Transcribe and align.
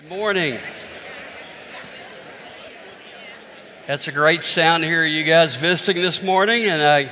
Good 0.00 0.10
morning. 0.10 0.56
That's 3.88 4.06
a 4.06 4.12
great 4.12 4.44
sound 4.44 4.84
to 4.84 4.88
hear 4.88 5.04
you 5.04 5.24
guys 5.24 5.56
visiting 5.56 6.00
this 6.00 6.22
morning, 6.22 6.66
and 6.66 6.80
I 6.80 7.10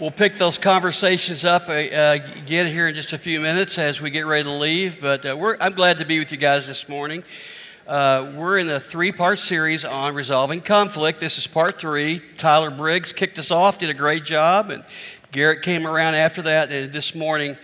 we'll 0.00 0.10
pick 0.10 0.38
those 0.38 0.56
conversations 0.56 1.44
up 1.44 1.68
uh, 1.68 1.72
again 1.74 2.72
here 2.72 2.88
in 2.88 2.94
just 2.94 3.12
a 3.12 3.18
few 3.18 3.40
minutes 3.40 3.76
as 3.76 4.00
we 4.00 4.08
get 4.08 4.24
ready 4.24 4.44
to 4.44 4.50
leave. 4.50 5.02
But 5.02 5.26
uh, 5.26 5.56
I'm 5.60 5.74
glad 5.74 5.98
to 5.98 6.06
be 6.06 6.18
with 6.18 6.32
you 6.32 6.38
guys 6.38 6.66
this 6.66 6.88
morning. 6.88 7.24
Uh, 7.86 8.32
we're 8.34 8.56
in 8.56 8.70
a 8.70 8.80
three 8.80 9.12
part 9.12 9.38
series 9.38 9.84
on 9.84 10.14
resolving 10.14 10.62
conflict. 10.62 11.20
This 11.20 11.36
is 11.36 11.46
part 11.46 11.76
three. 11.76 12.22
Tyler 12.38 12.70
Briggs 12.70 13.12
kicked 13.12 13.38
us 13.38 13.50
off, 13.50 13.78
did 13.78 13.90
a 13.90 13.94
great 13.94 14.24
job, 14.24 14.70
and 14.70 14.82
Garrett 15.30 15.60
came 15.60 15.86
around 15.86 16.14
after 16.14 16.40
that. 16.40 16.72
And 16.72 16.90
this 16.90 17.14
morning, 17.14 17.58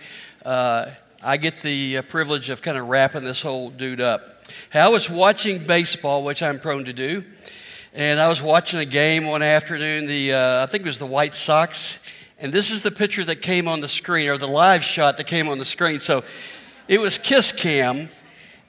uh, 0.45 0.91
I 1.23 1.37
get 1.37 1.63
the 1.63 1.97
uh, 1.97 2.01
privilege 2.03 2.51
of 2.51 2.61
kind 2.61 2.77
of 2.77 2.87
wrapping 2.87 3.23
this 3.23 3.41
whole 3.41 3.71
dude 3.71 4.01
up. 4.01 4.33
I 4.73 4.89
was 4.89 5.09
watching 5.09 5.65
baseball, 5.65 6.23
which 6.23 6.43
I'm 6.43 6.59
prone 6.59 6.85
to 6.85 6.93
do, 6.93 7.23
and 7.93 8.19
I 8.19 8.27
was 8.27 8.41
watching 8.41 8.79
a 8.79 8.85
game 8.85 9.25
one 9.25 9.41
afternoon. 9.41 10.05
The 10.05 10.33
uh, 10.33 10.63
I 10.63 10.65
think 10.65 10.81
it 10.81 10.87
was 10.87 10.99
the 10.99 11.05
White 11.05 11.33
Sox, 11.33 11.99
and 12.39 12.53
this 12.53 12.71
is 12.71 12.81
the 12.81 12.91
picture 12.91 13.23
that 13.23 13.41
came 13.41 13.67
on 13.67 13.81
the 13.81 13.87
screen, 13.87 14.29
or 14.29 14.37
the 14.37 14.47
live 14.47 14.83
shot 14.83 15.17
that 15.17 15.27
came 15.27 15.47
on 15.47 15.57
the 15.57 15.65
screen. 15.65 15.99
So 15.99 16.23
it 16.87 16.99
was 16.99 17.17
Kiss 17.17 17.51
Cam, 17.51 18.09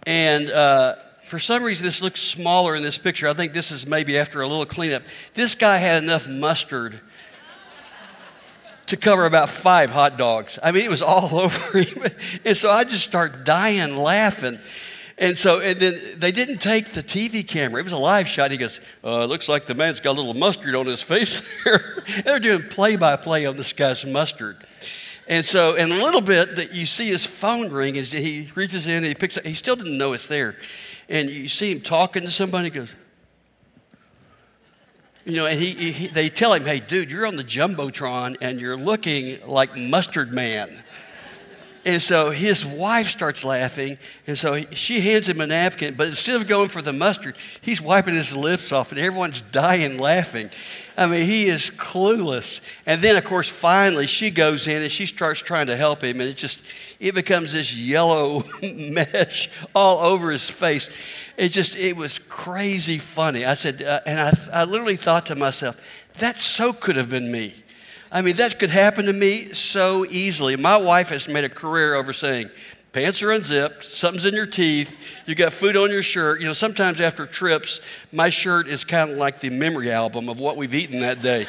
and 0.07 0.51
uh, 0.51 0.95
for 1.25 1.39
some 1.39 1.63
reason 1.63 1.85
this 1.85 2.01
looks 2.01 2.21
smaller 2.21 2.77
in 2.77 2.83
this 2.83 2.99
picture. 2.99 3.29
I 3.29 3.33
think 3.33 3.53
this 3.53 3.71
is 3.71 3.87
maybe 3.87 4.19
after 4.19 4.41
a 4.41 4.47
little 4.47 4.67
cleanup. 4.67 5.03
This 5.35 5.55
guy 5.55 5.79
had 5.79 6.03
enough 6.03 6.29
mustard 6.29 7.01
to 8.87 8.97
cover 8.97 9.27
about 9.27 9.49
five 9.49 9.91
hot 9.91 10.17
dogs. 10.17 10.59
I 10.63 10.71
mean, 10.71 10.85
it 10.85 10.91
was 10.91 11.03
all 11.03 11.35
over 11.41 11.79
him. 11.79 12.13
And 12.45 12.57
so 12.57 12.71
I 12.71 12.85
just 12.85 13.05
start 13.05 13.45
dying 13.45 13.97
laughing. 13.97 14.59
And 15.19 15.39
so, 15.39 15.61
and 15.61 15.81
then 15.81 16.01
they 16.19 16.31
didn't 16.31 16.59
take 16.59 16.93
the 16.93 17.03
TV 17.03 17.47
camera. 17.47 17.81
It 17.81 17.85
was 17.85 17.95
a 17.95 17.99
live 17.99 18.29
shot. 18.29 18.51
He 18.51 18.59
goes, 18.59 18.81
uh, 19.03 19.25
looks 19.25 19.49
like 19.49 19.65
the 19.65 19.75
man's 19.75 20.01
got 20.01 20.11
a 20.11 20.19
little 20.21 20.35
mustard 20.35 20.75
on 20.75 20.87
his 20.87 21.03
face. 21.03 21.41
There. 21.65 22.05
They're 22.25 22.39
doing 22.39 22.69
play 22.69 22.97
by 22.97 23.17
play 23.17 23.47
on 23.47 23.57
this 23.57 23.73
guy's 23.73 24.05
mustard. 24.05 24.59
And 25.27 25.45
so, 25.45 25.75
in 25.75 25.91
a 25.91 25.97
little 25.97 26.21
bit, 26.21 26.57
that 26.57 26.73
you 26.73 26.87
see 26.87 27.09
his 27.09 27.25
phone 27.25 27.73
ring 27.73 27.97
as 27.97 28.13
he 28.13 28.51
reaches 28.55 28.87
in 28.87 28.99
and 28.99 29.07
he 29.07 29.15
picks 29.15 29.37
up. 29.37 29.45
He 29.45 29.55
still 29.55 29.75
didn't 29.75 29.97
know 29.97 30.13
it's 30.13 30.27
there. 30.27 30.57
And 31.09 31.31
you 31.31 31.49
see 31.49 31.73
him 31.73 31.81
talking 31.81 32.23
to 32.23 32.31
somebody. 32.31 32.65
He 32.65 32.71
goes, 32.71 32.95
you 35.25 35.35
know, 35.35 35.47
and 35.47 35.61
he, 35.61 35.93
he, 35.93 36.07
they 36.07 36.29
tell 36.29 36.53
him, 36.53 36.65
hey, 36.65 36.79
dude, 36.79 37.11
you're 37.11 37.27
on 37.27 37.35
the 37.35 37.43
Jumbotron 37.43 38.37
and 38.41 38.61
you're 38.61 38.77
looking 38.77 39.45
like 39.45 39.77
Mustard 39.77 40.33
Man. 40.33 40.85
And 41.87 42.03
so 42.03 42.31
his 42.31 42.67
wife 42.67 43.09
starts 43.09 43.45
laughing. 43.45 43.97
And 44.27 44.37
so 44.37 44.61
she 44.73 44.99
hands 44.99 45.29
him 45.29 45.41
a 45.41 45.47
napkin, 45.47 45.95
but 45.95 46.09
instead 46.09 46.35
of 46.35 46.49
going 46.49 46.69
for 46.69 46.83
the 46.83 46.93
mustard, 46.93 47.37
he's 47.61 47.81
wiping 47.81 48.15
his 48.15 48.35
lips 48.35 48.73
off, 48.73 48.91
and 48.91 49.01
everyone's 49.01 49.41
dying 49.53 49.97
laughing. 49.97 50.51
I 50.99 51.07
mean, 51.07 51.27
he 51.27 51.47
is 51.47 51.71
clueless. 51.71 52.61
And 52.87 53.01
then, 53.03 53.15
of 53.15 53.25
course, 53.25 53.49
finally, 53.49 54.09
she 54.09 54.33
goes 54.33 54.67
in 54.67 54.83
and 54.83 54.91
she 54.91 55.07
starts 55.07 55.39
trying 55.39 55.69
to 55.69 55.77
help 55.77 56.03
him, 56.03 56.21
and 56.21 56.29
it 56.29 56.37
just 56.37 56.59
it 56.99 57.15
becomes 57.15 57.53
this 57.53 57.73
yellow 57.73 58.43
mesh 58.63 59.49
all 59.73 59.99
over 59.99 60.33
his 60.33 60.51
face. 60.51 60.91
It 61.37 61.51
just 61.51 61.77
it 61.77 61.95
was 61.95 62.19
crazy 62.19 62.99
funny. 62.99 63.45
I 63.45 63.55
said, 63.55 63.81
uh, 63.83 64.01
and 64.05 64.19
I, 64.19 64.33
I 64.53 64.65
literally 64.65 64.97
thought 64.97 65.27
to 65.27 65.37
myself, 65.37 65.81
that 66.19 66.41
so 66.41 66.73
could 66.73 66.97
have 66.97 67.11
been 67.11 67.31
me. 67.31 67.55
I 68.17 68.23
mean, 68.23 68.37
that 68.37 68.59
could 68.59 68.71
happen 68.71 69.05
to 69.05 69.13
me 69.13 69.53
so 69.53 70.07
easily. 70.07 70.57
My 70.57 70.79
wife 70.79 71.11
has 71.11 71.29
made 71.29 71.45
a 71.45 71.51
career 71.51 71.95
over 71.95 72.15
saying, 72.15 72.49
pants 72.95 73.23
are 73.23 73.31
unzipped, 73.31 73.85
something's 73.85 74.25
in 74.25 74.33
your 74.33 74.47
teeth, 74.47 74.97
you 75.27 75.35
got 75.35 75.53
food 75.53 75.77
on 75.77 75.91
your 75.91 76.03
shirt. 76.03 76.41
You 76.41 76.47
know, 76.47 76.55
sometimes 76.55 76.99
after 76.99 77.27
trips, 77.27 77.79
my 78.13 78.31
shirt 78.31 78.69
is 78.69 78.85
kind 78.85 79.11
of 79.11 79.19
like 79.19 79.41
the 79.41 79.51
memory 79.51 79.93
album 79.93 80.31
of 80.31 80.39
what 80.39 80.57
we've 80.57 80.75
eaten 80.75 81.01
that 81.01 81.21
day. 81.21 81.47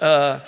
Uh, 0.00 0.40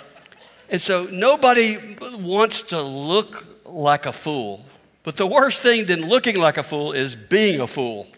and 0.71 0.83
so 0.83 1.07
nobody 1.13 1.97
wants 2.19 2.63
to 2.63 2.83
look 2.83 3.47
like 3.65 4.07
a 4.07 4.13
fool. 4.13 4.67
But 5.05 5.17
the 5.17 5.27
worst 5.29 5.63
thing 5.63 5.87
than 5.87 6.09
looking 6.09 6.37
like 6.37 6.59
a 6.59 6.65
fool 6.65 6.91
is 6.91 7.15
being 7.15 7.61
a 7.61 7.69
fool. 7.69 8.09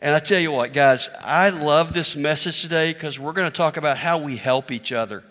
And 0.00 0.16
I 0.16 0.18
tell 0.18 0.40
you 0.40 0.52
what, 0.52 0.72
guys, 0.72 1.10
I 1.22 1.50
love 1.50 1.92
this 1.92 2.16
message 2.16 2.62
today 2.62 2.94
because 2.94 3.18
we're 3.18 3.34
going 3.34 3.50
to 3.50 3.54
talk 3.54 3.76
about 3.76 3.98
how 3.98 4.16
we 4.16 4.36
help 4.36 4.70
each 4.70 4.92
other 4.92 5.24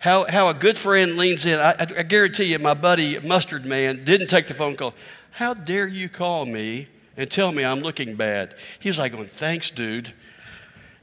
how, 0.00 0.24
how 0.24 0.48
a 0.48 0.54
good 0.54 0.78
friend 0.78 1.18
leans 1.18 1.44
in. 1.44 1.60
I, 1.60 1.74
I 1.78 2.02
guarantee 2.02 2.44
you, 2.44 2.58
my 2.58 2.72
buddy 2.72 3.20
Mustard 3.20 3.66
Man 3.66 4.02
didn't 4.02 4.28
take 4.28 4.48
the 4.48 4.54
phone 4.54 4.74
call. 4.74 4.94
How 5.32 5.52
dare 5.52 5.86
you 5.86 6.08
call 6.08 6.46
me 6.46 6.88
and 7.18 7.30
tell 7.30 7.52
me 7.52 7.64
I'm 7.64 7.80
looking 7.80 8.16
bad? 8.16 8.54
He 8.78 8.88
was 8.88 8.98
like, 8.98 9.12
going, 9.12 9.28
Thanks, 9.28 9.68
dude. 9.70 10.14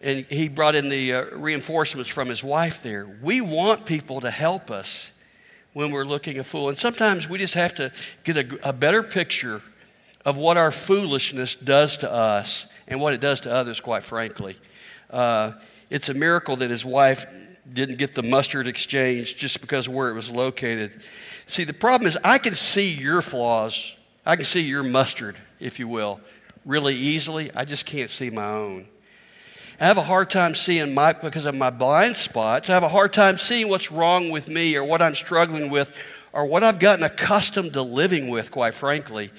And 0.01 0.25
he 0.25 0.47
brought 0.47 0.73
in 0.75 0.89
the 0.89 1.13
uh, 1.13 1.25
reinforcements 1.35 2.09
from 2.09 2.27
his 2.27 2.43
wife 2.43 2.81
there. 2.81 3.07
We 3.21 3.39
want 3.39 3.85
people 3.85 4.19
to 4.21 4.31
help 4.31 4.71
us 4.71 5.11
when 5.73 5.91
we're 5.91 6.03
looking 6.03 6.39
a 6.39 6.43
fool. 6.43 6.69
And 6.69 6.77
sometimes 6.77 7.29
we 7.29 7.37
just 7.37 7.53
have 7.53 7.75
to 7.75 7.91
get 8.23 8.37
a, 8.37 8.69
a 8.69 8.73
better 8.73 9.03
picture 9.03 9.61
of 10.25 10.37
what 10.37 10.57
our 10.57 10.71
foolishness 10.71 11.55
does 11.55 11.97
to 11.97 12.11
us 12.11 12.65
and 12.87 12.99
what 12.99 13.13
it 13.13 13.21
does 13.21 13.41
to 13.41 13.51
others, 13.51 13.79
quite 13.79 14.01
frankly. 14.01 14.57
Uh, 15.11 15.51
it's 15.91 16.09
a 16.09 16.15
miracle 16.15 16.55
that 16.57 16.71
his 16.71 16.83
wife 16.83 17.27
didn't 17.73 17.97
get 17.97 18.15
the 18.15 18.23
mustard 18.23 18.67
exchange 18.67 19.35
just 19.35 19.61
because 19.61 19.87
of 19.87 19.93
where 19.93 20.09
it 20.09 20.13
was 20.13 20.29
located. 20.29 20.91
See, 21.45 21.63
the 21.63 21.73
problem 21.73 22.07
is 22.07 22.17
I 22.23 22.37
can 22.37 22.55
see 22.55 22.91
your 22.91 23.21
flaws. 23.21 23.95
I 24.25 24.35
can 24.35 24.45
see 24.45 24.61
your 24.61 24.83
mustard, 24.83 25.37
if 25.59 25.79
you 25.79 25.87
will, 25.87 26.19
really 26.65 26.95
easily. 26.95 27.49
I 27.55 27.65
just 27.65 27.85
can't 27.85 28.09
see 28.09 28.29
my 28.29 28.45
own. 28.45 28.87
I 29.79 29.85
have 29.85 29.97
a 29.97 30.03
hard 30.03 30.31
time 30.31 30.55
seeing 30.55 30.93
my, 30.93 31.13
because 31.13 31.45
of 31.45 31.53
my 31.53 31.69
blind 31.69 32.17
spots, 32.17 32.69
I 32.69 32.73
have 32.73 32.83
a 32.83 32.89
hard 32.89 33.13
time 33.13 33.37
seeing 33.37 33.69
what's 33.69 33.91
wrong 33.91 34.31
with 34.31 34.47
me 34.47 34.75
or 34.75 34.83
what 34.83 35.01
I'm 35.01 35.13
struggling 35.13 35.69
with 35.69 35.91
or 36.33 36.45
what 36.45 36.63
I've 36.63 36.79
gotten 36.79 37.03
accustomed 37.03 37.73
to 37.73 37.83
living 37.83 38.27
with, 38.29 38.51
quite 38.51 38.73
frankly, 38.73 39.31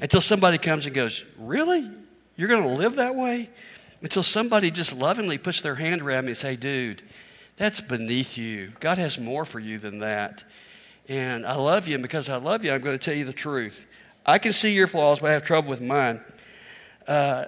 until 0.00 0.20
somebody 0.20 0.58
comes 0.58 0.86
and 0.86 0.94
goes, 0.94 1.24
Really? 1.38 1.88
You're 2.36 2.48
going 2.48 2.64
to 2.64 2.68
live 2.68 2.96
that 2.96 3.14
way? 3.14 3.48
Until 4.02 4.24
somebody 4.24 4.72
just 4.72 4.92
lovingly 4.92 5.38
puts 5.38 5.62
their 5.62 5.76
hand 5.76 6.02
around 6.02 6.24
me 6.24 6.30
and 6.30 6.36
say, 6.36 6.56
Dude, 6.56 7.02
that's 7.56 7.80
beneath 7.80 8.36
you. 8.36 8.72
God 8.80 8.98
has 8.98 9.18
more 9.18 9.44
for 9.44 9.60
you 9.60 9.78
than 9.78 10.00
that. 10.00 10.44
And 11.08 11.46
I 11.46 11.54
love 11.54 11.86
you, 11.86 11.94
and 11.94 12.02
because 12.02 12.28
I 12.28 12.36
love 12.36 12.64
you, 12.64 12.72
I'm 12.72 12.80
going 12.80 12.98
to 12.98 13.04
tell 13.04 13.14
you 13.14 13.24
the 13.24 13.32
truth. 13.32 13.84
I 14.26 14.38
can 14.38 14.52
see 14.52 14.74
your 14.74 14.86
flaws, 14.86 15.20
but 15.20 15.30
I 15.30 15.32
have 15.34 15.44
trouble 15.44 15.68
with 15.68 15.80
mine. 15.80 16.20
Uh, 17.06 17.44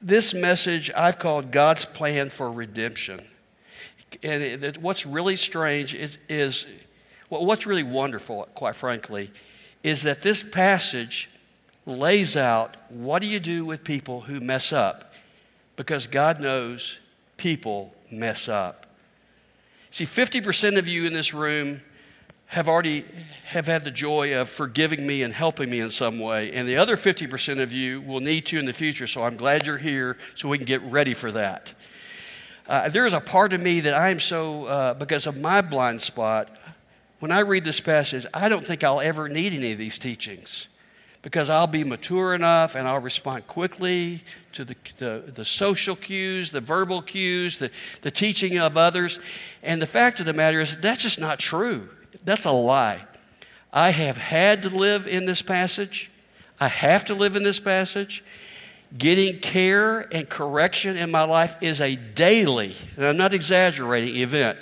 this 0.00 0.32
message 0.32 0.90
I've 0.96 1.18
called 1.18 1.50
God's 1.50 1.84
plan 1.84 2.30
for 2.30 2.50
redemption. 2.50 3.22
And 4.22 4.42
it, 4.42 4.78
what's 4.78 5.06
really 5.06 5.36
strange 5.36 5.94
is, 5.94 6.18
is 6.28 6.66
well, 7.30 7.46
what's 7.46 7.66
really 7.66 7.82
wonderful, 7.82 8.48
quite 8.54 8.76
frankly, 8.76 9.30
is 9.82 10.02
that 10.02 10.22
this 10.22 10.42
passage 10.42 11.30
lays 11.86 12.36
out 12.36 12.76
what 12.88 13.22
do 13.22 13.28
you 13.28 13.40
do 13.40 13.64
with 13.64 13.82
people 13.82 14.20
who 14.22 14.40
mess 14.40 14.72
up? 14.72 15.12
Because 15.76 16.06
God 16.06 16.40
knows 16.40 16.98
people 17.36 17.94
mess 18.10 18.48
up. 18.48 18.81
See, 19.92 20.06
50% 20.06 20.78
of 20.78 20.88
you 20.88 21.06
in 21.06 21.12
this 21.12 21.34
room 21.34 21.82
have 22.46 22.66
already 22.66 23.04
have 23.44 23.66
had 23.66 23.84
the 23.84 23.90
joy 23.90 24.34
of 24.34 24.48
forgiving 24.48 25.06
me 25.06 25.22
and 25.22 25.34
helping 25.34 25.68
me 25.68 25.80
in 25.80 25.90
some 25.90 26.18
way 26.18 26.50
and 26.52 26.66
the 26.66 26.76
other 26.76 26.96
50% 26.96 27.60
of 27.60 27.72
you 27.72 28.00
will 28.00 28.20
need 28.20 28.46
to 28.46 28.58
in 28.58 28.66
the 28.66 28.72
future 28.74 29.06
so 29.06 29.22
i'm 29.22 29.38
glad 29.38 29.64
you're 29.64 29.78
here 29.78 30.18
so 30.34 30.50
we 30.50 30.58
can 30.58 30.66
get 30.66 30.82
ready 30.82 31.14
for 31.14 31.32
that. 31.32 31.72
Uh, 32.66 32.90
there 32.90 33.06
is 33.06 33.14
a 33.14 33.20
part 33.20 33.54
of 33.54 33.60
me 33.62 33.80
that 33.80 33.94
i 33.94 34.10
am 34.10 34.20
so 34.20 34.66
uh, 34.66 34.92
because 34.94 35.26
of 35.26 35.40
my 35.40 35.62
blind 35.62 36.00
spot 36.02 36.54
when 37.20 37.30
i 37.30 37.40
read 37.40 37.64
this 37.64 37.80
passage 37.80 38.26
i 38.34 38.50
don't 38.50 38.66
think 38.66 38.84
i'll 38.84 39.00
ever 39.00 39.30
need 39.30 39.54
any 39.54 39.72
of 39.72 39.78
these 39.78 39.98
teachings 39.98 40.68
because 41.22 41.48
I'll 41.48 41.68
be 41.68 41.84
mature 41.84 42.34
enough 42.34 42.74
and 42.74 42.86
I'll 42.86 42.98
respond 42.98 43.46
quickly 43.46 44.24
to 44.52 44.64
the, 44.64 44.76
the, 44.98 45.32
the, 45.34 45.44
social 45.44 45.96
cues, 45.96 46.50
the 46.50 46.60
verbal 46.60 47.02
cues, 47.02 47.58
the, 47.58 47.70
the 48.02 48.10
teaching 48.10 48.58
of 48.58 48.76
others. 48.76 49.18
And 49.62 49.80
the 49.80 49.86
fact 49.86 50.20
of 50.20 50.26
the 50.26 50.32
matter 50.32 50.60
is, 50.60 50.76
that's 50.76 51.02
just 51.02 51.18
not 51.18 51.38
true. 51.38 51.88
That's 52.24 52.44
a 52.44 52.52
lie. 52.52 53.04
I 53.72 53.90
have 53.90 54.18
had 54.18 54.62
to 54.62 54.68
live 54.68 55.06
in 55.06 55.24
this 55.24 55.42
passage. 55.42 56.10
I 56.60 56.68
have 56.68 57.04
to 57.06 57.14
live 57.14 57.36
in 57.36 57.42
this 57.42 57.58
passage. 57.58 58.22
Getting 58.96 59.38
care 59.40 60.00
and 60.14 60.28
correction 60.28 60.96
in 60.96 61.10
my 61.10 61.24
life 61.24 61.56
is 61.62 61.80
a 61.80 61.96
daily, 61.96 62.76
and 62.96 63.06
I'm 63.06 63.16
not 63.16 63.32
exaggerating, 63.32 64.16
event. 64.16 64.58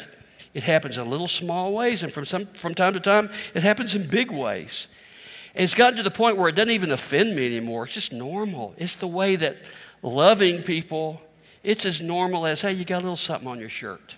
It 0.54 0.62
happens 0.62 0.98
in 0.98 1.10
little 1.10 1.28
small 1.28 1.72
ways, 1.72 2.02
and 2.02 2.12
from, 2.12 2.24
some, 2.24 2.46
from 2.46 2.74
time 2.74 2.92
to 2.92 3.00
time, 3.00 3.30
it 3.54 3.62
happens 3.62 3.94
in 3.94 4.06
big 4.06 4.30
ways. 4.30 4.86
And 5.54 5.64
it's 5.64 5.74
gotten 5.74 5.96
to 5.96 6.02
the 6.02 6.10
point 6.10 6.36
where 6.36 6.48
it 6.48 6.54
doesn't 6.54 6.70
even 6.70 6.92
offend 6.92 7.34
me 7.34 7.46
anymore. 7.46 7.84
It's 7.84 7.94
just 7.94 8.12
normal. 8.12 8.74
It's 8.76 8.96
the 8.96 9.08
way 9.08 9.36
that 9.36 9.56
loving 10.02 10.62
people, 10.62 11.20
it's 11.62 11.84
as 11.84 12.00
normal 12.00 12.46
as, 12.46 12.60
hey, 12.60 12.72
you 12.72 12.84
got 12.84 12.98
a 12.98 13.02
little 13.02 13.16
something 13.16 13.48
on 13.48 13.58
your 13.58 13.68
shirt. 13.68 14.14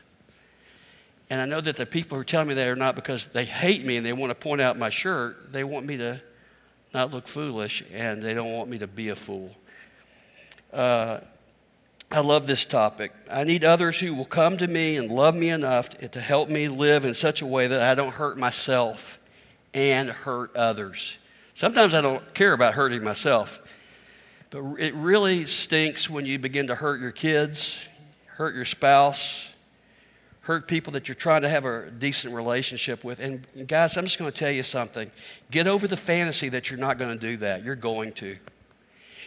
And 1.30 1.40
I 1.40 1.46
know 1.46 1.62
that 1.62 1.76
the 1.76 1.86
people 1.86 2.18
who 2.18 2.24
telling 2.24 2.48
me 2.48 2.54
that 2.54 2.68
are 2.68 2.76
not 2.76 2.94
because 2.94 3.26
they 3.26 3.46
hate 3.46 3.86
me 3.86 3.96
and 3.96 4.04
they 4.04 4.12
want 4.12 4.30
to 4.30 4.34
point 4.34 4.60
out 4.60 4.78
my 4.78 4.90
shirt. 4.90 5.50
They 5.50 5.64
want 5.64 5.86
me 5.86 5.96
to 5.96 6.20
not 6.92 7.10
look 7.10 7.26
foolish 7.26 7.82
and 7.90 8.22
they 8.22 8.34
don't 8.34 8.52
want 8.52 8.68
me 8.68 8.78
to 8.78 8.86
be 8.86 9.08
a 9.08 9.16
fool. 9.16 9.50
Uh, 10.70 11.20
I 12.10 12.20
love 12.20 12.46
this 12.46 12.66
topic. 12.66 13.12
I 13.30 13.44
need 13.44 13.64
others 13.64 13.98
who 13.98 14.14
will 14.14 14.26
come 14.26 14.58
to 14.58 14.66
me 14.66 14.98
and 14.98 15.10
love 15.10 15.34
me 15.34 15.48
enough 15.48 15.88
to 15.88 16.20
help 16.20 16.50
me 16.50 16.68
live 16.68 17.06
in 17.06 17.14
such 17.14 17.40
a 17.40 17.46
way 17.46 17.66
that 17.66 17.80
I 17.80 17.94
don't 17.94 18.12
hurt 18.12 18.36
myself 18.36 19.18
and 19.72 20.10
hurt 20.10 20.54
others. 20.54 21.16
Sometimes 21.54 21.94
I 21.94 22.00
don't 22.00 22.34
care 22.34 22.52
about 22.52 22.74
hurting 22.74 23.04
myself, 23.04 23.60
but 24.50 24.62
it 24.78 24.94
really 24.94 25.44
stinks 25.44 26.08
when 26.08 26.26
you 26.26 26.38
begin 26.38 26.68
to 26.68 26.74
hurt 26.74 27.00
your 27.00 27.10
kids, 27.10 27.84
hurt 28.26 28.54
your 28.54 28.64
spouse, 28.64 29.50
hurt 30.42 30.66
people 30.66 30.92
that 30.94 31.08
you're 31.08 31.14
trying 31.14 31.42
to 31.42 31.48
have 31.48 31.64
a 31.64 31.90
decent 31.90 32.34
relationship 32.34 33.04
with. 33.04 33.20
And 33.20 33.46
guys, 33.66 33.96
I'm 33.96 34.04
just 34.04 34.18
going 34.18 34.30
to 34.30 34.36
tell 34.36 34.50
you 34.50 34.62
something. 34.62 35.10
Get 35.50 35.66
over 35.66 35.86
the 35.86 35.96
fantasy 35.96 36.48
that 36.48 36.70
you're 36.70 36.80
not 36.80 36.98
going 36.98 37.16
to 37.16 37.26
do 37.26 37.36
that. 37.38 37.64
You're 37.64 37.76
going 37.76 38.12
to. 38.14 38.36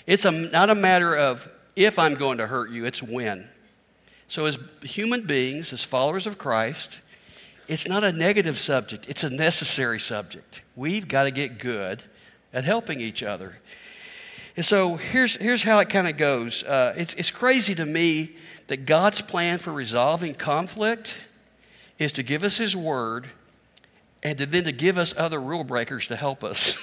It's 0.05 0.25
a, 0.25 0.31
not 0.31 0.69
a 0.69 0.75
matter 0.75 1.15
of 1.15 1.47
if 1.75 1.97
I'm 1.99 2.15
going 2.15 2.37
to 2.39 2.47
hurt 2.47 2.71
you, 2.71 2.85
it's 2.85 3.01
when. 3.01 3.49
So, 4.27 4.45
as 4.45 4.57
human 4.81 5.27
beings, 5.27 5.71
as 5.71 5.83
followers 5.83 6.25
of 6.25 6.37
Christ, 6.37 6.99
it's 7.67 7.87
not 7.87 8.03
a 8.03 8.11
negative 8.11 8.59
subject, 8.59 9.05
it's 9.07 9.23
a 9.23 9.29
necessary 9.29 9.99
subject. 9.99 10.61
We've 10.75 11.07
got 11.07 11.23
to 11.23 11.31
get 11.31 11.59
good 11.59 12.03
at 12.55 12.63
helping 12.63 13.01
each 13.01 13.21
other. 13.21 13.59
And 14.57 14.65
so, 14.65 14.95
here's, 14.95 15.35
here's 15.35 15.61
how 15.61 15.79
it 15.79 15.89
kind 15.89 16.07
of 16.07 16.17
goes 16.17 16.63
uh, 16.63 16.95
it's, 16.97 17.13
it's 17.15 17.29
crazy 17.29 17.75
to 17.75 17.85
me 17.85 18.31
that 18.67 18.85
God's 18.87 19.21
plan 19.21 19.59
for 19.59 19.71
resolving 19.71 20.33
conflict 20.33 21.19
is 21.99 22.13
to 22.13 22.23
give 22.23 22.43
us 22.43 22.57
His 22.57 22.75
Word 22.75 23.27
and 24.23 24.37
to 24.39 24.45
then 24.45 24.63
to 24.63 24.71
give 24.71 24.97
us 24.97 25.13
other 25.17 25.39
rule 25.39 25.63
breakers 25.63 26.07
to 26.07 26.15
help 26.15 26.43
us. 26.43 26.75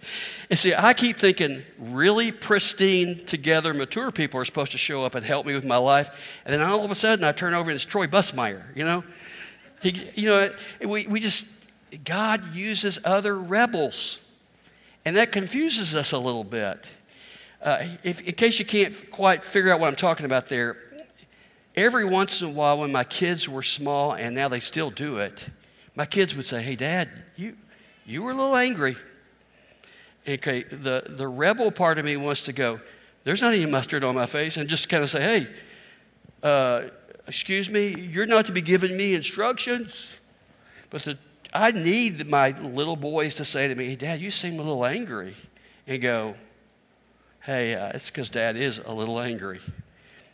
and 0.50 0.58
see, 0.58 0.72
I 0.72 0.92
keep 0.92 1.16
thinking 1.16 1.64
really 1.78 2.30
pristine, 2.30 3.24
together, 3.24 3.74
mature 3.74 4.12
people 4.12 4.38
are 4.38 4.44
supposed 4.44 4.72
to 4.72 4.78
show 4.78 5.04
up 5.04 5.16
and 5.16 5.26
help 5.26 5.46
me 5.46 5.54
with 5.54 5.64
my 5.64 5.78
life. 5.78 6.10
And 6.44 6.54
then 6.54 6.62
all 6.62 6.84
of 6.84 6.90
a 6.92 6.94
sudden 6.94 7.24
I 7.24 7.32
turn 7.32 7.54
over 7.54 7.70
and 7.70 7.74
it's 7.74 7.84
Troy 7.84 8.06
Busmeyer, 8.06 8.62
you 8.76 8.84
know? 8.84 9.02
He, 9.82 10.08
you 10.14 10.28
know, 10.28 10.50
we, 10.80 11.06
we 11.08 11.18
just, 11.18 11.44
God 12.04 12.54
uses 12.54 13.00
other 13.04 13.36
rebels. 13.36 14.20
And 15.06 15.14
that 15.14 15.30
confuses 15.30 15.94
us 15.94 16.10
a 16.10 16.18
little 16.18 16.42
bit. 16.42 16.84
Uh, 17.62 17.86
if, 18.02 18.20
in 18.22 18.34
case 18.34 18.58
you 18.58 18.64
can't 18.64 19.08
quite 19.12 19.44
figure 19.44 19.72
out 19.72 19.78
what 19.78 19.86
I'm 19.86 19.94
talking 19.94 20.26
about 20.26 20.48
there, 20.48 20.76
every 21.76 22.04
once 22.04 22.42
in 22.42 22.48
a 22.48 22.50
while 22.50 22.80
when 22.80 22.90
my 22.90 23.04
kids 23.04 23.48
were 23.48 23.62
small 23.62 24.14
and 24.14 24.34
now 24.34 24.48
they 24.48 24.58
still 24.58 24.90
do 24.90 25.18
it, 25.18 25.46
my 25.94 26.06
kids 26.06 26.34
would 26.34 26.44
say, 26.44 26.60
Hey, 26.60 26.74
Dad, 26.74 27.08
you, 27.36 27.56
you 28.04 28.24
were 28.24 28.32
a 28.32 28.34
little 28.34 28.56
angry. 28.56 28.96
Okay, 30.28 30.64
the, 30.64 31.04
the 31.06 31.28
rebel 31.28 31.70
part 31.70 31.98
of 32.00 32.04
me 32.04 32.16
wants 32.16 32.42
to 32.42 32.52
go, 32.52 32.80
There's 33.22 33.42
not 33.42 33.54
any 33.54 33.64
mustard 33.64 34.02
on 34.02 34.16
my 34.16 34.26
face, 34.26 34.56
and 34.56 34.68
just 34.68 34.88
kind 34.88 35.04
of 35.04 35.08
say, 35.08 35.22
Hey, 35.22 35.46
uh, 36.42 36.82
excuse 37.28 37.70
me, 37.70 37.94
you're 37.96 38.26
not 38.26 38.46
to 38.46 38.52
be 38.52 38.60
giving 38.60 38.96
me 38.96 39.14
instructions. 39.14 40.14
But 40.90 41.02
the, 41.02 41.18
I 41.52 41.70
need 41.72 42.26
my 42.26 42.50
little 42.60 42.96
boys 42.96 43.34
to 43.36 43.44
say 43.44 43.68
to 43.68 43.74
me, 43.74 43.96
Dad, 43.96 44.20
you 44.20 44.30
seem 44.30 44.54
a 44.54 44.62
little 44.62 44.84
angry. 44.84 45.34
And 45.86 46.02
go, 46.02 46.34
Hey, 47.40 47.74
uh, 47.74 47.90
it's 47.90 48.10
because 48.10 48.28
Dad 48.28 48.56
is 48.56 48.80
a 48.84 48.92
little 48.92 49.20
angry. 49.20 49.60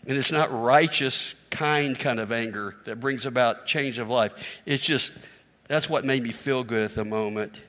And 0.06 0.17
it's 0.17 0.32
not 0.32 0.50
righteous, 0.50 1.35
kind 1.50 1.99
kind 1.99 2.19
of 2.19 2.32
anger 2.32 2.76
that 2.87 3.00
brings 3.00 3.26
about 3.26 3.67
change 3.67 3.99
of 3.99 4.09
life. 4.09 4.35
It's 4.64 4.82
just 4.82 5.12
that's 5.69 5.88
what 5.88 6.05
made 6.05 6.23
me 6.23 6.32
feel 6.32 6.64
good 6.64 6.85
at 6.85 6.94
the 6.94 7.05
moment. 7.05 7.61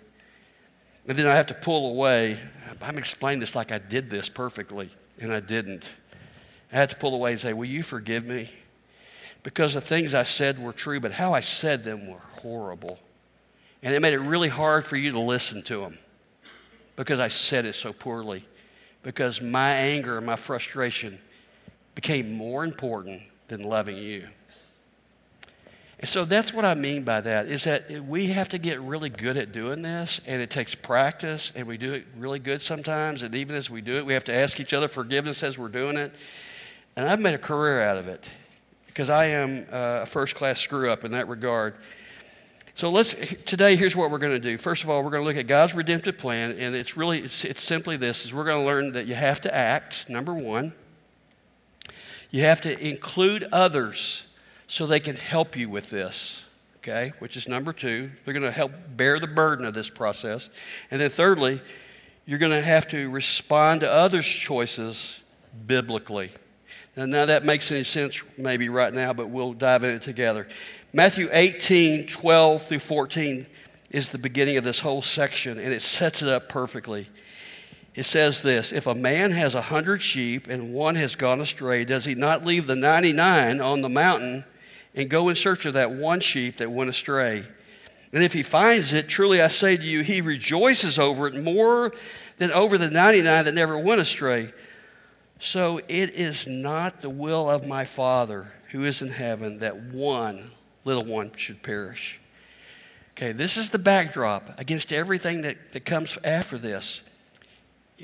And 1.08 1.18
then 1.18 1.28
I 1.28 1.36
have 1.36 1.48
to 1.48 1.54
pull 1.54 1.92
away. 1.92 2.40
I'm 2.82 2.98
explaining 2.98 3.40
this 3.40 3.56
like 3.56 3.72
I 3.72 3.78
did 3.78 4.10
this 4.10 4.30
perfectly, 4.30 4.90
and 5.20 5.32
I 5.32 5.42
didn't. 5.42 5.90
I 6.72 6.78
had 6.78 6.90
to 6.90 6.96
pull 6.96 7.14
away 7.14 7.34
and 7.34 7.42
say, 7.42 7.54
Will 7.54 7.66
you 7.66 7.84
forgive 7.84 8.26
me? 8.26 8.50
Because 9.44 9.74
the 9.74 9.82
things 9.82 10.16
I 10.16 10.24
said 10.24 10.58
were 10.58 10.74
true, 10.74 11.00
but 11.00 11.12
how 11.12 11.34
I 11.34 11.42
said 11.42 11.84
them 11.84 12.08
were 12.08 12.22
horrible. 12.42 12.98
And 13.84 13.94
it 13.94 14.02
made 14.02 14.14
it 14.14 14.20
really 14.20 14.50
hard 14.50 14.86
for 14.86 14.96
you 14.96 15.12
to 15.12 15.20
listen 15.20 15.62
to 15.64 15.82
them 15.82 16.00
because 16.96 17.20
I 17.20 17.28
said 17.28 17.66
it 17.66 17.74
so 17.74 17.94
poorly. 17.94 18.46
Because 19.04 19.42
my 19.42 19.72
anger 19.74 20.18
and 20.18 20.26
my 20.26 20.38
frustration 20.38 21.20
became 21.94 22.34
more 22.34 22.64
important 22.64 23.22
than 23.50 23.62
loving 23.62 23.98
you. 23.98 24.30
And 26.00 26.10
so 26.10 26.26
that's 26.26 26.54
what 26.54 26.66
I 26.66 26.74
mean 26.74 27.04
by 27.04 27.22
that 27.22 27.48
is 27.48 27.66
that 27.66 27.90
we 28.06 28.28
have 28.28 28.50
to 28.50 28.58
get 28.58 28.82
really 28.82 29.10
good 29.10 29.38
at 29.38 29.52
doing 29.52 29.82
this, 29.82 30.20
and 30.26 30.42
it 30.42 30.50
takes 30.50 30.76
practice, 30.76 31.52
and 31.56 31.66
we 31.68 31.78
do 31.78 31.94
it 31.94 32.06
really 32.18 32.40
good 32.40 32.62
sometimes. 32.62 33.24
And 33.24 33.36
even 33.36 33.56
as 33.56 33.70
we 33.70 33.82
do 33.82 33.96
it, 33.96 34.06
we 34.06 34.14
have 34.14 34.26
to 34.26 34.34
ask 34.34 34.60
each 34.60 34.74
other 34.74 34.88
forgiveness 34.88 35.44
as 35.44 35.58
we're 35.58 35.70
doing 35.70 35.98
it. 35.98 36.14
And 36.96 37.08
I've 37.08 37.20
made 37.20 37.36
a 37.36 37.40
career 37.40 37.82
out 37.82 37.98
of 37.98 38.08
it 38.08 38.30
because 38.88 39.10
I 39.10 39.26
am 39.26 39.66
uh, 39.72 40.02
a 40.02 40.06
first 40.06 40.36
class 40.36 40.60
screw 40.60 40.90
up 40.90 41.06
in 41.06 41.12
that 41.12 41.28
regard. 41.28 41.76
So 42.76 42.90
let's 42.90 43.14
today. 43.46 43.76
Here's 43.76 43.96
what 43.96 44.10
we're 44.10 44.18
going 44.18 44.32
to 44.32 44.40
do. 44.40 44.58
First 44.58 44.84
of 44.84 44.90
all, 44.90 45.04
we're 45.04 45.12
going 45.12 45.22
to 45.22 45.28
look 45.28 45.38
at 45.38 45.46
God's 45.46 45.76
redemptive 45.76 46.18
plan, 46.18 46.58
and 46.58 46.76
it's 46.76 46.98
really 46.98 47.20
it's, 47.20 47.46
it's 47.46 47.64
simply 47.64 47.98
this: 47.98 48.26
is 48.26 48.34
we're 48.34 48.46
going 48.46 48.62
to 48.62 48.66
learn 48.66 48.94
that 48.94 49.06
you 49.06 49.14
have 49.14 49.42
to 49.42 49.54
act. 49.54 50.10
Number 50.10 50.34
one, 50.34 50.74
you 52.32 52.42
have 52.42 52.62
to 52.62 52.80
include 52.80 53.44
others 53.52 54.24
so 54.68 54.88
they 54.88 55.00
can 55.00 55.16
help 55.16 55.56
you 55.56 55.70
with 55.70 55.92
this, 55.92 56.42
okay, 56.78 57.14
which 57.20 57.38
is 57.38 57.48
number 57.48 57.74
two. 57.74 58.10
They're 58.26 58.34
going 58.34 58.42
to 58.42 58.52
help 58.52 58.72
bear 58.96 59.20
the 59.20 59.28
burden 59.28 59.68
of 59.68 59.76
this 59.76 59.90
process. 59.90 60.50
And 60.90 61.00
then, 61.00 61.12
thirdly, 61.12 61.62
you're 62.26 62.40
going 62.40 62.54
to 62.54 62.64
have 62.64 62.88
to 62.88 63.08
respond 63.12 63.82
to 63.82 63.92
others' 63.92 64.26
choices 64.26 65.20
biblically. 65.68 66.32
Now, 66.98 67.06
now 67.06 67.26
that 67.28 67.46
makes 67.46 67.72
any 67.72 67.84
sense 67.84 68.20
maybe 68.36 68.68
right 68.68 68.94
now, 68.94 69.14
but 69.14 69.30
we'll 69.30 69.54
dive 69.54 69.84
in 69.84 69.92
it 69.92 70.02
together. 70.02 70.48
Matthew 70.96 71.28
18, 71.32 72.06
12 72.06 72.68
through 72.68 72.78
14 72.78 73.48
is 73.90 74.10
the 74.10 74.20
beginning 74.20 74.58
of 74.58 74.64
this 74.64 74.82
whole 74.82 75.02
section, 75.02 75.58
and 75.58 75.74
it 75.74 75.82
sets 75.82 76.22
it 76.22 76.30
up 76.30 76.48
perfectly. 76.48 77.10
It 77.96 78.04
says 78.04 78.44
this 78.44 78.72
If 78.72 78.86
a 78.86 78.94
man 78.94 79.32
has 79.32 79.56
a 79.56 79.64
hundred 79.64 80.04
sheep 80.04 80.48
and 80.48 80.72
one 80.72 80.94
has 80.94 81.16
gone 81.16 81.42
astray, 81.42 81.84
does 81.84 82.06
he 82.06 82.14
not 82.14 82.46
leave 82.46 82.68
the 82.68 82.76
99 82.76 83.60
on 83.60 83.82
the 83.82 83.90
mountain 83.90 84.46
and 84.94 85.10
go 85.10 85.30
in 85.30 85.36
search 85.36 85.66
of 85.66 85.74
that 85.74 85.92
one 85.92 86.20
sheep 86.20 86.58
that 86.58 86.72
went 86.72 86.92
astray. 86.92 87.44
And 88.12 88.24
if 88.24 88.34
he 88.34 88.44
finds 88.44 88.94
it, 88.94 89.08
truly 89.08 89.42
I 89.42 89.48
say 89.48 89.76
to 89.76 89.84
you, 89.84 90.02
he 90.02 90.22
rejoices 90.22 91.00
over 91.00 91.26
it 91.26 91.34
more 91.34 91.92
than 92.38 92.52
over 92.52 92.78
the 92.78 92.92
99 92.92 93.46
that 93.46 93.54
never 93.56 93.80
went 93.80 94.00
astray. 94.00 94.54
So 95.40 95.80
it 95.88 96.12
is 96.12 96.46
not 96.46 97.02
the 97.02 97.10
will 97.10 97.50
of 97.50 97.66
my 97.66 97.84
Father 97.84 98.52
who 98.70 98.84
is 98.84 99.02
in 99.02 99.10
heaven 99.10 99.58
that 99.60 99.82
one 99.82 100.52
little 100.86 101.06
one 101.06 101.32
should 101.36 101.64
perish. 101.64 102.20
Okay, 103.16 103.32
this 103.32 103.58
is 103.58 103.70
the 103.70 103.78
backdrop 103.78 104.60
against 104.60 104.92
everything 104.92 105.42
that, 105.42 105.58
that 105.74 105.86
comes 105.86 106.18
after 106.24 106.58
this. 106.58 107.02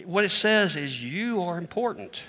What 0.06 0.24
it 0.24 0.30
says 0.30 0.76
is 0.76 1.04
you 1.04 1.42
are 1.42 1.58
important, 1.58 2.24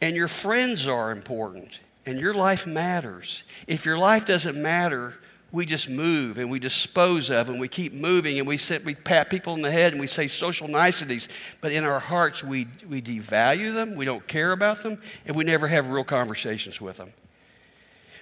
and 0.00 0.16
your 0.16 0.28
friends 0.28 0.86
are 0.86 1.12
important, 1.12 1.80
and 2.04 2.18
your 2.18 2.34
life 2.34 2.66
matters. 2.66 3.44
If 3.66 3.86
your 3.86 3.98
life 3.98 4.26
doesn't 4.26 4.60
matter, 4.60 5.14
we 5.50 5.64
just 5.64 5.88
move 5.88 6.38
and 6.38 6.50
we 6.50 6.58
dispose 6.58 7.30
of 7.30 7.48
and 7.48 7.58
we 7.58 7.68
keep 7.68 7.94
moving 7.94 8.38
and 8.38 8.46
we, 8.46 8.56
sit, 8.56 8.84
we 8.84 8.94
pat 8.94 9.30
people 9.30 9.54
in 9.54 9.62
the 9.62 9.70
head 9.70 9.92
and 9.92 10.00
we 10.00 10.06
say 10.06 10.26
social 10.26 10.68
niceties, 10.68 11.28
but 11.60 11.72
in 11.72 11.84
our 11.84 12.00
hearts 12.00 12.44
we, 12.44 12.66
we 12.88 13.00
devalue 13.00 13.72
them, 13.72 13.94
we 13.94 14.04
don't 14.04 14.26
care 14.26 14.52
about 14.52 14.82
them, 14.82 15.00
and 15.24 15.34
we 15.34 15.44
never 15.44 15.68
have 15.68 15.88
real 15.88 16.04
conversations 16.04 16.80
with 16.80 16.98
them. 16.98 17.12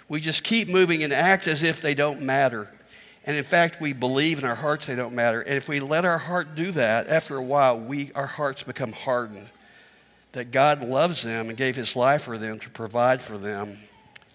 We 0.09 0.21
just 0.21 0.45
keep 0.45 0.69
moving 0.69 1.03
and 1.03 1.13
act 1.13 1.49
as 1.49 1.63
if 1.63 1.81
they 1.81 1.95
don't 1.95 2.23
matter. 2.23 2.69
And 3.25 3.37
in 3.37 3.43
fact, 3.43 3.81
we 3.81 3.93
believe 3.93 4.39
in 4.39 4.45
our 4.45 4.55
hearts 4.55 4.87
they 4.87 4.95
don't 4.95 5.15
matter. 5.15 5.41
And 5.41 5.57
if 5.57 5.69
we 5.69 5.81
let 5.81 6.05
our 6.05 6.19
heart 6.19 6.55
do 6.55 6.71
that, 6.73 7.09
after 7.09 7.37
a 7.37 7.43
while, 7.43 7.79
we, 7.79 8.13
our 8.15 8.27
hearts 8.27 8.63
become 8.63 8.93
hardened 8.93 9.49
that 10.37 10.51
God 10.51 10.87
loves 10.87 11.23
them 11.23 11.49
and 11.49 11.57
gave 11.57 11.77
his 11.77 11.97
life 11.97 12.25
for 12.25 12.37
them 12.37 12.59
to 12.61 12.69
provide 12.69 13.23
for 13.23 13.39
them 13.39 13.79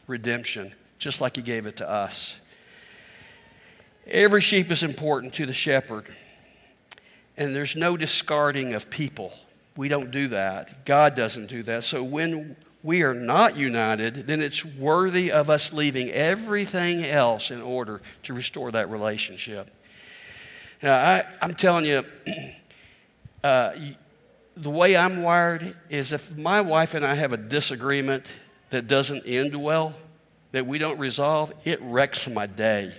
redemption, 0.07 0.73
just 0.97 1.21
like 1.21 1.35
he 1.35 1.43
gave 1.43 1.67
it 1.67 1.77
to 1.77 1.87
us. 1.87 2.39
Every 4.07 4.41
sheep 4.41 4.71
is 4.71 4.81
important 4.81 5.35
to 5.35 5.45
the 5.45 5.53
shepherd, 5.53 6.05
and 7.37 7.55
there's 7.55 7.75
no 7.75 7.97
discarding 7.97 8.73
of 8.73 8.89
people. 8.89 9.31
We 9.77 9.89
don't 9.89 10.09
do 10.09 10.29
that. 10.29 10.85
God 10.85 11.13
doesn't 11.15 11.47
do 11.47 11.61
that. 11.63 11.83
So 11.83 12.03
when 12.03 12.55
we 12.83 13.03
are 13.03 13.13
not 13.13 13.57
united, 13.57 14.27
then 14.27 14.41
it's 14.41 14.65
worthy 14.65 15.31
of 15.31 15.49
us 15.49 15.71
leaving 15.71 16.09
everything 16.09 17.05
else 17.05 17.51
in 17.51 17.61
order 17.61 18.01
to 18.23 18.33
restore 18.33 18.71
that 18.71 18.89
relationship. 18.89 19.69
Now, 20.81 20.95
I, 20.95 21.25
am 21.45 21.53
telling 21.53 21.85
you, 21.85 22.03
uh, 23.43 23.73
the 24.57 24.69
way 24.69 24.97
I'm 24.97 25.21
wired 25.21 25.75
is 25.89 26.11
if 26.11 26.35
my 26.35 26.61
wife 26.61 26.93
and 26.93 27.05
I 27.05 27.13
have 27.13 27.33
a 27.33 27.37
disagreement 27.37 28.25
that 28.71 28.87
doesn't 28.87 29.23
end 29.25 29.55
well, 29.55 29.93
that 30.51 30.65
we 30.65 30.77
don't 30.77 30.97
resolve, 30.97 31.53
it 31.63 31.79
wrecks 31.81 32.27
my 32.27 32.47
day. 32.47 32.93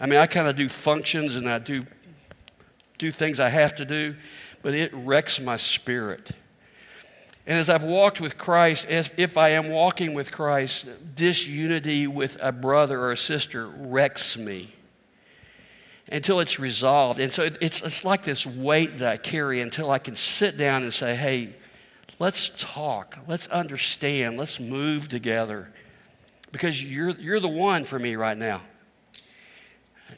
I 0.00 0.06
mean, 0.06 0.20
I 0.20 0.26
kind 0.26 0.48
of 0.48 0.56
do 0.56 0.68
functions 0.68 1.34
and 1.34 1.48
I 1.48 1.58
do 1.58 1.86
do 2.98 3.12
things 3.12 3.38
I 3.38 3.48
have 3.48 3.76
to 3.76 3.84
do, 3.84 4.16
but 4.60 4.74
it 4.74 4.92
wrecks 4.92 5.40
my 5.40 5.56
spirit. 5.56 6.32
And 7.48 7.56
as 7.58 7.70
I've 7.70 7.82
walked 7.82 8.20
with 8.20 8.36
Christ, 8.36 8.84
as 8.90 9.10
if 9.16 9.38
I 9.38 9.48
am 9.50 9.70
walking 9.70 10.12
with 10.12 10.30
Christ, 10.30 10.86
disunity 11.14 12.06
with 12.06 12.36
a 12.42 12.52
brother 12.52 13.00
or 13.00 13.12
a 13.12 13.16
sister 13.16 13.66
wrecks 13.66 14.36
me 14.36 14.74
until 16.12 16.40
it's 16.40 16.58
resolved. 16.58 17.18
And 17.18 17.32
so 17.32 17.44
it's, 17.44 17.80
it's 17.80 18.04
like 18.04 18.22
this 18.22 18.44
weight 18.44 18.98
that 18.98 19.08
I 19.08 19.16
carry 19.16 19.62
until 19.62 19.90
I 19.90 19.98
can 19.98 20.14
sit 20.14 20.58
down 20.58 20.82
and 20.82 20.92
say, 20.92 21.16
hey, 21.16 21.54
let's 22.18 22.50
talk, 22.58 23.16
let's 23.26 23.46
understand, 23.46 24.36
let's 24.36 24.60
move 24.60 25.08
together. 25.08 25.70
Because 26.52 26.84
you're, 26.84 27.10
you're 27.10 27.40
the 27.40 27.48
one 27.48 27.84
for 27.84 27.98
me 27.98 28.14
right 28.16 28.36
now. 28.36 28.60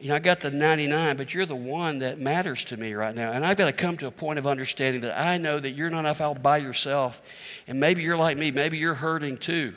You 0.00 0.08
know, 0.08 0.14
I 0.14 0.18
got 0.18 0.40
the 0.40 0.50
99, 0.50 1.16
but 1.18 1.34
you're 1.34 1.44
the 1.44 1.54
one 1.54 1.98
that 1.98 2.18
matters 2.18 2.64
to 2.64 2.76
me 2.76 2.94
right 2.94 3.14
now. 3.14 3.32
And 3.32 3.44
I've 3.44 3.58
got 3.58 3.66
to 3.66 3.72
come 3.72 3.98
to 3.98 4.06
a 4.06 4.10
point 4.10 4.38
of 4.38 4.46
understanding 4.46 5.02
that 5.02 5.18
I 5.18 5.36
know 5.36 5.60
that 5.60 5.72
you're 5.72 5.90
not 5.90 6.20
out 6.20 6.42
by 6.42 6.56
yourself. 6.56 7.20
And 7.66 7.78
maybe 7.78 8.02
you're 8.02 8.16
like 8.16 8.38
me. 8.38 8.50
Maybe 8.50 8.78
you're 8.78 8.94
hurting 8.94 9.36
too. 9.36 9.74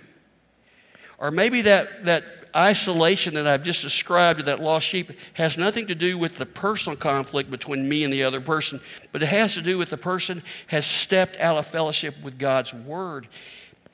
Or 1.18 1.30
maybe 1.30 1.62
that, 1.64 2.06
that 2.06 2.24
isolation 2.56 3.34
that 3.34 3.48
I've 3.48 3.64
just 3.64 3.82
described 3.82 4.40
of 4.40 4.46
that 4.46 4.62
lost 4.62 4.88
sheep 4.88 5.12
has 5.34 5.58
nothing 5.58 5.88
to 5.88 5.96
do 5.96 6.18
with 6.18 6.38
the 6.38 6.46
personal 6.46 6.96
conflict 6.96 7.52
between 7.52 7.90
me 7.90 8.04
and 8.04 8.14
the 8.14 8.24
other 8.24 8.42
person, 8.42 8.80
but 9.12 9.24
it 9.24 9.28
has 9.28 9.54
to 9.56 9.62
do 9.62 9.78
with 9.78 9.90
the 9.90 9.98
person 9.98 10.44
has 10.68 10.86
stepped 10.86 11.38
out 11.40 11.58
of 11.58 11.68
fellowship 11.68 12.16
with 12.24 12.38
God's 12.38 12.74
word 12.74 13.28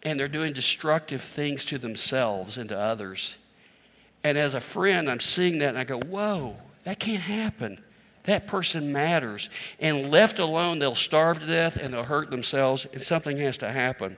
and 0.04 0.20
they're 0.20 0.28
doing 0.28 0.54
destructive 0.54 1.22
things 1.22 1.66
to 1.66 1.78
themselves 1.78 2.58
and 2.58 2.70
to 2.70 2.78
others. 2.78 3.36
And 4.30 4.38
as 4.38 4.54
a 4.54 4.62
friend, 4.62 5.10
I'm 5.10 5.20
seeing 5.20 5.58
that 5.58 5.70
and 5.70 5.78
I 5.80 5.84
go, 5.84 5.98
whoa, 5.98 6.56
that 6.84 7.00
can't 7.00 7.24
happen. 7.24 7.84
That 8.26 8.46
person 8.46 8.92
matters. 8.92 9.50
And 9.80 10.12
left 10.12 10.38
alone, 10.38 10.78
they'll 10.78 10.94
starve 10.94 11.40
to 11.40 11.48
death 11.48 11.78
and 11.78 11.96
they'll 11.96 12.04
hurt 12.04 12.30
themselves, 12.30 12.86
and 12.94 13.02
something 13.02 13.38
has 13.40 13.58
to 13.58 13.72
happen. 13.72 14.18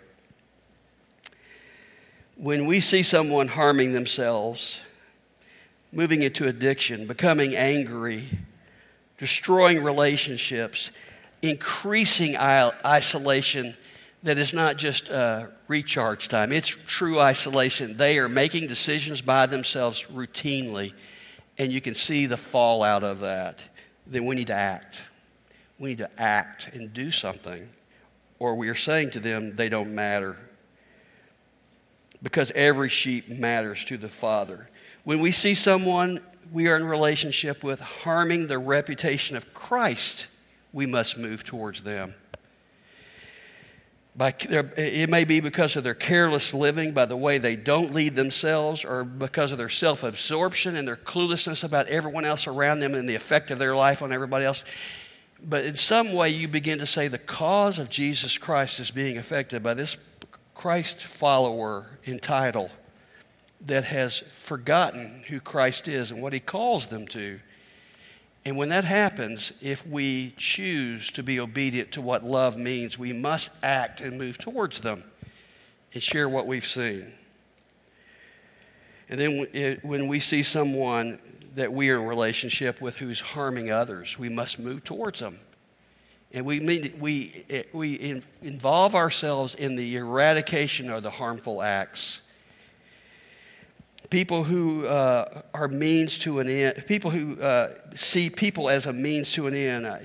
When 2.35 2.65
we 2.65 2.81
see 2.81 3.03
someone 3.03 3.47
harming 3.47 3.93
themselves, 3.93 4.81
moving 5.93 6.23
into 6.23 6.45
addiction, 6.45 7.07
becoming 7.07 7.55
angry, 7.55 8.37
destroying 9.17 9.81
relationships, 9.81 10.91
increasing 11.41 12.35
isolation 12.35 13.77
that 14.23 14.37
is 14.37 14.53
not 14.53 14.77
just 14.77 15.09
uh, 15.09 15.47
recharge 15.67 16.27
time, 16.27 16.51
it's 16.51 16.67
true 16.67 17.19
isolation. 17.19 17.97
They 17.97 18.19
are 18.19 18.29
making 18.29 18.67
decisions 18.67 19.21
by 19.21 19.47
themselves 19.47 20.05
routinely, 20.13 20.93
and 21.57 21.71
you 21.71 21.81
can 21.81 21.95
see 21.95 22.25
the 22.27 22.37
fallout 22.37 23.03
of 23.03 23.21
that. 23.21 23.59
Then 24.05 24.25
we 24.25 24.35
need 24.35 24.47
to 24.47 24.55
act. 24.55 25.03
We 25.79 25.89
need 25.89 25.97
to 25.99 26.21
act 26.21 26.69
and 26.73 26.93
do 26.93 27.09
something, 27.11 27.69
or 28.37 28.55
we 28.55 28.69
are 28.69 28.75
saying 28.75 29.11
to 29.11 29.19
them 29.19 29.55
they 29.55 29.69
don't 29.69 29.95
matter. 29.95 30.37
Because 32.23 32.51
every 32.53 32.89
sheep 32.89 33.29
matters 33.29 33.83
to 33.85 33.97
the 33.97 34.09
Father. 34.09 34.69
When 35.03 35.19
we 35.19 35.31
see 35.31 35.55
someone 35.55 36.21
we 36.51 36.67
are 36.67 36.75
in 36.75 36.85
relationship 36.85 37.63
with 37.63 37.79
harming 37.79 38.47
the 38.47 38.59
reputation 38.59 39.37
of 39.37 39.53
Christ, 39.53 40.27
we 40.73 40.85
must 40.85 41.17
move 41.17 41.43
towards 41.43 41.81
them. 41.81 42.13
By, 44.21 44.35
it 44.77 45.09
may 45.09 45.23
be 45.23 45.39
because 45.39 45.75
of 45.75 45.83
their 45.83 45.95
careless 45.95 46.53
living, 46.53 46.91
by 46.91 47.05
the 47.05 47.17
way 47.17 47.39
they 47.39 47.55
don't 47.55 47.91
lead 47.91 48.15
themselves, 48.15 48.85
or 48.85 49.03
because 49.03 49.51
of 49.51 49.57
their 49.57 49.67
self 49.67 50.03
absorption 50.03 50.75
and 50.75 50.87
their 50.87 50.95
cluelessness 50.95 51.63
about 51.63 51.87
everyone 51.87 52.23
else 52.23 52.45
around 52.45 52.81
them 52.81 52.93
and 52.93 53.09
the 53.09 53.15
effect 53.15 53.49
of 53.49 53.57
their 53.57 53.75
life 53.75 54.03
on 54.03 54.13
everybody 54.13 54.45
else. 54.45 54.63
But 55.43 55.65
in 55.65 55.75
some 55.75 56.13
way, 56.13 56.29
you 56.29 56.47
begin 56.47 56.77
to 56.77 56.85
say 56.85 57.07
the 57.07 57.17
cause 57.17 57.79
of 57.79 57.89
Jesus 57.89 58.37
Christ 58.37 58.79
is 58.79 58.91
being 58.91 59.17
affected 59.17 59.63
by 59.63 59.73
this 59.73 59.97
Christ 60.53 61.01
follower 61.01 61.97
in 62.03 62.19
title 62.19 62.69
that 63.65 63.85
has 63.85 64.19
forgotten 64.33 65.23
who 65.29 65.39
Christ 65.39 65.87
is 65.87 66.11
and 66.11 66.21
what 66.21 66.33
he 66.33 66.39
calls 66.39 66.85
them 66.85 67.07
to. 67.07 67.39
And 68.43 68.57
when 68.57 68.69
that 68.69 68.85
happens, 68.85 69.53
if 69.61 69.85
we 69.85 70.33
choose 70.35 71.11
to 71.11 71.21
be 71.21 71.39
obedient 71.39 71.91
to 71.91 72.01
what 72.01 72.23
love 72.23 72.57
means, 72.57 72.97
we 72.97 73.13
must 73.13 73.49
act 73.61 74.01
and 74.01 74.17
move 74.17 74.37
towards 74.37 74.81
them 74.81 75.03
and 75.93 76.01
share 76.01 76.27
what 76.27 76.47
we've 76.47 76.65
seen. 76.65 77.13
And 79.09 79.19
then 79.19 79.79
when 79.83 80.07
we 80.07 80.19
see 80.19 80.41
someone 80.41 81.19
that 81.55 81.71
we 81.71 81.89
are 81.89 81.99
in 81.99 82.07
relationship 82.07 82.81
with 82.81 82.97
who's 82.97 83.19
harming 83.19 83.71
others, 83.71 84.17
we 84.17 84.29
must 84.29 84.57
move 84.57 84.83
towards 84.83 85.19
them. 85.19 85.37
And 86.31 86.45
we, 86.45 86.61
mean, 86.61 86.93
we, 86.99 87.45
we 87.73 88.21
involve 88.41 88.95
ourselves 88.95 89.53
in 89.53 89.75
the 89.75 89.97
eradication 89.97 90.89
of 90.89 91.03
the 91.03 91.09
harmful 91.11 91.61
acts 91.61 92.21
people 94.11 94.43
who 94.43 94.85
uh, 94.85 95.41
are 95.53 95.69
means 95.69 96.19
to 96.19 96.39
an 96.39 96.47
end, 96.47 96.83
people 96.85 97.09
who 97.09 97.41
uh, 97.41 97.69
see 97.95 98.29
people 98.29 98.69
as 98.69 98.85
a 98.85 98.93
means 98.93 99.31
to 99.31 99.47
an 99.47 99.55
end. 99.55 99.87
Uh, 99.87 99.97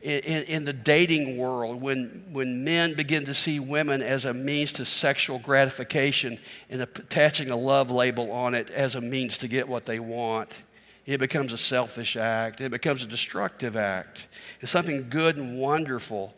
in, 0.00 0.42
in, 0.44 0.64
the 0.64 0.72
dating 0.72 1.36
world, 1.38 1.80
when, 1.80 2.24
when 2.32 2.64
men 2.64 2.94
begin 2.94 3.24
to 3.24 3.32
see 3.32 3.60
women 3.60 4.02
as 4.02 4.24
a 4.24 4.34
means 4.34 4.72
to 4.72 4.84
sexual 4.84 5.38
gratification 5.38 6.40
and 6.68 6.82
attaching 6.82 7.52
a 7.52 7.56
love 7.56 7.88
label 7.88 8.32
on 8.32 8.52
it 8.52 8.68
as 8.70 8.96
a 8.96 9.00
means 9.00 9.38
to 9.38 9.46
get 9.46 9.68
what 9.68 9.84
they 9.84 10.00
want, 10.00 10.58
it 11.06 11.18
becomes 11.18 11.52
a 11.52 11.58
selfish 11.58 12.16
act. 12.16 12.60
It 12.60 12.72
becomes 12.72 13.04
a 13.04 13.06
destructive 13.06 13.76
act. 13.76 14.26
And 14.60 14.68
something 14.68 15.08
good 15.08 15.36
and 15.36 15.56
wonderful 15.56 16.34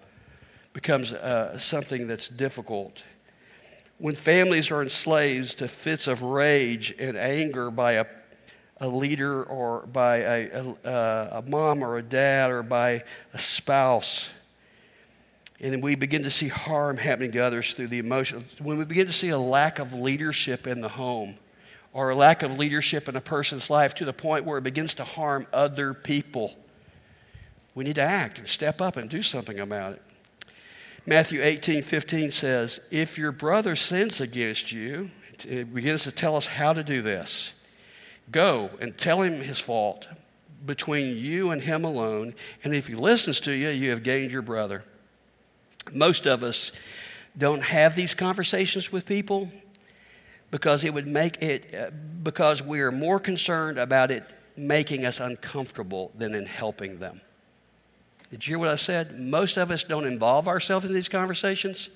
becomes 0.74 1.14
uh, 1.14 1.56
something 1.56 2.06
that's 2.06 2.28
difficult 2.28 3.02
when 3.98 4.14
families 4.14 4.70
are 4.70 4.82
enslaved 4.82 5.58
to 5.58 5.68
fits 5.68 6.06
of 6.06 6.22
rage 6.22 6.94
and 6.98 7.16
anger 7.16 7.70
by 7.70 7.92
a, 7.92 8.06
a 8.80 8.88
leader 8.88 9.42
or 9.44 9.86
by 9.86 10.16
a, 10.16 10.50
a, 10.52 10.88
uh, 10.88 11.42
a 11.44 11.50
mom 11.50 11.82
or 11.82 11.96
a 11.96 12.02
dad 12.02 12.50
or 12.50 12.62
by 12.62 13.04
a 13.32 13.38
spouse, 13.38 14.28
and 15.60 15.82
we 15.82 15.94
begin 15.94 16.24
to 16.24 16.30
see 16.30 16.48
harm 16.48 16.96
happening 16.96 17.32
to 17.32 17.38
others 17.38 17.74
through 17.74 17.88
the 17.88 17.98
emotions, 17.98 18.44
when 18.58 18.76
we 18.76 18.84
begin 18.84 19.06
to 19.06 19.12
see 19.12 19.28
a 19.28 19.38
lack 19.38 19.78
of 19.78 19.94
leadership 19.94 20.66
in 20.66 20.80
the 20.80 20.88
home 20.88 21.36
or 21.92 22.10
a 22.10 22.16
lack 22.16 22.42
of 22.42 22.58
leadership 22.58 23.08
in 23.08 23.14
a 23.14 23.20
person's 23.20 23.70
life 23.70 23.94
to 23.94 24.04
the 24.04 24.12
point 24.12 24.44
where 24.44 24.58
it 24.58 24.64
begins 24.64 24.94
to 24.94 25.04
harm 25.04 25.46
other 25.52 25.94
people, 25.94 26.54
we 27.74 27.84
need 27.84 27.94
to 27.94 28.02
act 28.02 28.38
and 28.38 28.48
step 28.48 28.80
up 28.80 28.96
and 28.96 29.08
do 29.08 29.22
something 29.22 29.60
about 29.60 29.92
it. 29.92 30.02
Matthew 31.06 31.42
18 31.42 31.82
15 31.82 32.30
says, 32.30 32.80
If 32.90 33.18
your 33.18 33.32
brother 33.32 33.76
sins 33.76 34.20
against 34.20 34.72
you, 34.72 35.10
it 35.46 35.74
begins 35.74 36.04
to 36.04 36.12
tell 36.12 36.36
us 36.36 36.46
how 36.46 36.72
to 36.72 36.82
do 36.82 37.02
this. 37.02 37.52
Go 38.30 38.70
and 38.80 38.96
tell 38.96 39.20
him 39.20 39.40
his 39.40 39.58
fault 39.58 40.08
between 40.64 41.16
you 41.16 41.50
and 41.50 41.60
him 41.60 41.84
alone, 41.84 42.34
and 42.62 42.74
if 42.74 42.86
he 42.86 42.94
listens 42.94 43.38
to 43.40 43.52
you, 43.52 43.68
you 43.68 43.90
have 43.90 44.02
gained 44.02 44.32
your 44.32 44.42
brother. 44.42 44.82
Most 45.92 46.26
of 46.26 46.42
us 46.42 46.72
don't 47.36 47.62
have 47.62 47.94
these 47.94 48.14
conversations 48.14 48.90
with 48.90 49.04
people 49.04 49.50
because 50.50 50.84
it 50.84 50.94
would 50.94 51.06
make 51.06 51.42
it, 51.42 51.74
uh, 51.74 51.90
because 52.22 52.62
we 52.62 52.80
are 52.80 52.92
more 52.92 53.20
concerned 53.20 53.78
about 53.78 54.10
it 54.10 54.24
making 54.56 55.04
us 55.04 55.20
uncomfortable 55.20 56.12
than 56.16 56.34
in 56.34 56.46
helping 56.46 56.98
them. 56.98 57.20
Did 58.34 58.48
you 58.48 58.50
hear 58.50 58.58
what 58.58 58.66
I 58.66 58.74
said? 58.74 59.16
Most 59.16 59.56
of 59.58 59.70
us 59.70 59.84
don't 59.84 60.08
involve 60.08 60.48
ourselves 60.48 60.84
in 60.84 60.92
these 60.92 61.08
conversations 61.08 61.88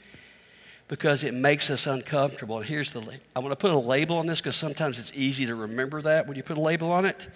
because 0.87 1.25
it 1.25 1.35
makes 1.35 1.69
us 1.69 1.85
uncomfortable. 1.85 2.59
And 2.59 2.67
here's 2.67 2.93
the 2.93 3.03
I 3.35 3.41
want 3.41 3.51
to 3.51 3.57
put 3.57 3.73
a 3.73 3.77
label 3.77 4.19
on 4.19 4.29
this 4.29 4.41
because 4.41 4.55
sometimes 4.55 5.01
it's 5.01 5.11
easy 5.17 5.47
to 5.47 5.57
remember 5.57 6.01
that 6.03 6.29
when 6.29 6.37
you 6.37 6.45
put 6.45 6.57
a 6.57 6.61
label 6.61 6.93
on 6.93 7.07
it. 7.07 7.27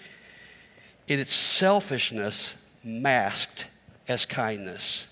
It, 1.08 1.18
it's 1.18 1.34
selfishness 1.34 2.54
masked 2.84 3.66
as 4.06 4.24
kindness. 4.24 5.08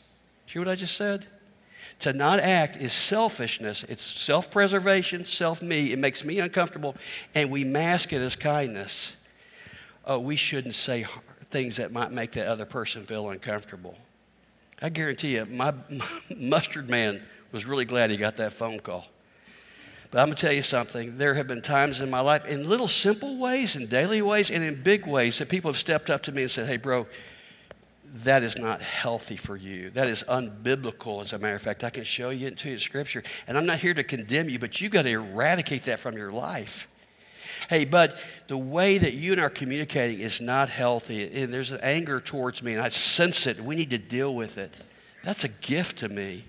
Hear 0.47 0.63
what 0.63 0.69
I 0.69 0.77
just 0.77 0.97
said? 0.97 1.27
To 1.99 2.13
not 2.13 2.39
act 2.39 2.77
is 2.77 2.93
selfishness. 2.93 3.85
It's 3.89 4.05
self 4.05 4.53
preservation, 4.53 5.25
self 5.25 5.63
me. 5.63 5.91
It 5.93 5.99
makes 5.99 6.25
me 6.25 6.39
uncomfortable, 6.39 6.95
and 7.35 7.51
we 7.51 7.65
mask 7.65 8.13
it 8.13 8.23
as 8.23 8.37
kindness. 8.37 9.17
Oh, 10.05 10.21
we 10.21 10.37
shouldn't 10.37 10.77
say 10.77 11.03
things 11.51 11.77
that 11.77 11.93
might 11.93 12.13
make 12.13 12.33
that 12.33 12.47
other 12.47 12.65
person 12.65 13.05
feel 13.05 13.31
uncomfortable. 13.31 13.97
I 14.81 14.89
guarantee 14.89 15.35
you, 15.35 15.47
my, 15.47 15.75
mustard 16.37 16.89
man 16.89 17.23
was 17.53 17.67
really 17.67 17.85
glad 17.85 18.11
he 18.11 18.17
got 18.17 18.37
that 18.39 18.53
phone 18.53 18.81
call. 18.81 19.07
But 20.11 20.21
I'm 20.21 20.27
going 20.27 20.37
to 20.37 20.41
tell 20.41 20.53
you 20.53 20.63
something. 20.63 21.19
There 21.19 21.35
have 21.35 21.47
been 21.47 21.63
times 21.63 22.01
in 22.01 22.11
my 22.11 22.21
life, 22.21 22.45
in 22.45 22.69
little 22.69 22.89
simple 22.89 23.39
ways, 23.39 23.77
in 23.77 23.87
daily 23.87 24.23
ways, 24.23 24.51
and 24.51 24.65
in 24.65 24.83
big 24.83 25.07
ways, 25.07 25.39
that 25.39 25.49
people 25.49 25.71
have 25.71 25.79
stepped 25.79 26.11
up 26.11 26.23
to 26.25 26.33
me 26.33 26.43
and 26.43 26.51
said, 26.51 26.67
Hey, 26.67 26.79
bro, 26.79 27.07
that 28.17 28.43
is 28.43 28.59
not 28.59 28.83
healthy 28.83 29.37
for 29.37 29.57
you. 29.57 29.91
That 29.91 30.09
is 30.09 30.25
unbiblical, 30.25 31.23
as 31.23 31.33
a 31.33 31.39
matter 31.39 31.55
of 31.55 31.63
fact. 31.63 31.85
I 31.85 31.91
can 31.91 32.03
show 32.03 32.31
you 32.31 32.49
into 32.49 32.69
your 32.69 32.81
Scripture. 32.81 33.23
And 33.47 33.57
I'm 33.57 33.67
not 33.67 33.79
here 33.79 33.95
to 33.95 34.03
condemn 34.03 34.49
you, 34.49 34.59
but 34.59 34.81
you've 34.81 34.91
got 34.91 35.03
to 35.03 35.11
eradicate 35.11 35.85
that 35.85 36.01
from 36.01 36.17
your 36.17 36.33
life. 36.33 36.89
Hey, 37.69 37.85
but 37.85 38.17
the 38.49 38.57
way 38.57 38.99
that 38.99 39.13
you 39.13 39.33
and 39.33 39.41
I 39.41 39.45
are 39.45 39.51
communicating 39.51 40.21
is 40.21 40.41
not 40.41 40.69
healthy, 40.69 41.43
and 41.43 41.53
there's 41.53 41.71
an 41.71 41.81
anger 41.83 42.21
towards 42.21 42.63
me, 42.63 42.73
and 42.75 42.83
I 42.83 42.89
sense 42.89 43.47
it, 43.47 43.61
we 43.61 43.77
need 43.77 43.91
to 43.91 43.99
deal 43.99 44.35
with 44.35 44.59
it. 44.59 44.75
That's 45.25 45.45
a 45.45 45.49
gift 45.49 45.99
to 45.99 46.09
me. 46.09 46.45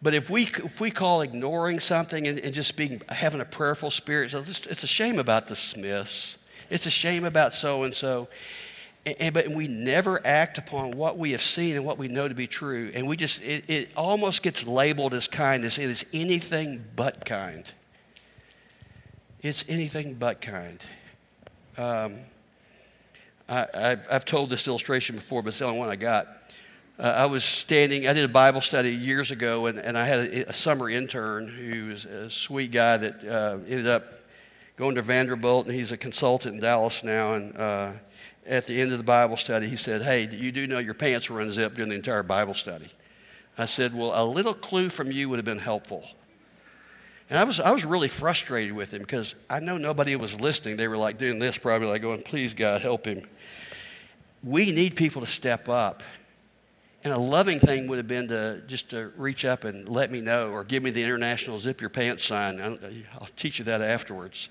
But 0.00 0.14
if 0.14 0.28
we, 0.28 0.44
if 0.44 0.80
we 0.80 0.90
call 0.90 1.20
ignoring 1.20 1.78
something 1.78 2.26
and, 2.26 2.38
and 2.38 2.52
just 2.52 2.76
being, 2.76 3.02
having 3.08 3.40
a 3.40 3.44
prayerful 3.44 3.90
spirit, 3.90 4.34
it's 4.34 4.82
a 4.82 4.86
shame 4.86 5.18
about 5.18 5.48
the 5.48 5.54
Smiths. 5.54 6.38
It's 6.70 6.86
a 6.86 6.90
shame 6.90 7.24
about 7.24 7.54
so 7.54 7.84
and 7.84 7.94
so. 7.94 8.28
But 9.04 9.50
we 9.50 9.68
never 9.68 10.24
act 10.24 10.58
upon 10.58 10.92
what 10.92 11.18
we 11.18 11.32
have 11.32 11.42
seen 11.42 11.76
and 11.76 11.84
what 11.84 11.98
we 11.98 12.08
know 12.08 12.28
to 12.28 12.34
be 12.34 12.46
true. 12.46 12.90
And 12.94 13.06
we 13.06 13.16
just, 13.16 13.42
it, 13.42 13.64
it 13.68 13.90
almost 13.96 14.42
gets 14.42 14.66
labeled 14.66 15.14
as 15.14 15.28
kindness. 15.28 15.78
It 15.78 15.90
is 15.90 16.04
anything 16.12 16.84
but 16.96 17.24
kind. 17.24 17.70
It's 19.42 19.64
anything 19.68 20.14
but 20.14 20.40
kind. 20.40 20.78
Um, 21.76 22.18
I, 23.48 23.98
have 24.08 24.24
told 24.24 24.50
this 24.50 24.68
illustration 24.68 25.16
before, 25.16 25.42
but 25.42 25.48
it's 25.48 25.58
the 25.58 25.64
only 25.64 25.80
one 25.80 25.88
I 25.88 25.96
got. 25.96 26.28
Uh, 26.96 27.02
I 27.02 27.26
was 27.26 27.42
standing, 27.42 28.06
I 28.06 28.12
did 28.12 28.24
a 28.24 28.28
Bible 28.28 28.60
study 28.60 28.92
years 28.92 29.32
ago, 29.32 29.66
and, 29.66 29.80
and 29.80 29.98
I 29.98 30.06
had 30.06 30.20
a, 30.20 30.50
a 30.50 30.52
summer 30.52 30.88
intern 30.88 31.48
who 31.48 31.88
was 31.88 32.04
a 32.04 32.30
sweet 32.30 32.70
guy 32.70 32.98
that 32.98 33.24
uh, 33.24 33.58
ended 33.66 33.88
up 33.88 34.04
going 34.76 34.94
to 34.94 35.02
Vanderbilt, 35.02 35.66
and 35.66 35.74
he's 35.74 35.90
a 35.90 35.96
consultant 35.96 36.54
in 36.54 36.60
Dallas 36.60 37.02
now. 37.02 37.34
And 37.34 37.56
uh, 37.56 37.92
at 38.46 38.68
the 38.68 38.80
end 38.80 38.92
of 38.92 38.98
the 38.98 39.04
Bible 39.04 39.36
study, 39.36 39.68
he 39.68 39.76
said, 39.76 40.02
Hey, 40.02 40.28
you 40.28 40.52
do 40.52 40.68
know 40.68 40.78
your 40.78 40.94
pants 40.94 41.28
were 41.28 41.40
unzipped 41.40 41.74
during 41.74 41.88
the 41.88 41.96
entire 41.96 42.22
Bible 42.22 42.54
study. 42.54 42.90
I 43.58 43.64
said, 43.64 43.92
Well, 43.92 44.12
a 44.14 44.24
little 44.24 44.54
clue 44.54 44.88
from 44.88 45.10
you 45.10 45.28
would 45.28 45.38
have 45.38 45.44
been 45.44 45.58
helpful. 45.58 46.04
And 47.32 47.38
I 47.38 47.44
was, 47.44 47.58
I 47.60 47.70
was 47.70 47.82
really 47.82 48.08
frustrated 48.08 48.74
with 48.74 48.92
him 48.92 49.00
because 49.00 49.34
I 49.48 49.58
know 49.58 49.78
nobody 49.78 50.14
was 50.16 50.38
listening. 50.38 50.76
They 50.76 50.86
were 50.86 50.98
like 50.98 51.16
doing 51.16 51.38
this, 51.38 51.56
probably 51.56 51.88
like 51.88 52.02
going, 52.02 52.20
Please, 52.20 52.52
God, 52.52 52.82
help 52.82 53.06
him. 53.06 53.26
We 54.42 54.70
need 54.70 54.96
people 54.96 55.22
to 55.22 55.26
step 55.26 55.66
up 55.66 56.02
and 57.02 57.10
a 57.10 57.16
loving 57.16 57.58
thing 57.58 57.86
would 57.86 57.96
have 57.96 58.06
been 58.06 58.28
to 58.28 58.60
just 58.66 58.90
to 58.90 59.14
reach 59.16 59.46
up 59.46 59.64
and 59.64 59.88
let 59.88 60.10
me 60.10 60.20
know 60.20 60.50
or 60.50 60.62
give 60.62 60.82
me 60.82 60.90
the 60.90 61.02
international 61.02 61.56
zip 61.56 61.80
your 61.80 61.88
pants 61.88 62.22
sign. 62.22 62.60
I'll 63.18 63.28
teach 63.38 63.58
you 63.58 63.64
that 63.64 63.80
afterwards. 63.80 64.50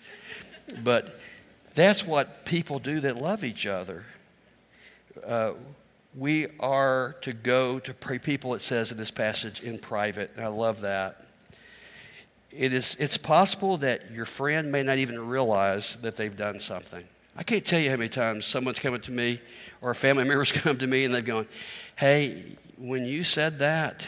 But 0.84 1.20
that's 1.76 2.04
what 2.04 2.46
people 2.46 2.80
do 2.80 3.00
that 3.02 3.16
love 3.16 3.44
each 3.44 3.68
other. 3.68 4.06
Uh, 5.24 5.52
we 6.18 6.48
are 6.60 7.16
to 7.22 7.32
go 7.32 7.78
to 7.78 7.94
pray 7.94 8.18
people, 8.18 8.56
it 8.56 8.62
says 8.62 8.92
in 8.92 8.98
this 8.98 9.12
passage, 9.12 9.62
in 9.62 9.78
private. 9.78 10.32
And 10.36 10.44
I 10.44 10.48
love 10.48 10.82
that. 10.82 11.28
It 12.52 12.74
is, 12.74 12.98
it's 13.00 13.18
possible 13.18 13.78
that 13.78 14.12
your 14.12 14.26
friend 14.26 14.72
may 14.72 14.84
not 14.84 14.98
even 14.98 15.28
realize 15.28 15.96
that 15.98 16.18
they've 16.18 16.36
done 16.36 16.60
something. 16.60 17.06
I 17.36 17.44
can't 17.44 17.66
tell 17.66 17.80
you 17.80 17.90
how 17.90 17.96
many 17.96 18.10
times 18.10 18.46
someone's 18.46 18.80
coming 18.80 19.02
to 19.02 19.12
me 19.12 19.42
or 19.82 19.92
a 19.92 19.96
family 19.96 20.24
member's 20.28 20.52
come 20.52 20.78
to 20.78 20.88
me 20.88 21.06
and 21.06 21.16
they've 21.16 21.24
gone, 21.24 21.48
Hey, 21.96 22.58
when 22.78 23.06
you 23.06 23.24
said 23.24 23.60
that, 23.60 24.08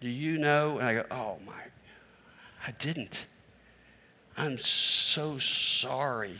do 0.00 0.08
you 0.08 0.38
know? 0.38 0.78
And 0.78 0.86
I 0.86 0.94
go, 0.94 1.04
Oh 1.10 1.38
my, 1.46 1.52
I 2.66 2.72
didn't. 2.72 3.26
I'm 4.36 4.58
so 4.58 5.38
sorry. 5.38 6.36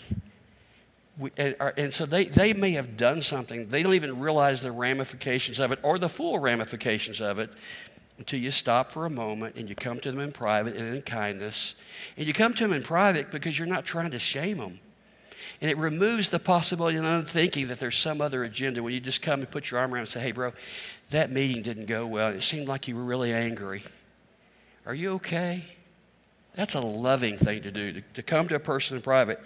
We, 1.18 1.30
and, 1.36 1.54
uh, 1.60 1.72
and, 1.76 1.92
so 1.92 2.06
they, 2.06 2.24
they 2.24 2.54
may 2.54 2.72
have 2.72 2.96
done 2.96 3.20
something. 3.20 3.68
They 3.68 3.82
don't 3.82 3.94
even 3.94 4.18
realize 4.18 4.62
the 4.62 4.72
ramifications 4.72 5.60
of 5.60 5.70
it 5.70 5.78
or 5.82 5.98
the 5.98 6.08
full 6.08 6.38
ramifications 6.38 7.20
of 7.20 7.38
it 7.38 7.50
until 8.18 8.38
you 8.38 8.50
stop 8.50 8.92
for 8.92 9.06
a 9.06 9.10
moment 9.10 9.56
and 9.56 9.68
you 9.68 9.74
come 9.74 9.98
to 10.00 10.10
them 10.10 10.20
in 10.20 10.32
private 10.32 10.76
and 10.76 10.94
in 10.94 11.02
kindness. 11.02 11.74
And 12.16 12.26
you 12.26 12.32
come 12.32 12.54
to 12.54 12.64
them 12.64 12.72
in 12.72 12.82
private 12.82 13.30
because 13.30 13.58
you're 13.58 13.66
not 13.66 13.84
trying 13.84 14.10
to 14.12 14.18
shame 14.18 14.58
them. 14.58 14.80
And 15.60 15.70
it 15.70 15.76
removes 15.76 16.28
the 16.28 16.38
possibility 16.38 16.96
of 16.98 17.04
them 17.04 17.24
thinking 17.24 17.68
that 17.68 17.78
there's 17.78 17.96
some 17.96 18.20
other 18.20 18.44
agenda 18.44 18.82
when 18.82 18.92
you 18.92 19.00
just 19.00 19.22
come 19.22 19.40
and 19.40 19.50
put 19.50 19.70
your 19.70 19.80
arm 19.80 19.92
around 19.92 20.02
and 20.02 20.08
say, 20.08 20.20
hey, 20.20 20.32
bro, 20.32 20.52
that 21.10 21.30
meeting 21.30 21.62
didn't 21.62 21.86
go 21.86 22.06
well. 22.06 22.28
It 22.28 22.42
seemed 22.42 22.68
like 22.68 22.88
you 22.88 22.96
were 22.96 23.04
really 23.04 23.32
angry. 23.32 23.82
Are 24.86 24.94
you 24.94 25.12
okay? 25.14 25.64
That's 26.54 26.74
a 26.74 26.80
loving 26.80 27.38
thing 27.38 27.62
to 27.62 27.70
do, 27.70 27.92
to, 27.92 28.00
to 28.14 28.22
come 28.22 28.48
to 28.48 28.56
a 28.56 28.60
person 28.60 28.96
in 28.96 29.02
private. 29.02 29.40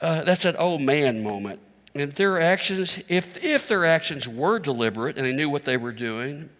Uh, 0.00 0.22
that's 0.24 0.44
an 0.44 0.56
old 0.56 0.82
man 0.82 1.22
moment. 1.22 1.60
And 1.94 2.12
their 2.12 2.40
actions, 2.40 3.00
if, 3.08 3.42
if 3.42 3.68
their 3.68 3.86
actions 3.86 4.28
were 4.28 4.58
deliberate 4.58 5.16
and 5.16 5.26
they 5.26 5.32
knew 5.32 5.48
what 5.48 5.64
they 5.64 5.76
were 5.76 5.92
doing, 5.92 6.50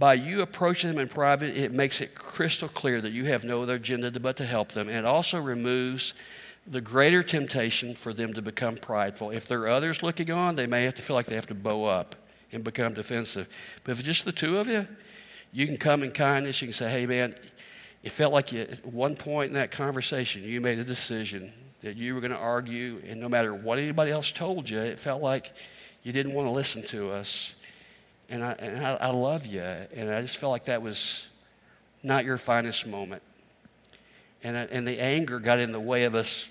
by 0.00 0.14
you 0.14 0.40
approaching 0.40 0.90
them 0.90 0.98
in 0.98 1.08
private, 1.08 1.54
it 1.54 1.72
makes 1.72 2.00
it 2.00 2.14
crystal 2.14 2.68
clear 2.68 3.02
that 3.02 3.12
you 3.12 3.26
have 3.26 3.44
no 3.44 3.62
other 3.62 3.74
agenda 3.74 4.10
but 4.18 4.34
to 4.38 4.46
help 4.46 4.72
them. 4.72 4.88
And 4.88 4.96
it 4.96 5.04
also 5.04 5.38
removes 5.38 6.14
the 6.66 6.80
greater 6.80 7.22
temptation 7.22 7.94
for 7.94 8.14
them 8.14 8.32
to 8.32 8.40
become 8.40 8.76
prideful. 8.76 9.30
If 9.30 9.46
there 9.46 9.60
are 9.60 9.68
others 9.68 10.02
looking 10.02 10.30
on, 10.30 10.56
they 10.56 10.66
may 10.66 10.84
have 10.84 10.94
to 10.94 11.02
feel 11.02 11.16
like 11.16 11.26
they 11.26 11.34
have 11.34 11.48
to 11.48 11.54
bow 11.54 11.84
up 11.84 12.16
and 12.50 12.64
become 12.64 12.94
defensive. 12.94 13.46
But 13.84 13.92
if 13.92 13.98
it's 13.98 14.06
just 14.06 14.24
the 14.24 14.32
two 14.32 14.58
of 14.58 14.68
you, 14.68 14.88
you 15.52 15.66
can 15.66 15.76
come 15.76 16.02
in 16.02 16.12
kindness. 16.12 16.62
You 16.62 16.68
can 16.68 16.72
say, 16.72 16.90
hey, 16.90 17.04
man, 17.04 17.34
it 18.02 18.12
felt 18.12 18.32
like 18.32 18.52
you, 18.52 18.62
at 18.62 18.86
one 18.86 19.16
point 19.16 19.48
in 19.48 19.54
that 19.54 19.70
conversation, 19.70 20.42
you 20.44 20.62
made 20.62 20.78
a 20.78 20.84
decision 20.84 21.52
that 21.82 21.96
you 21.96 22.14
were 22.14 22.20
going 22.20 22.32
to 22.32 22.38
argue, 22.38 23.02
and 23.06 23.20
no 23.20 23.28
matter 23.28 23.52
what 23.52 23.78
anybody 23.78 24.10
else 24.10 24.32
told 24.32 24.70
you, 24.70 24.78
it 24.78 24.98
felt 24.98 25.20
like 25.20 25.52
you 26.02 26.12
didn't 26.12 26.32
want 26.32 26.46
to 26.46 26.52
listen 26.52 26.82
to 26.84 27.10
us. 27.10 27.54
And 28.30 28.42
I, 28.42 28.52
and 28.52 28.86
I, 28.86 28.94
I 28.94 29.10
love 29.10 29.44
you. 29.44 29.60
And 29.60 30.10
I 30.10 30.22
just 30.22 30.38
felt 30.38 30.52
like 30.52 30.64
that 30.66 30.80
was 30.80 31.26
not 32.02 32.24
your 32.24 32.38
finest 32.38 32.86
moment. 32.86 33.22
And, 34.42 34.56
and 34.56 34.88
the 34.88 34.98
anger 34.98 35.38
got 35.38 35.58
in 35.58 35.72
the 35.72 35.80
way 35.80 36.04
of 36.04 36.14
us 36.14 36.48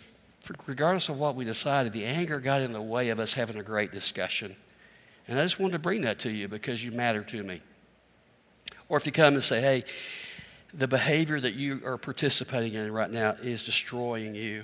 regardless 0.65 1.09
of 1.09 1.17
what 1.17 1.35
we 1.35 1.45
decided, 1.45 1.93
the 1.93 2.05
anger 2.05 2.39
got 2.39 2.61
in 2.61 2.73
the 2.73 2.81
way 2.81 3.09
of 3.09 3.19
us 3.19 3.33
having 3.33 3.57
a 3.57 3.63
great 3.63 3.91
discussion. 3.91 4.55
And 5.27 5.39
I 5.39 5.43
just 5.43 5.59
wanted 5.59 5.73
to 5.73 5.79
bring 5.79 6.01
that 6.01 6.19
to 6.19 6.29
you 6.29 6.47
because 6.47 6.83
you 6.83 6.91
matter 6.91 7.23
to 7.23 7.43
me. 7.43 7.61
Or 8.87 8.97
if 8.97 9.05
you 9.05 9.11
come 9.11 9.35
and 9.35 9.43
say, 9.43 9.61
hey, 9.61 9.83
the 10.73 10.87
behavior 10.87 11.39
that 11.39 11.53
you 11.53 11.81
are 11.85 11.97
participating 11.97 12.73
in 12.73 12.91
right 12.91 13.11
now 13.11 13.35
is 13.41 13.63
destroying 13.63 14.35
you. 14.35 14.63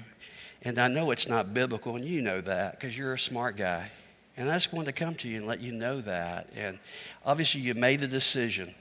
And 0.61 0.79
I 0.79 0.87
know 0.87 1.11
it's 1.11 1.27
not 1.27 1.53
biblical, 1.53 1.95
and 1.95 2.03
you 2.03 2.21
know 2.21 2.41
that 2.41 2.79
because 2.79 2.97
you're 2.97 3.13
a 3.13 3.19
smart 3.19 3.55
guy. 3.55 3.91
And 4.37 4.49
I 4.49 4.53
just 4.55 4.73
wanted 4.73 4.87
to 4.87 4.91
come 4.91 5.15
to 5.15 5.29
you 5.29 5.37
and 5.37 5.47
let 5.47 5.61
you 5.61 5.71
know 5.71 6.01
that. 6.01 6.49
And 6.55 6.79
obviously, 7.25 7.61
you 7.61 7.73
made 7.73 8.01
the 8.01 8.07
decision, 8.07 8.75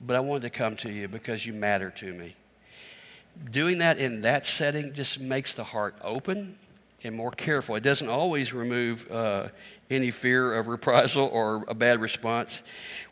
but 0.00 0.16
I 0.16 0.20
wanted 0.20 0.42
to 0.42 0.50
come 0.50 0.76
to 0.78 0.90
you 0.90 1.08
because 1.08 1.46
you 1.46 1.52
matter 1.52 1.90
to 1.90 2.12
me 2.12 2.34
doing 3.50 3.78
that 3.78 3.98
in 3.98 4.22
that 4.22 4.46
setting 4.46 4.92
just 4.92 5.20
makes 5.20 5.52
the 5.54 5.64
heart 5.64 5.94
open 6.02 6.56
and 7.04 7.14
more 7.14 7.30
careful. 7.30 7.76
It 7.76 7.82
doesn't 7.82 8.08
always 8.08 8.52
remove 8.52 9.10
uh, 9.10 9.48
any 9.88 10.10
fear 10.10 10.54
of 10.54 10.66
reprisal 10.66 11.26
or 11.26 11.64
a 11.68 11.74
bad 11.74 12.00
response. 12.00 12.60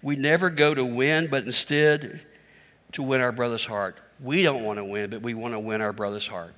We 0.03 0.17
never 0.17 0.51
go 0.51 0.75
to 0.75 0.85
win, 0.85 1.29
but 1.29 1.45
instead 1.45 2.21
to 2.93 3.03
win 3.03 3.21
our 3.21 3.33
brother's 3.33 3.65
heart. 3.65 3.99
We 4.21 4.43
don't 4.43 4.65
want 4.65 4.79
to 4.79 4.85
win, 4.85 5.11
but 5.11 5.23
we 5.23 5.35
want 5.35 5.55
to 5.55 5.61
win 5.61 5.81
our 5.81 5.93
brother's 5.93 6.27
heart. 6.27 6.55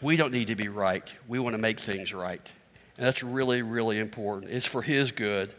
We 0.00 0.16
don't 0.16 0.32
need 0.32 0.48
to 0.48 0.56
be 0.56 0.68
right. 0.68 1.08
We 1.28 1.38
want 1.38 1.54
to 1.54 1.58
make 1.58 1.78
things 1.78 2.12
right. 2.12 2.44
And 3.00 3.06
that's 3.06 3.22
really, 3.22 3.62
really 3.62 3.98
important. 3.98 4.52
It's 4.52 4.66
for 4.66 4.82
his 4.82 5.10
good. 5.10 5.50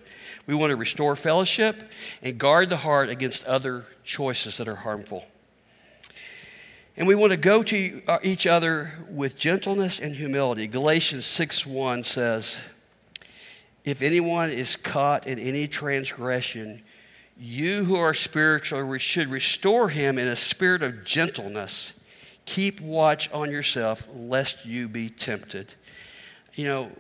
We 0.46 0.54
want 0.54 0.70
to 0.70 0.76
restore 0.76 1.16
fellowship 1.16 1.90
and 2.22 2.38
guard 2.38 2.70
the 2.70 2.78
heart 2.78 3.10
against 3.10 3.44
other 3.46 3.88
choices 4.04 4.58
that 4.58 4.68
are 4.68 4.76
harmful. 4.76 5.26
And 6.96 7.08
we 7.08 7.16
want 7.16 7.32
to 7.32 7.38
go 7.38 7.64
to 7.64 8.04
each 8.22 8.46
other 8.46 8.92
with 9.10 9.38
gentleness 9.38 10.00
and 10.00 10.14
humility. 10.14 10.68
Galatians 10.68 11.26
6 11.26 11.66
1 11.66 12.04
says, 12.04 12.60
If 13.84 14.04
anyone 14.04 14.52
is 14.52 14.76
caught 14.76 15.26
in 15.26 15.40
any 15.40 15.68
transgression, 15.68 16.84
you 17.40 17.86
who 17.86 17.96
are 17.96 18.14
spiritual 18.14 19.00
should 19.00 19.30
restore 19.30 19.90
him 19.90 20.20
in 20.20 20.28
a 20.28 20.36
spirit 20.36 20.84
of 20.84 21.04
gentleness. 21.04 22.00
Keep 22.46 22.82
watch 22.82 23.32
on 23.32 23.50
yourself, 23.50 24.08
lest 24.14 24.64
you 24.64 24.88
be 24.88 25.10
tempted. 25.10 25.74
You 26.54 26.66
know, 26.66 26.92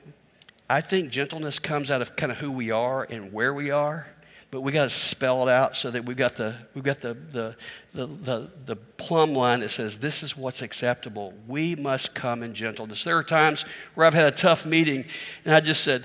I 0.72 0.82
think 0.82 1.10
gentleness 1.10 1.60
comes 1.60 1.92
out 1.92 2.02
of 2.02 2.16
kind 2.16 2.32
of 2.32 2.38
who 2.38 2.52
we 2.52 2.72
are 2.72 3.04
and 3.10 3.34
where 3.34 3.54
we 3.54 3.72
are 3.72 4.08
but 4.52 4.62
we 4.62 4.74
got 4.74 4.84
to 4.84 4.90
spell 4.90 5.48
it 5.48 5.52
out 5.52 5.76
so 5.76 5.90
that 5.90 6.06
we've 6.06 6.18
got 6.18 6.36
the 6.36 6.54
we've 6.76 6.84
got 6.84 7.00
the, 7.00 7.14
the 7.14 7.56
the, 7.94 8.06
the 8.06 8.52
the 8.66 8.76
plumb 8.76 9.34
line 9.34 9.62
that 9.62 9.70
says 9.70 10.00
this 10.00 10.24
is 10.24 10.36
what's 10.36 10.62
acceptable. 10.62 11.34
We 11.48 11.76
must 11.76 12.14
come 12.14 12.44
in 12.44 12.54
gentleness. 12.54 13.06
There 13.06 13.18
are 13.18 13.24
times 13.24 13.64
where 13.96 14.06
I've 14.06 14.14
had 14.14 14.28
a 14.28 14.36
tough 14.36 14.66
meeting 14.66 15.06
and 15.46 15.56
I 15.56 15.62
just 15.62 15.84
said, 15.84 16.04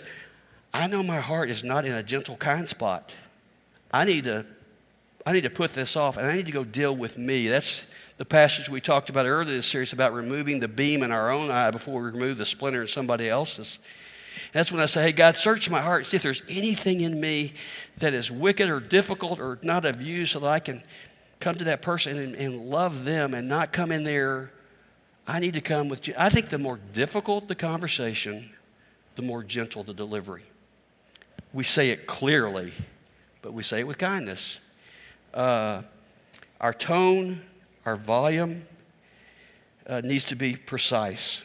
I 0.72 0.87
know 0.87 1.02
my 1.02 1.18
heart 1.18 1.50
is 1.50 1.64
not 1.64 1.85
in 1.85 1.92
a 1.92 2.05
gentle 2.05 2.37
kind 2.37 2.68
spot. 2.68 3.16
I 3.92 4.05
need 4.05 4.24
to 4.24 4.46
I 5.26 5.33
need 5.33 5.42
to 5.42 5.50
put 5.50 5.72
this 5.72 5.96
off 5.96 6.16
and 6.16 6.24
I 6.24 6.37
need 6.37 6.46
to 6.46 6.52
go 6.52 6.62
deal 6.62 6.94
with 6.94 7.18
me. 7.18 7.48
That's 7.48 7.83
the 8.16 8.24
passage 8.24 8.68
we 8.68 8.81
talked 8.81 9.11
about 9.11 9.26
earlier 9.26 9.42
in 9.42 9.48
this 9.48 9.66
series 9.66 9.92
about 9.92 10.14
removing 10.14 10.61
the 10.61 10.68
beam 10.68 11.02
in 11.02 11.11
our 11.11 11.33
own 11.33 11.50
eye 11.50 11.72
before 11.72 12.00
we 12.00 12.11
remove 12.12 12.38
the 12.38 12.46
splinter 12.46 12.83
in 12.83 12.88
somebody 12.88 13.29
else's. 13.29 13.81
That's 14.57 14.73
when 14.73 14.81
I 14.81 14.87
say, 14.87 15.03
Hey, 15.03 15.12
God, 15.12 15.37
search 15.37 15.69
my 15.69 15.83
heart, 15.83 16.07
see 16.07 16.16
if 16.16 16.23
there's 16.23 16.42
anything 16.49 17.03
in 17.03 17.21
me 17.21 17.53
that 17.99 18.14
is 18.14 18.31
wicked 18.31 18.71
or 18.71 18.81
difficult 18.81 19.38
or 19.38 19.59
not 19.61 19.85
of 19.85 20.01
you 20.01 20.25
so 20.25 20.40
that 20.40 20.47
I 20.47 20.61
can 20.61 20.83
come 21.40 21.57
to 21.57 21.64
that 21.64 21.83
person 21.83 22.16
and, 22.16 22.35
and 22.35 22.71
love 22.71 23.05
them 23.05 23.35
and 23.35 23.49
not 23.49 23.71
come 23.71 23.92
in 23.92 24.05
there. 24.05 24.51
I 25.27 25.40
need 25.40 25.53
to 25.55 25.61
come 25.61 25.90
with. 25.90 26.09
I 26.16 26.31
think 26.31 26.49
the 26.49 26.57
more 26.57 26.81
difficult 26.95 27.49
the 27.49 27.55
conversation, 27.55 28.49
the 29.16 29.21
more 29.21 29.42
gentle 29.42 29.85
the 29.85 29.92
delivery. 29.92 30.45
We 31.53 31.62
say 31.62 31.90
it 31.90 32.07
clearly, 32.07 32.73
but 33.42 33.53
we 33.53 33.62
say 33.62 33.81
it 33.81 33.87
with 33.87 33.99
kindness. 33.99 34.61
Uh, 35.35 35.83
Our 36.62 36.73
tone, 36.73 37.42
our 37.85 37.97
volume 37.97 38.64
uh, 39.87 40.01
needs 40.01 40.25
to 40.25 40.35
be 40.35 40.57
precise. 40.57 41.42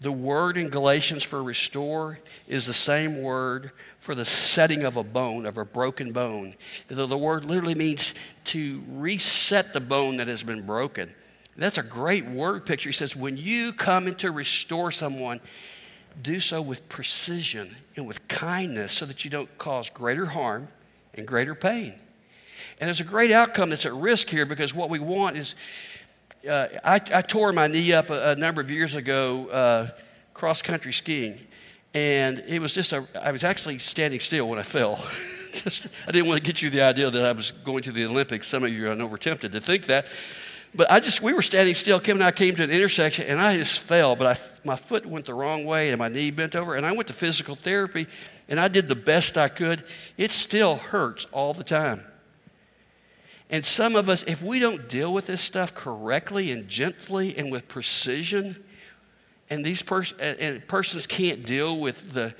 The 0.00 0.12
word 0.12 0.58
in 0.58 0.68
Galatians 0.68 1.22
for 1.22 1.42
restore 1.42 2.18
is 2.46 2.66
the 2.66 2.74
same 2.74 3.22
word 3.22 3.70
for 3.98 4.14
the 4.14 4.26
setting 4.26 4.84
of 4.84 4.96
a 4.96 5.02
bone, 5.02 5.46
of 5.46 5.56
a 5.56 5.64
broken 5.64 6.12
bone. 6.12 6.54
The, 6.88 7.06
the 7.06 7.16
word 7.16 7.44
literally 7.44 7.74
means 7.74 8.14
to 8.46 8.82
reset 8.88 9.72
the 9.72 9.80
bone 9.80 10.18
that 10.18 10.28
has 10.28 10.42
been 10.42 10.66
broken. 10.66 11.14
That's 11.58 11.78
a 11.78 11.82
great 11.82 12.26
word 12.26 12.66
picture. 12.66 12.90
He 12.90 12.92
says, 12.92 13.16
when 13.16 13.38
you 13.38 13.72
come 13.72 14.06
in 14.06 14.14
to 14.16 14.30
restore 14.30 14.90
someone, 14.90 15.40
do 16.22 16.38
so 16.38 16.60
with 16.60 16.86
precision 16.88 17.76
and 17.96 18.06
with 18.06 18.28
kindness 18.28 18.92
so 18.92 19.06
that 19.06 19.24
you 19.24 19.30
don't 19.30 19.56
cause 19.56 19.88
greater 19.88 20.26
harm 20.26 20.68
and 21.14 21.26
greater 21.26 21.54
pain. 21.54 21.94
And 22.78 22.88
there's 22.88 23.00
a 23.00 23.04
great 23.04 23.30
outcome 23.30 23.70
that's 23.70 23.86
at 23.86 23.94
risk 23.94 24.28
here 24.28 24.44
because 24.44 24.74
what 24.74 24.90
we 24.90 24.98
want 24.98 25.38
is 25.38 25.54
uh, 26.48 26.68
I, 26.84 26.94
I, 26.94 27.22
tore 27.22 27.52
my 27.52 27.66
knee 27.66 27.92
up 27.92 28.10
a, 28.10 28.30
a 28.30 28.36
number 28.36 28.60
of 28.60 28.70
years 28.70 28.94
ago 28.94 29.48
uh, 29.48 29.90
cross 30.34 30.62
country 30.62 30.92
skiing. 30.92 31.38
And 31.94 32.40
it 32.46 32.60
was 32.60 32.72
just 32.72 32.92
a, 32.92 33.04
I 33.20 33.32
was 33.32 33.42
actually 33.42 33.78
standing 33.78 34.20
still 34.20 34.48
when 34.48 34.58
I 34.58 34.62
fell. 34.62 35.04
just, 35.52 35.86
I 36.06 36.12
didn't 36.12 36.28
want 36.28 36.38
to 36.38 36.46
get 36.46 36.62
you 36.62 36.70
the 36.70 36.82
idea 36.82 37.10
that 37.10 37.24
I 37.24 37.32
was 37.32 37.52
going 37.52 37.82
to 37.84 37.92
the 37.92 38.04
Olympics. 38.04 38.46
Some 38.48 38.64
of 38.64 38.70
you 38.70 38.90
I 38.90 38.94
know 38.94 39.06
were 39.06 39.18
tempted 39.18 39.52
to 39.52 39.60
think 39.60 39.86
that. 39.86 40.06
But 40.74 40.90
I 40.90 41.00
just, 41.00 41.22
we 41.22 41.32
were 41.32 41.42
standing 41.42 41.74
still. 41.74 41.98
Kim 41.98 42.18
and 42.18 42.24
I 42.24 42.32
came 42.32 42.54
to 42.56 42.62
an 42.62 42.70
intersection 42.70 43.26
and 43.26 43.40
I 43.40 43.56
just 43.56 43.80
fell, 43.80 44.14
but 44.14 44.26
I, 44.26 44.40
my 44.64 44.76
foot 44.76 45.06
went 45.06 45.24
the 45.24 45.32
wrong 45.32 45.64
way 45.64 45.88
and 45.88 45.98
my 45.98 46.08
knee 46.08 46.30
bent 46.30 46.54
over. 46.54 46.74
And 46.74 46.84
I 46.84 46.92
went 46.92 47.08
to 47.08 47.14
physical 47.14 47.56
therapy 47.56 48.06
and 48.48 48.60
I 48.60 48.68
did 48.68 48.88
the 48.88 48.94
best 48.94 49.38
I 49.38 49.48
could. 49.48 49.84
It 50.18 50.32
still 50.32 50.76
hurts 50.76 51.26
all 51.32 51.54
the 51.54 51.64
time. 51.64 52.04
And 53.50 53.64
some 53.64 53.94
of 53.94 54.08
us, 54.08 54.24
if 54.24 54.42
we 54.42 54.58
don't 54.58 54.88
deal 54.88 55.12
with 55.12 55.26
this 55.26 55.40
stuff 55.40 55.74
correctly 55.74 56.50
and 56.50 56.68
gently 56.68 57.36
and 57.36 57.50
with 57.52 57.68
precision, 57.68 58.62
and 59.48 59.64
these 59.64 59.82
pers- 59.82 60.14
and 60.18 60.66
persons 60.66 61.06
can't 61.06 61.46
deal 61.46 61.78
with 61.78 62.12
the 62.12 62.34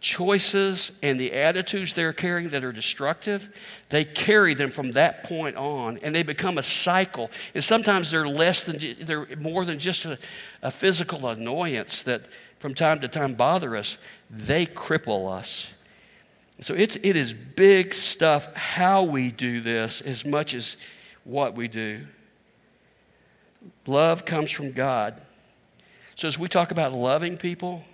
choices 0.00 0.98
and 1.02 1.20
the 1.20 1.32
attitudes 1.32 1.92
they're 1.94 2.12
carrying 2.12 2.48
that 2.50 2.64
are 2.64 2.72
destructive, 2.72 3.50
they 3.90 4.04
carry 4.04 4.54
them 4.54 4.70
from 4.70 4.92
that 4.92 5.24
point 5.24 5.56
on 5.56 5.98
and 5.98 6.14
they 6.14 6.22
become 6.22 6.58
a 6.58 6.62
cycle. 6.62 7.30
And 7.54 7.62
sometimes 7.62 8.10
they're 8.10 8.28
less 8.28 8.64
than, 8.64 8.96
they're 9.00 9.26
more 9.36 9.64
than 9.64 9.78
just 9.78 10.04
a, 10.04 10.18
a 10.62 10.70
physical 10.70 11.28
annoyance 11.28 12.02
that 12.04 12.22
from 12.58 12.74
time 12.74 13.00
to 13.00 13.08
time 13.08 13.34
bother 13.34 13.76
us. 13.76 13.98
They 14.30 14.66
cripple 14.66 15.30
us. 15.30 15.68
So 16.60 16.74
it's, 16.74 16.96
it 16.96 17.16
is 17.16 17.32
big 17.32 17.94
stuff 17.94 18.52
how 18.54 19.02
we 19.02 19.30
do 19.30 19.60
this 19.60 20.00
as 20.00 20.24
much 20.24 20.54
as 20.54 20.76
what 21.24 21.54
we 21.54 21.68
do. 21.68 22.06
Love 23.86 24.24
comes 24.24 24.50
from 24.50 24.72
God. 24.72 25.20
So 26.16 26.28
as 26.28 26.38
we 26.38 26.48
talk 26.48 26.70
about 26.70 26.92
loving 26.92 27.36
people, 27.36 27.84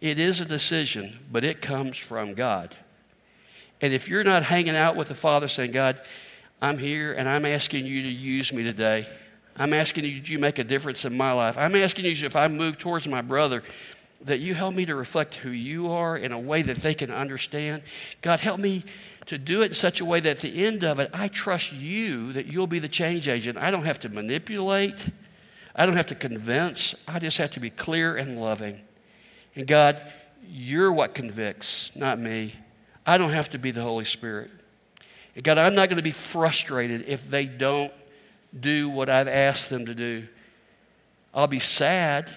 it 0.00 0.20
is 0.20 0.40
a 0.40 0.44
decision, 0.44 1.18
but 1.32 1.44
it 1.44 1.60
comes 1.60 1.98
from 1.98 2.34
God. 2.34 2.76
And 3.80 3.92
if 3.92 4.08
you're 4.08 4.24
not 4.24 4.44
hanging 4.44 4.76
out 4.76 4.96
with 4.96 5.08
the 5.08 5.14
Father 5.14 5.48
saying, 5.48 5.72
God, 5.72 6.00
I'm 6.62 6.78
here 6.78 7.12
and 7.12 7.28
I'm 7.28 7.44
asking 7.44 7.86
you 7.86 8.02
to 8.02 8.08
use 8.08 8.52
me 8.52 8.62
today. 8.62 9.06
I'm 9.56 9.72
asking 9.72 10.04
you 10.04 10.20
to 10.20 10.38
make 10.38 10.58
a 10.60 10.64
difference 10.64 11.04
in 11.04 11.16
my 11.16 11.32
life. 11.32 11.58
I'm 11.58 11.74
asking 11.74 12.04
you 12.04 12.26
if 12.26 12.36
I 12.36 12.46
move 12.46 12.78
towards 12.78 13.08
my 13.08 13.20
brother, 13.20 13.64
that 14.20 14.40
you 14.40 14.54
help 14.54 14.74
me 14.74 14.84
to 14.86 14.94
reflect 14.94 15.36
who 15.36 15.50
you 15.50 15.90
are 15.90 16.16
in 16.16 16.32
a 16.32 16.38
way 16.38 16.62
that 16.62 16.78
they 16.78 16.94
can 16.94 17.10
understand. 17.10 17.82
God, 18.20 18.40
help 18.40 18.58
me 18.58 18.84
to 19.26 19.38
do 19.38 19.62
it 19.62 19.66
in 19.66 19.74
such 19.74 20.00
a 20.00 20.04
way 20.04 20.20
that 20.20 20.30
at 20.30 20.40
the 20.40 20.64
end 20.64 20.84
of 20.84 20.98
it, 20.98 21.10
I 21.12 21.28
trust 21.28 21.72
you 21.72 22.32
that 22.32 22.46
you'll 22.46 22.66
be 22.66 22.78
the 22.78 22.88
change 22.88 23.28
agent. 23.28 23.58
I 23.58 23.70
don't 23.70 23.84
have 23.84 24.00
to 24.00 24.08
manipulate, 24.08 25.08
I 25.76 25.86
don't 25.86 25.96
have 25.96 26.06
to 26.06 26.14
convince, 26.14 26.94
I 27.06 27.18
just 27.18 27.38
have 27.38 27.52
to 27.52 27.60
be 27.60 27.70
clear 27.70 28.16
and 28.16 28.40
loving. 28.40 28.80
And 29.54 29.66
God, 29.66 30.00
you're 30.48 30.92
what 30.92 31.14
convicts, 31.14 31.94
not 31.94 32.18
me. 32.18 32.54
I 33.06 33.18
don't 33.18 33.30
have 33.30 33.50
to 33.50 33.58
be 33.58 33.70
the 33.70 33.82
Holy 33.82 34.04
Spirit. 34.04 34.50
And 35.34 35.44
God, 35.44 35.58
I'm 35.58 35.74
not 35.74 35.88
going 35.88 35.98
to 35.98 36.02
be 36.02 36.12
frustrated 36.12 37.04
if 37.06 37.28
they 37.30 37.46
don't 37.46 37.92
do 38.58 38.88
what 38.88 39.08
I've 39.08 39.28
asked 39.28 39.70
them 39.70 39.86
to 39.86 39.94
do. 39.94 40.26
I'll 41.32 41.46
be 41.46 41.60
sad 41.60 42.34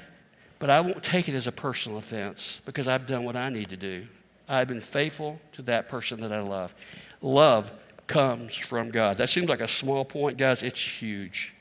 but 0.61 0.69
I 0.69 0.79
won't 0.79 1.01
take 1.01 1.27
it 1.27 1.33
as 1.33 1.47
a 1.47 1.51
personal 1.51 1.97
offense 1.97 2.61
because 2.65 2.87
I've 2.87 3.07
done 3.07 3.23
what 3.23 3.35
I 3.35 3.49
need 3.49 3.69
to 3.69 3.77
do. 3.77 4.05
I've 4.47 4.67
been 4.67 4.79
faithful 4.79 5.41
to 5.53 5.63
that 5.63 5.89
person 5.89 6.21
that 6.21 6.31
I 6.31 6.39
love. 6.39 6.75
Love 7.19 7.71
comes 8.05 8.55
from 8.55 8.91
God. 8.91 9.17
That 9.17 9.31
seems 9.31 9.49
like 9.49 9.59
a 9.59 9.67
small 9.67 10.05
point, 10.05 10.37
guys. 10.37 10.61
It's 10.61 10.79
huge. 10.79 11.55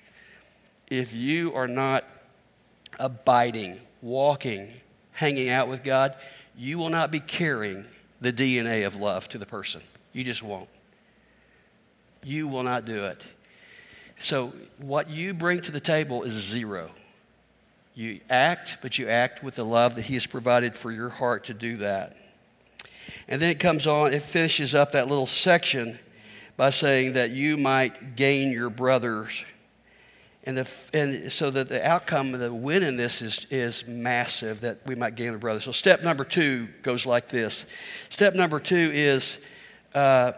If 0.88 1.14
you 1.14 1.54
are 1.54 1.66
not 1.66 2.04
abiding, 2.98 3.80
walking, 4.02 4.70
hanging 5.12 5.48
out 5.48 5.68
with 5.68 5.82
God, 5.82 6.14
you 6.54 6.76
will 6.76 6.90
not 6.90 7.10
be 7.10 7.20
carrying 7.20 7.86
the 8.20 8.34
DNA 8.34 8.86
of 8.86 8.96
love 8.96 9.30
to 9.30 9.38
the 9.38 9.46
person. 9.46 9.80
You 10.12 10.24
just 10.24 10.42
won't. 10.42 10.68
You 12.22 12.48
will 12.48 12.64
not 12.64 12.84
do 12.84 13.06
it. 13.06 13.24
So, 14.18 14.52
what 14.76 15.08
you 15.08 15.32
bring 15.32 15.62
to 15.62 15.72
the 15.72 15.80
table 15.80 16.24
is 16.24 16.34
zero. 16.34 16.90
You 18.00 18.18
act, 18.30 18.78
but 18.80 18.96
you 18.96 19.10
act 19.10 19.42
with 19.42 19.56
the 19.56 19.62
love 19.62 19.96
that 19.96 20.06
He 20.06 20.14
has 20.14 20.24
provided 20.24 20.74
for 20.74 20.90
your 20.90 21.10
heart 21.10 21.44
to 21.44 21.52
do 21.52 21.76
that. 21.76 22.16
And 23.28 23.42
then 23.42 23.50
it 23.50 23.60
comes 23.60 23.86
on, 23.86 24.14
it 24.14 24.22
finishes 24.22 24.74
up 24.74 24.92
that 24.92 25.06
little 25.06 25.26
section 25.26 25.98
by 26.56 26.70
saying 26.70 27.12
that 27.12 27.28
you 27.28 27.58
might 27.58 28.16
gain 28.16 28.52
your 28.52 28.70
brothers. 28.70 29.44
And, 30.44 30.56
the, 30.56 30.70
and 30.94 31.30
so 31.30 31.50
that 31.50 31.68
the 31.68 31.86
outcome 31.86 32.32
of 32.32 32.40
the 32.40 32.50
win 32.50 32.84
in 32.84 32.96
this 32.96 33.20
is, 33.20 33.46
is 33.50 33.86
massive, 33.86 34.62
that 34.62 34.78
we 34.86 34.94
might 34.94 35.14
gain 35.14 35.32
our 35.32 35.38
brothers. 35.38 35.64
So 35.64 35.72
step 35.72 36.02
number 36.02 36.24
two 36.24 36.68
goes 36.80 37.04
like 37.04 37.28
this. 37.28 37.66
Step 38.08 38.34
number 38.34 38.60
two 38.60 38.90
is 38.94 39.36
uh, 39.94 40.32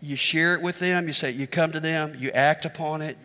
you 0.00 0.14
share 0.14 0.54
it 0.54 0.62
with 0.62 0.78
them, 0.78 1.08
you 1.08 1.12
say, 1.12 1.32
you 1.32 1.48
come 1.48 1.72
to 1.72 1.80
them, 1.80 2.14
you 2.16 2.30
act 2.30 2.64
upon 2.64 3.02
it, 3.02 3.18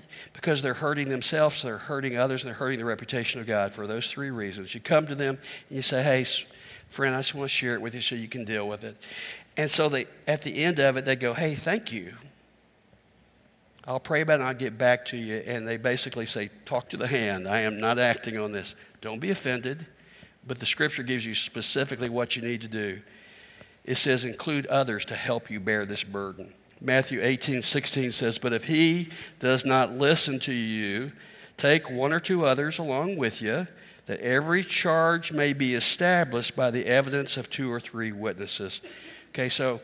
because 0.43 0.62
they're 0.62 0.73
hurting 0.73 1.08
themselves, 1.08 1.62
they're 1.63 1.77
hurting 1.77 2.17
others, 2.17 2.43
and 2.43 2.49
they're 2.49 2.58
hurting 2.58 2.77
the 2.77 2.84
reputation 2.84 3.39
of 3.39 3.47
God 3.47 3.71
for 3.71 3.88
those 3.88 4.12
three 4.12 4.29
reasons. 4.29 4.75
You 4.75 4.82
come 4.82 5.08
to 5.08 5.15
them 5.15 5.38
and 5.69 5.75
you 5.77 5.82
say, 5.82 6.03
Hey, 6.03 6.25
friend, 6.89 7.15
I 7.15 7.19
just 7.19 7.34
want 7.34 7.49
to 7.49 7.56
share 7.56 7.75
it 7.75 7.82
with 7.82 7.95
you 7.95 8.01
so 8.01 8.15
you 8.15 8.27
can 8.27 8.43
deal 8.43 8.67
with 8.67 8.84
it. 8.84 8.97
And 9.56 9.71
so 9.71 9.88
they, 9.88 10.06
at 10.27 10.41
the 10.41 10.65
end 10.65 10.79
of 10.79 10.97
it, 10.97 11.06
they 11.06 11.15
go, 11.15 11.34
Hey, 11.34 11.56
thank 11.56 11.93
you. 11.93 12.15
I'll 13.86 14.01
pray 14.01 14.19
about 14.19 14.34
it 14.34 14.36
and 14.41 14.43
I'll 14.49 14.53
get 14.53 14.77
back 14.77 15.06
to 15.06 15.17
you. 15.17 15.38
And 15.38 15.65
they 15.65 15.77
basically 15.77 16.25
say, 16.25 16.49
Talk 16.65 16.89
to 16.89 16.97
the 16.97 17.08
hand. 17.08 17.47
I 17.47 17.62
am 17.62 17.79
not 17.79 17.97
acting 17.97 18.38
on 18.38 18.51
this. 18.51 18.75
Don't 18.99 19.19
be 19.19 19.32
offended, 19.32 19.88
but 20.45 20.60
the 20.60 20.65
scripture 20.65 21.03
gives 21.03 21.25
you 21.25 21.36
specifically 21.36 22.10
what 22.10 22.36
you 22.36 22.41
need 22.41 22.63
to 22.63 22.67
do. 22.67 22.99
It 23.86 23.95
says, 23.95 24.25
Include 24.25 24.65
others 24.65 25.06
to 25.06 25.15
help 25.15 25.49
you 25.49 25.62
bear 25.62 25.86
this 25.86 26.03
burden. 26.03 26.53
Matthew 26.81 27.21
18, 27.23 27.62
16 27.62 28.12
says, 28.12 28.38
But 28.38 28.53
if 28.53 28.65
he 28.65 29.09
does 29.39 29.65
not 29.65 29.97
listen 29.97 30.39
to 30.41 30.53
you, 30.53 31.12
take 31.57 31.89
one 31.89 32.12
or 32.12 32.19
two 32.19 32.45
others 32.45 32.77
along 32.77 33.15
with 33.17 33.41
you, 33.41 33.67
that 34.05 34.19
every 34.19 34.63
charge 34.63 35.31
may 35.31 35.53
be 35.53 35.75
established 35.75 36.55
by 36.55 36.71
the 36.71 36.86
evidence 36.86 37.38
of 37.38 37.49
two 37.49 37.71
or 37.71 37.79
three 37.79 38.12
witnesses. 38.12 38.81
Okay, 39.29 39.49
so 39.49 39.79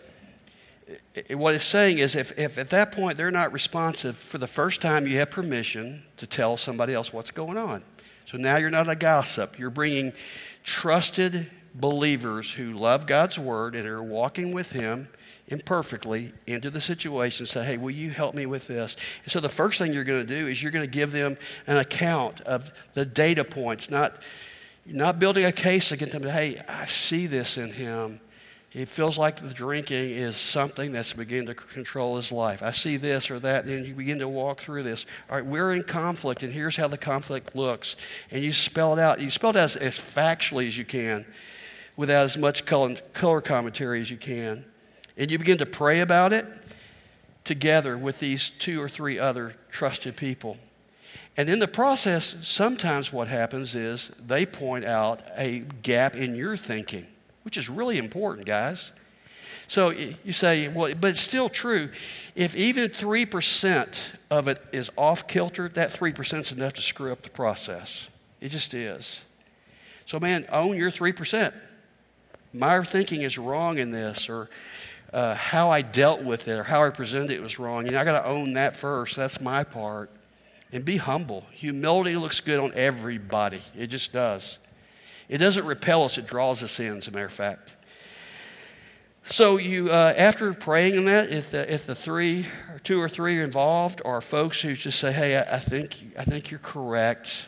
what 1.31 1.55
it's 1.55 1.63
saying 1.63 1.99
is 1.99 2.15
if, 2.15 2.37
if 2.37 2.57
at 2.57 2.69
that 2.71 2.91
point 2.91 3.17
they're 3.17 3.31
not 3.31 3.53
responsive, 3.53 4.17
for 4.17 4.37
the 4.37 4.47
first 4.47 4.81
time 4.81 5.07
you 5.07 5.17
have 5.19 5.29
permission 5.29 6.03
to 6.17 6.27
tell 6.27 6.57
somebody 6.57 6.93
else 6.93 7.13
what's 7.13 7.31
going 7.31 7.57
on. 7.57 7.83
So 8.25 8.37
now 8.37 8.57
you're 8.57 8.69
not 8.69 8.87
a 8.87 8.95
gossip. 8.95 9.57
You're 9.57 9.69
bringing 9.69 10.13
trusted 10.63 11.49
believers 11.73 12.51
who 12.51 12.73
love 12.73 13.07
God's 13.07 13.39
word 13.39 13.75
and 13.75 13.87
are 13.87 14.03
walking 14.03 14.51
with 14.51 14.71
Him 14.71 15.07
imperfectly 15.49 16.31
into 16.45 16.69
the 16.69 16.79
situation 16.79 17.45
say, 17.45 17.65
hey, 17.65 17.77
will 17.77 17.91
you 17.91 18.11
help 18.11 18.35
me 18.35 18.45
with 18.45 18.67
this? 18.67 18.95
And 19.23 19.31
so 19.31 19.39
the 19.39 19.49
first 19.49 19.79
thing 19.79 19.93
you're 19.93 20.03
going 20.03 20.25
to 20.25 20.35
do 20.35 20.47
is 20.47 20.61
you're 20.61 20.71
going 20.71 20.87
to 20.87 20.91
give 20.91 21.11
them 21.11 21.37
an 21.67 21.77
account 21.77 22.41
of 22.41 22.71
the 22.93 23.05
data 23.05 23.43
points, 23.43 23.89
not, 23.89 24.21
not 24.85 25.19
building 25.19 25.45
a 25.45 25.51
case 25.51 25.91
against 25.91 26.13
them. 26.13 26.23
Hey, 26.23 26.61
I 26.67 26.85
see 26.85 27.27
this 27.27 27.57
in 27.57 27.71
him. 27.71 28.21
It 28.71 28.87
feels 28.87 29.17
like 29.17 29.41
the 29.41 29.51
drinking 29.51 30.11
is 30.11 30.37
something 30.37 30.91
that's 30.91 31.13
beginning 31.13 31.47
to 31.47 31.55
control 31.55 32.17
his 32.17 32.31
life. 32.31 32.61
I 32.61 32.69
see 32.69 32.97
this 32.97 33.31
or 33.31 33.39
that, 33.39 33.65
and 33.65 33.87
you 33.87 33.95
begin 33.95 34.19
to 34.19 34.27
walk 34.27 34.61
through 34.61 34.83
this. 34.83 35.07
All 35.27 35.37
right, 35.37 35.45
we're 35.45 35.73
in 35.73 35.81
conflict, 35.81 36.43
and 36.43 36.53
here's 36.53 36.75
how 36.75 36.87
the 36.87 36.97
conflict 36.97 37.55
looks. 37.55 37.95
And 38.29 38.43
you 38.43 38.51
spell 38.51 38.93
it 38.93 38.99
out. 38.99 39.19
You 39.19 39.31
spell 39.31 39.49
it 39.49 39.55
out 39.55 39.63
as, 39.63 39.75
as 39.75 39.95
factually 39.95 40.67
as 40.67 40.77
you 40.77 40.85
can, 40.85 41.25
without 41.97 42.25
as 42.25 42.37
much 42.37 42.67
color, 42.67 42.93
color 43.13 43.41
commentary 43.41 44.01
as 44.01 44.11
you 44.11 44.17
can 44.17 44.65
and 45.19 45.29
you 45.29 45.37
begin 45.37 45.57
to 45.57 45.65
pray 45.65 45.99
about 45.99 46.31
it 46.33 46.47
together 47.43 47.97
with 47.97 48.19
these 48.19 48.49
two 48.49 48.81
or 48.81 48.87
three 48.87 49.19
other 49.19 49.55
trusted 49.69 50.15
people. 50.15 50.57
And 51.35 51.49
in 51.49 51.59
the 51.59 51.67
process, 51.67 52.35
sometimes 52.41 53.13
what 53.13 53.27
happens 53.27 53.75
is 53.75 54.09
they 54.25 54.45
point 54.45 54.85
out 54.85 55.21
a 55.35 55.59
gap 55.83 56.15
in 56.15 56.35
your 56.35 56.55
thinking, 56.57 57.05
which 57.43 57.57
is 57.57 57.69
really 57.69 57.97
important, 57.97 58.47
guys. 58.47 58.91
So 59.67 59.89
you 59.91 60.33
say, 60.33 60.67
well, 60.67 60.93
but 60.95 61.11
it's 61.11 61.21
still 61.21 61.49
true. 61.49 61.89
If 62.33 62.55
even 62.55 62.89
3% 62.89 64.11
of 64.31 64.47
it 64.47 64.59
is 64.71 64.89
off 64.97 65.27
kilter, 65.27 65.69
that 65.69 65.91
3% 65.91 66.39
is 66.39 66.51
enough 66.51 66.73
to 66.73 66.81
screw 66.81 67.11
up 67.11 67.21
the 67.21 67.29
process. 67.29 68.09
It 68.41 68.49
just 68.49 68.73
is. 68.73 69.21
So, 70.05 70.19
man, 70.19 70.45
own 70.51 70.75
your 70.77 70.91
3%. 70.91 71.53
My 72.51 72.83
thinking 72.83 73.21
is 73.21 73.37
wrong 73.37 73.77
in 73.77 73.91
this, 73.91 74.27
or 74.27 74.49
uh, 75.13 75.33
how 75.35 75.69
I 75.69 75.81
dealt 75.81 76.23
with 76.23 76.47
it, 76.47 76.53
or 76.53 76.63
how 76.63 76.83
I 76.83 76.89
presented 76.89 77.31
it 77.31 77.41
was 77.41 77.59
wrong. 77.59 77.85
You 77.85 77.91
know, 77.91 77.99
I 77.99 78.03
got 78.03 78.21
to 78.21 78.25
own 78.25 78.53
that 78.53 78.75
first. 78.75 79.15
That's 79.15 79.41
my 79.41 79.63
part. 79.63 80.09
And 80.71 80.85
be 80.85 80.97
humble. 80.97 81.45
Humility 81.51 82.15
looks 82.15 82.41
good 82.41 82.59
on 82.59 82.73
everybody, 82.75 83.61
it 83.77 83.87
just 83.87 84.13
does. 84.13 84.59
It 85.27 85.37
doesn't 85.37 85.65
repel 85.65 86.03
us, 86.03 86.17
it 86.17 86.27
draws 86.27 86.63
us 86.63 86.79
in, 86.79 86.97
as 86.97 87.07
a 87.07 87.11
matter 87.11 87.25
of 87.25 87.31
fact. 87.31 87.73
So 89.23 89.57
you, 89.57 89.91
uh, 89.91 90.13
after 90.17 90.53
praying 90.53 90.95
in 90.95 91.05
that, 91.05 91.29
if 91.29 91.51
the, 91.51 91.71
if 91.71 91.85
the 91.85 91.93
three, 91.93 92.47
or 92.73 92.79
two 92.79 92.99
or 92.99 93.07
three 93.07 93.39
are 93.39 93.43
involved, 93.43 94.01
are 94.03 94.21
folks 94.21 94.61
who 94.61 94.73
just 94.73 94.99
say, 94.99 95.11
"Hey, 95.11 95.37
I, 95.37 95.57
I 95.57 95.59
think 95.59 95.97
I 96.17 96.23
think 96.23 96.49
you're 96.49 96.59
correct. 96.59 97.45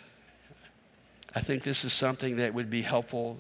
I 1.34 1.40
think 1.40 1.64
this 1.64 1.84
is 1.84 1.92
something 1.92 2.38
that 2.38 2.54
would 2.54 2.70
be 2.70 2.84
helpful 2.84 3.38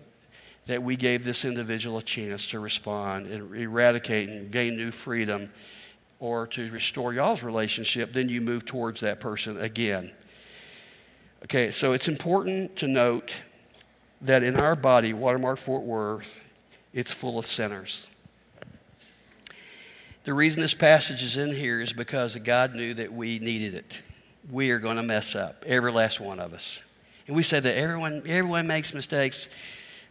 that 0.67 0.83
we 0.83 0.95
gave 0.95 1.23
this 1.23 1.43
individual 1.43 1.97
a 1.97 2.01
chance 2.01 2.47
to 2.47 2.59
respond 2.59 3.27
and 3.27 3.55
eradicate 3.55 4.29
and 4.29 4.51
gain 4.51 4.77
new 4.77 4.91
freedom 4.91 5.51
or 6.19 6.45
to 6.47 6.69
restore 6.71 7.13
y'all's 7.13 7.41
relationship, 7.41 8.13
then 8.13 8.29
you 8.29 8.41
move 8.41 8.65
towards 8.65 9.01
that 9.01 9.19
person 9.19 9.59
again. 9.59 10.11
Okay, 11.43 11.71
so 11.71 11.93
it's 11.93 12.07
important 12.07 12.75
to 12.77 12.87
note 12.87 13.37
that 14.21 14.43
in 14.43 14.55
our 14.57 14.75
body, 14.75 15.13
Watermark 15.13 15.57
Fort 15.57 15.81
Worth, 15.81 16.39
it's 16.93 17.11
full 17.11 17.39
of 17.39 17.47
sinners. 17.47 18.07
The 20.23 20.33
reason 20.35 20.61
this 20.61 20.75
passage 20.75 21.23
is 21.23 21.37
in 21.37 21.55
here 21.55 21.81
is 21.81 21.93
because 21.93 22.35
God 22.35 22.75
knew 22.75 22.93
that 22.93 23.11
we 23.11 23.39
needed 23.39 23.73
it. 23.73 23.97
We 24.51 24.69
are 24.69 24.77
going 24.77 24.97
to 24.97 25.03
mess 25.03 25.35
up, 25.35 25.63
every 25.65 25.91
last 25.91 26.19
one 26.19 26.39
of 26.39 26.53
us. 26.53 26.83
And 27.25 27.35
we 27.35 27.41
say 27.41 27.59
that 27.59 27.75
everyone, 27.75 28.21
everyone 28.27 28.67
makes 28.67 28.93
mistakes. 28.93 29.47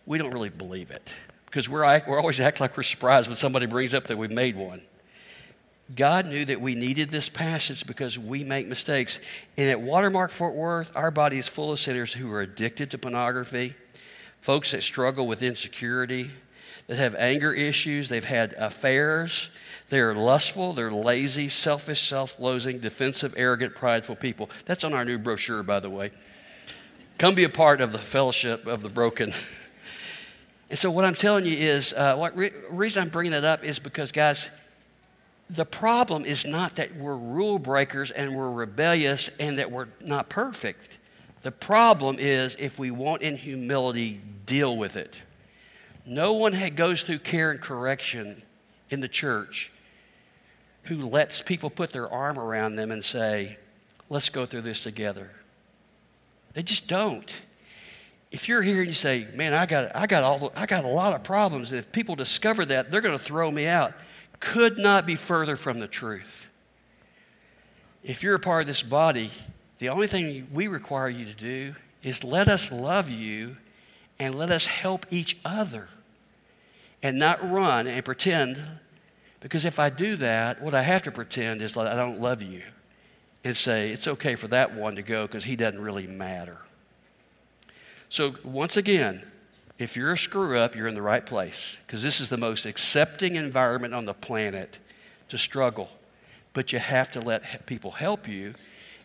We 0.07 0.19
don't 0.19 0.33
really 0.33 0.49
believe 0.49 0.91
it 0.91 1.11
because 1.47 1.69
we're, 1.69 2.03
we're 2.07 2.19
always 2.19 2.41
act 2.41 2.61
like 2.61 2.77
we're 2.77 2.83
surprised 2.83 3.29
when 3.29 3.37
somebody 3.37 3.67
brings 3.67 3.95
up 3.95 4.07
that 4.07 4.17
we've 4.17 4.31
made 4.31 4.57
one. 4.57 4.83
God 5.95 6.27
knew 6.27 6.45
that 6.45 6.61
we 6.61 6.75
needed 6.75 7.11
this 7.11 7.29
passage 7.29 7.87
because 7.87 8.17
we 8.17 8.45
make 8.45 8.69
mistakes. 8.69 9.19
And 9.57 9.69
at 9.69 9.81
Watermark 9.81 10.31
Fort 10.31 10.55
Worth, 10.55 10.93
our 10.95 11.11
body 11.11 11.39
is 11.39 11.49
full 11.49 11.73
of 11.73 11.81
sinners 11.81 12.13
who 12.13 12.33
are 12.33 12.41
addicted 12.41 12.93
to 12.93 12.99
pornography, 12.99 13.75
folks 14.41 14.71
that 14.71 14.83
struggle 14.83 15.27
with 15.27 15.43
insecurity, 15.43 16.31
that 16.87 16.97
have 16.97 17.15
anger 17.17 17.53
issues, 17.53 18.09
they've 18.09 18.25
had 18.25 18.53
affairs, 18.55 19.51
they're 19.89 20.15
lustful, 20.15 20.73
they're 20.73 20.93
lazy, 20.93 21.49
selfish, 21.49 22.01
self 22.01 22.39
loathing, 22.39 22.79
defensive, 22.79 23.35
arrogant, 23.37 23.75
prideful 23.75 24.17
people. 24.17 24.49
That's 24.67 24.85
on 24.85 24.95
our 24.95 25.05
new 25.05 25.19
brochure, 25.19 25.65
by 25.65 25.81
the 25.81 25.91
way. 25.91 26.13
Come 27.19 27.35
be 27.35 27.45
a 27.45 27.49
part 27.49 27.81
of 27.81 27.93
the 27.93 27.99
fellowship 27.99 28.67
of 28.67 28.83
the 28.83 28.89
broken. 28.89 29.35
And 30.71 30.79
so, 30.79 30.91
what 30.91 31.05
I'm 31.05 31.17
telling 31.17 31.45
you 31.45 31.57
is, 31.57 31.93
uh, 31.93 32.15
what 32.17 32.37
re- 32.37 32.53
reason 32.71 33.03
I'm 33.03 33.09
bringing 33.09 33.33
that 33.33 33.45
up 33.45 33.65
is 33.65 33.81
because, 33.81 34.13
guys, 34.13 34.49
the 35.51 35.65
problem 35.65 36.25
is 36.25 36.47
not 36.47 36.77
that 36.77 36.95
we're 36.95 37.17
rule 37.17 37.59
breakers 37.59 38.13
and 38.13 38.37
we're 38.37 38.51
rebellious 38.51 39.31
and 39.41 39.59
that 39.59 39.73
we're 39.73 39.89
not 40.01 40.29
perfect. 40.29 40.91
The 41.43 41.51
problem 41.51 42.19
is 42.21 42.55
if 42.59 42.79
we 42.79 42.93
won't, 42.93 43.23
in 43.23 43.37
humility, 43.37 44.21
deal 44.47 44.77
with 44.77 44.95
it. 44.95 45.17
No 46.07 46.35
one 46.35 46.57
goes 46.77 47.03
through 47.03 47.19
care 47.19 47.51
and 47.51 47.61
correction 47.61 48.43
in 48.91 49.01
the 49.01 49.09
church 49.09 49.73
who 50.85 51.09
lets 51.09 51.43
people 51.43 51.69
put 51.69 51.93
their 51.93 52.09
arm 52.09 52.39
around 52.39 52.77
them 52.77 52.93
and 52.93 53.05
say, 53.05 53.59
let's 54.09 54.29
go 54.29 54.47
through 54.47 54.63
this 54.63 54.81
together. 54.81 55.31
They 56.55 56.63
just 56.63 56.87
don't. 56.87 57.33
If 58.31 58.49
you're 58.49 58.63
here 58.63 58.79
and 58.79 58.87
you 58.87 58.95
say, 58.95 59.27
man, 59.35 59.53
I 59.53 59.67
got, 59.67 59.95
I 59.95 60.07
got, 60.07 60.23
all, 60.23 60.53
I 60.55 60.67
got 60.67 60.85
a 60.85 60.89
lot 60.89 61.15
of 61.15 61.25
problems, 61.25 61.73
and 61.73 61.79
if 61.79 61.91
people 61.91 62.15
discover 62.15 62.65
that, 62.67 62.91
they're 62.91 63.01
going 63.01 63.19
to 63.19 63.25
throw 63.25 63.51
me 63.51 63.67
out, 63.67 63.93
could 64.39 64.79
not 64.79 65.05
be 65.05 65.17
further 65.17 65.57
from 65.57 65.81
the 65.81 65.89
truth. 65.89 66.49
If 68.03 68.23
you're 68.23 68.37
a 68.37 68.41
part 68.41 68.63
of 68.63 68.67
this 68.67 68.83
body, 68.83 69.31
the 69.79 69.89
only 69.89 70.07
thing 70.07 70.49
we 70.53 70.69
require 70.69 71.09
you 71.09 71.25
to 71.25 71.35
do 71.35 71.75
is 72.03 72.25
let 72.25 72.49
us 72.49 72.73
love 72.73 73.11
you 73.11 73.57
and 74.19 74.35
let 74.35 74.51
us 74.51 74.67
help 74.67 75.07
each 75.11 75.39
other 75.45 75.89
and 77.03 77.19
not 77.19 77.51
run 77.51 77.87
and 77.87 78.05
pretend 78.05 78.61
because 79.41 79.65
if 79.65 79.79
I 79.79 79.89
do 79.89 80.17
that, 80.17 80.63
what 80.63 80.75
I 80.75 80.83
have 80.83 81.03
to 81.05 81.11
pretend 81.11 81.63
is 81.63 81.75
that 81.75 81.87
I 81.87 81.97
don't 81.97 82.21
love 82.21 82.43
you 82.43 82.63
and 83.43 83.57
say, 83.57 83.91
it's 83.91 84.07
okay 84.07 84.35
for 84.35 84.49
that 84.49 84.75
one 84.75 84.97
to 84.97 85.03
go 85.03 85.27
because 85.27 85.45
he 85.45 85.57
doesn't 85.57 85.81
really 85.81 86.07
matter. 86.07 86.59
So, 88.11 88.35
once 88.43 88.77
again, 88.77 89.23
if 89.79 89.97
you're 89.97 90.13
a 90.13 90.19
screw 90.19 90.59
up, 90.59 90.75
you're 90.75 90.89
in 90.89 90.97
the 90.97 91.01
right 91.01 91.25
place 91.25 91.79
because 91.87 92.03
this 92.03 92.21
is 92.21 92.29
the 92.29 92.37
most 92.37 92.67
accepting 92.67 93.37
environment 93.37 93.95
on 93.95 94.05
the 94.05 94.13
planet 94.13 94.79
to 95.29 95.39
struggle. 95.39 95.89
But 96.53 96.73
you 96.73 96.81
have 96.81 97.13
to 97.13 97.21
let 97.21 97.67
people 97.67 97.93
help 97.93 98.27
you. 98.27 98.55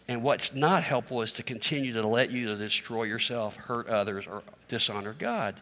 And 0.07 0.23
what's 0.23 0.55
not 0.55 0.83
helpful 0.83 1.21
is 1.21 1.31
to 1.33 1.43
continue 1.43 1.93
to 1.93 2.05
let 2.05 2.31
you 2.31 2.47
to 2.47 2.55
destroy 2.55 3.03
yourself, 3.03 3.55
hurt 3.55 3.87
others, 3.87 4.25
or 4.25 4.41
dishonor 4.67 5.13
God. 5.13 5.61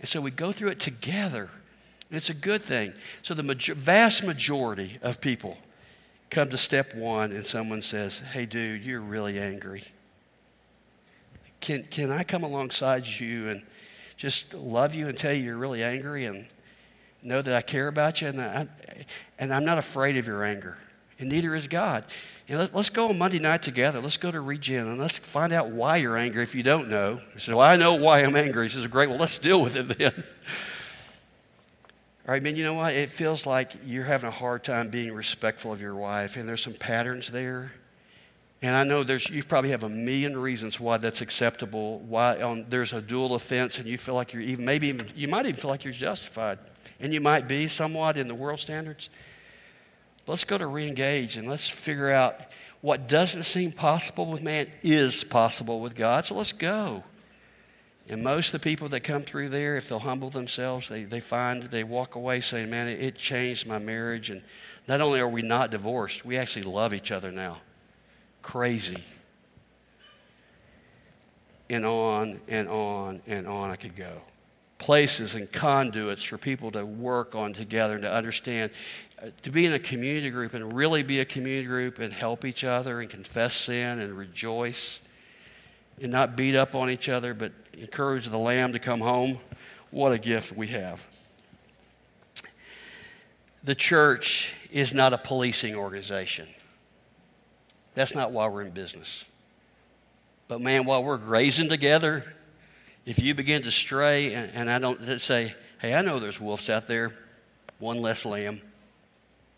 And 0.00 0.08
so 0.08 0.22
we 0.22 0.30
go 0.30 0.50
through 0.50 0.70
it 0.70 0.80
together. 0.80 1.50
It's 2.10 2.30
a 2.30 2.34
good 2.34 2.62
thing. 2.62 2.94
So 3.22 3.34
the 3.34 3.42
major- 3.42 3.74
vast 3.74 4.24
majority 4.24 4.98
of 5.02 5.20
people 5.20 5.58
come 6.30 6.48
to 6.48 6.58
step 6.58 6.94
one 6.94 7.30
and 7.32 7.44
someone 7.44 7.82
says, 7.82 8.20
Hey, 8.32 8.46
dude, 8.46 8.82
you're 8.82 9.00
really 9.00 9.38
angry. 9.38 9.84
Can, 11.60 11.84
can 11.84 12.10
I 12.10 12.24
come 12.24 12.42
alongside 12.42 13.06
you 13.06 13.48
and 13.48 13.62
just 14.16 14.54
love 14.54 14.94
you 14.94 15.08
and 15.08 15.16
tell 15.16 15.32
you 15.32 15.44
you're 15.44 15.56
really 15.56 15.82
angry 15.82 16.24
and 16.24 16.46
know 17.22 17.42
that 17.42 17.54
I 17.54 17.60
care 17.60 17.88
about 17.88 18.20
you? 18.20 18.28
And, 18.28 18.40
I, 18.40 18.66
and 19.38 19.52
I'm 19.52 19.64
not 19.64 19.78
afraid 19.78 20.16
of 20.16 20.26
your 20.26 20.44
anger. 20.44 20.78
And 21.18 21.28
neither 21.28 21.54
is 21.54 21.66
God. 21.66 22.04
And 22.48 22.58
let, 22.58 22.74
us 22.74 22.90
go 22.90 23.10
on 23.10 23.18
Monday 23.18 23.38
night 23.38 23.62
together. 23.62 24.00
Let's 24.00 24.16
go 24.16 24.30
to 24.30 24.40
Regen 24.40 24.88
and 24.88 24.98
let's 24.98 25.18
find 25.18 25.52
out 25.52 25.68
why 25.70 25.98
you're 25.98 26.16
angry 26.16 26.42
if 26.42 26.54
you 26.54 26.62
don't 26.62 26.88
know. 26.88 27.20
He 27.34 27.40
said, 27.40 27.54
Well, 27.54 27.66
I 27.66 27.76
know 27.76 27.94
why 27.94 28.24
I'm 28.24 28.34
angry. 28.34 28.68
He 28.68 28.74
says, 28.74 28.86
Great, 28.86 29.08
well, 29.08 29.18
let's 29.18 29.38
deal 29.38 29.62
with 29.62 29.76
it 29.76 29.98
then. 29.98 30.12
All 32.26 32.32
right, 32.32 32.42
man, 32.42 32.56
you 32.56 32.64
know 32.64 32.74
what? 32.74 32.94
It 32.94 33.10
feels 33.10 33.44
like 33.44 33.72
you're 33.84 34.04
having 34.04 34.28
a 34.28 34.32
hard 34.32 34.64
time 34.64 34.88
being 34.88 35.12
respectful 35.12 35.72
of 35.72 35.80
your 35.80 35.94
wife, 35.94 36.36
and 36.36 36.48
there's 36.48 36.62
some 36.62 36.74
patterns 36.74 37.30
there. 37.30 37.72
And 38.62 38.76
I 38.76 38.84
know 38.84 39.02
there's, 39.02 39.28
you 39.30 39.42
probably 39.42 39.70
have 39.70 39.84
a 39.84 39.88
million 39.88 40.36
reasons 40.36 40.78
why 40.78 40.98
that's 40.98 41.22
acceptable, 41.22 42.00
why 42.00 42.42
on, 42.42 42.66
there's 42.68 42.92
a 42.92 43.00
dual 43.00 43.34
offense, 43.34 43.78
and 43.78 43.86
you 43.86 43.96
feel 43.96 44.14
like 44.14 44.34
you're 44.34 44.42
even, 44.42 44.64
maybe 44.64 44.88
even, 44.88 45.08
you 45.16 45.28
might 45.28 45.46
even 45.46 45.58
feel 45.58 45.70
like 45.70 45.84
you're 45.84 45.94
justified. 45.94 46.58
And 46.98 47.14
you 47.14 47.20
might 47.22 47.48
be 47.48 47.68
somewhat 47.68 48.18
in 48.18 48.28
the 48.28 48.34
world 48.34 48.60
standards. 48.60 49.08
Let's 50.26 50.44
go 50.44 50.58
to 50.58 50.64
reengage 50.64 51.38
and 51.38 51.48
let's 51.48 51.66
figure 51.66 52.10
out 52.10 52.38
what 52.82 53.08
doesn't 53.08 53.44
seem 53.44 53.72
possible 53.72 54.26
with 54.26 54.42
man 54.42 54.68
is 54.82 55.24
possible 55.24 55.80
with 55.80 55.94
God. 55.94 56.26
So 56.26 56.34
let's 56.34 56.52
go. 56.52 57.04
And 58.08 58.22
most 58.22 58.48
of 58.48 58.52
the 58.52 58.64
people 58.64 58.88
that 58.88 59.00
come 59.00 59.22
through 59.22 59.50
there, 59.50 59.76
if 59.76 59.88
they'll 59.88 60.00
humble 60.00 60.30
themselves, 60.30 60.88
they, 60.88 61.04
they 61.04 61.20
find, 61.20 61.64
they 61.64 61.84
walk 61.84 62.16
away 62.16 62.40
saying, 62.40 62.68
Man, 62.68 62.88
it, 62.88 63.00
it 63.00 63.14
changed 63.14 63.66
my 63.66 63.78
marriage. 63.78 64.30
And 64.30 64.42
not 64.88 65.00
only 65.00 65.20
are 65.20 65.28
we 65.28 65.42
not 65.42 65.70
divorced, 65.70 66.24
we 66.24 66.36
actually 66.36 66.64
love 66.64 66.92
each 66.92 67.12
other 67.12 67.30
now. 67.30 67.58
Crazy. 68.42 69.02
And 71.68 71.86
on 71.86 72.40
and 72.48 72.68
on 72.68 73.22
and 73.26 73.46
on 73.46 73.70
I 73.70 73.76
could 73.76 73.96
go. 73.96 74.22
Places 74.78 75.34
and 75.34 75.50
conduits 75.52 76.24
for 76.24 76.38
people 76.38 76.70
to 76.72 76.84
work 76.84 77.34
on 77.34 77.52
together 77.52 77.94
and 77.94 78.02
to 78.02 78.12
understand. 78.12 78.72
Uh, 79.22 79.26
to 79.42 79.50
be 79.50 79.66
in 79.66 79.74
a 79.74 79.78
community 79.78 80.30
group 80.30 80.54
and 80.54 80.72
really 80.72 81.02
be 81.02 81.20
a 81.20 81.24
community 81.24 81.66
group 81.66 81.98
and 81.98 82.12
help 82.12 82.44
each 82.44 82.64
other 82.64 83.00
and 83.00 83.10
confess 83.10 83.54
sin 83.54 83.98
and 83.98 84.16
rejoice 84.16 85.00
and 86.00 86.10
not 86.10 86.34
beat 86.34 86.56
up 86.56 86.74
on 86.74 86.90
each 86.90 87.08
other, 87.08 87.34
but 87.34 87.52
encourage 87.74 88.28
the 88.28 88.38
lamb 88.38 88.72
to 88.72 88.78
come 88.78 89.00
home. 89.00 89.38
What 89.90 90.12
a 90.12 90.18
gift 90.18 90.56
we 90.56 90.68
have. 90.68 91.06
The 93.62 93.74
church 93.74 94.54
is 94.72 94.94
not 94.94 95.12
a 95.12 95.18
policing 95.18 95.74
organization. 95.74 96.48
That's 97.94 98.14
not 98.14 98.32
why 98.32 98.46
we're 98.48 98.62
in 98.62 98.70
business. 98.70 99.24
But 100.48 100.60
man, 100.60 100.84
while 100.84 101.02
we're 101.02 101.18
grazing 101.18 101.68
together, 101.68 102.24
if 103.06 103.18
you 103.18 103.34
begin 103.34 103.62
to 103.62 103.70
stray, 103.70 104.34
and, 104.34 104.50
and 104.52 104.70
I 104.70 104.78
don't 104.78 105.20
say, 105.20 105.54
hey, 105.80 105.94
I 105.94 106.02
know 106.02 106.18
there's 106.18 106.40
wolves 106.40 106.68
out 106.68 106.86
there, 106.88 107.12
one 107.78 108.00
less 108.00 108.24
lamb. 108.24 108.60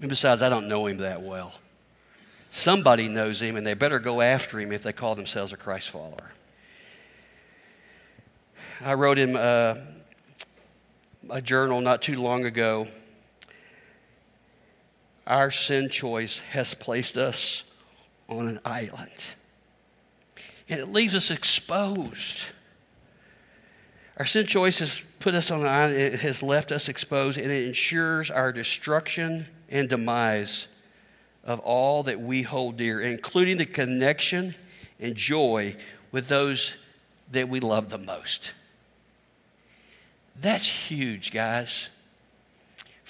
And 0.00 0.08
besides, 0.08 0.42
I 0.42 0.48
don't 0.48 0.68
know 0.68 0.86
him 0.86 0.98
that 0.98 1.22
well. 1.22 1.54
Somebody 2.50 3.08
knows 3.08 3.40
him, 3.40 3.56
and 3.56 3.66
they 3.66 3.74
better 3.74 3.98
go 3.98 4.20
after 4.20 4.60
him 4.60 4.72
if 4.72 4.82
they 4.82 4.92
call 4.92 5.14
themselves 5.14 5.52
a 5.52 5.56
Christ 5.56 5.90
follower. 5.90 6.32
I 8.84 8.94
wrote 8.94 9.18
him 9.18 9.36
uh, 9.36 9.76
a 11.30 11.40
journal 11.40 11.80
not 11.80 12.02
too 12.02 12.20
long 12.20 12.44
ago 12.44 12.88
our 15.26 15.50
sin 15.50 15.88
choice 15.88 16.40
has 16.50 16.74
placed 16.74 17.16
us 17.16 17.64
on 18.38 18.48
an 18.48 18.60
island. 18.64 19.10
And 20.68 20.80
it 20.80 20.92
leaves 20.92 21.14
us 21.14 21.30
exposed. 21.30 22.38
Our 24.16 24.26
sin 24.26 24.46
choice 24.46 24.78
has 24.78 25.02
put 25.20 25.34
us 25.34 25.50
on 25.50 25.60
an 25.60 25.66
island, 25.66 26.00
it 26.00 26.20
has 26.20 26.42
left 26.42 26.72
us 26.72 26.88
exposed, 26.88 27.38
and 27.38 27.50
it 27.50 27.66
ensures 27.66 28.30
our 28.30 28.52
destruction 28.52 29.46
and 29.68 29.88
demise 29.88 30.68
of 31.44 31.60
all 31.60 32.02
that 32.04 32.20
we 32.20 32.42
hold 32.42 32.76
dear, 32.76 33.00
including 33.00 33.56
the 33.56 33.66
connection 33.66 34.54
and 35.00 35.14
joy 35.14 35.76
with 36.12 36.28
those 36.28 36.76
that 37.30 37.48
we 37.48 37.58
love 37.60 37.88
the 37.90 37.98
most. 37.98 38.52
That's 40.40 40.66
huge, 40.66 41.32
guys. 41.32 41.88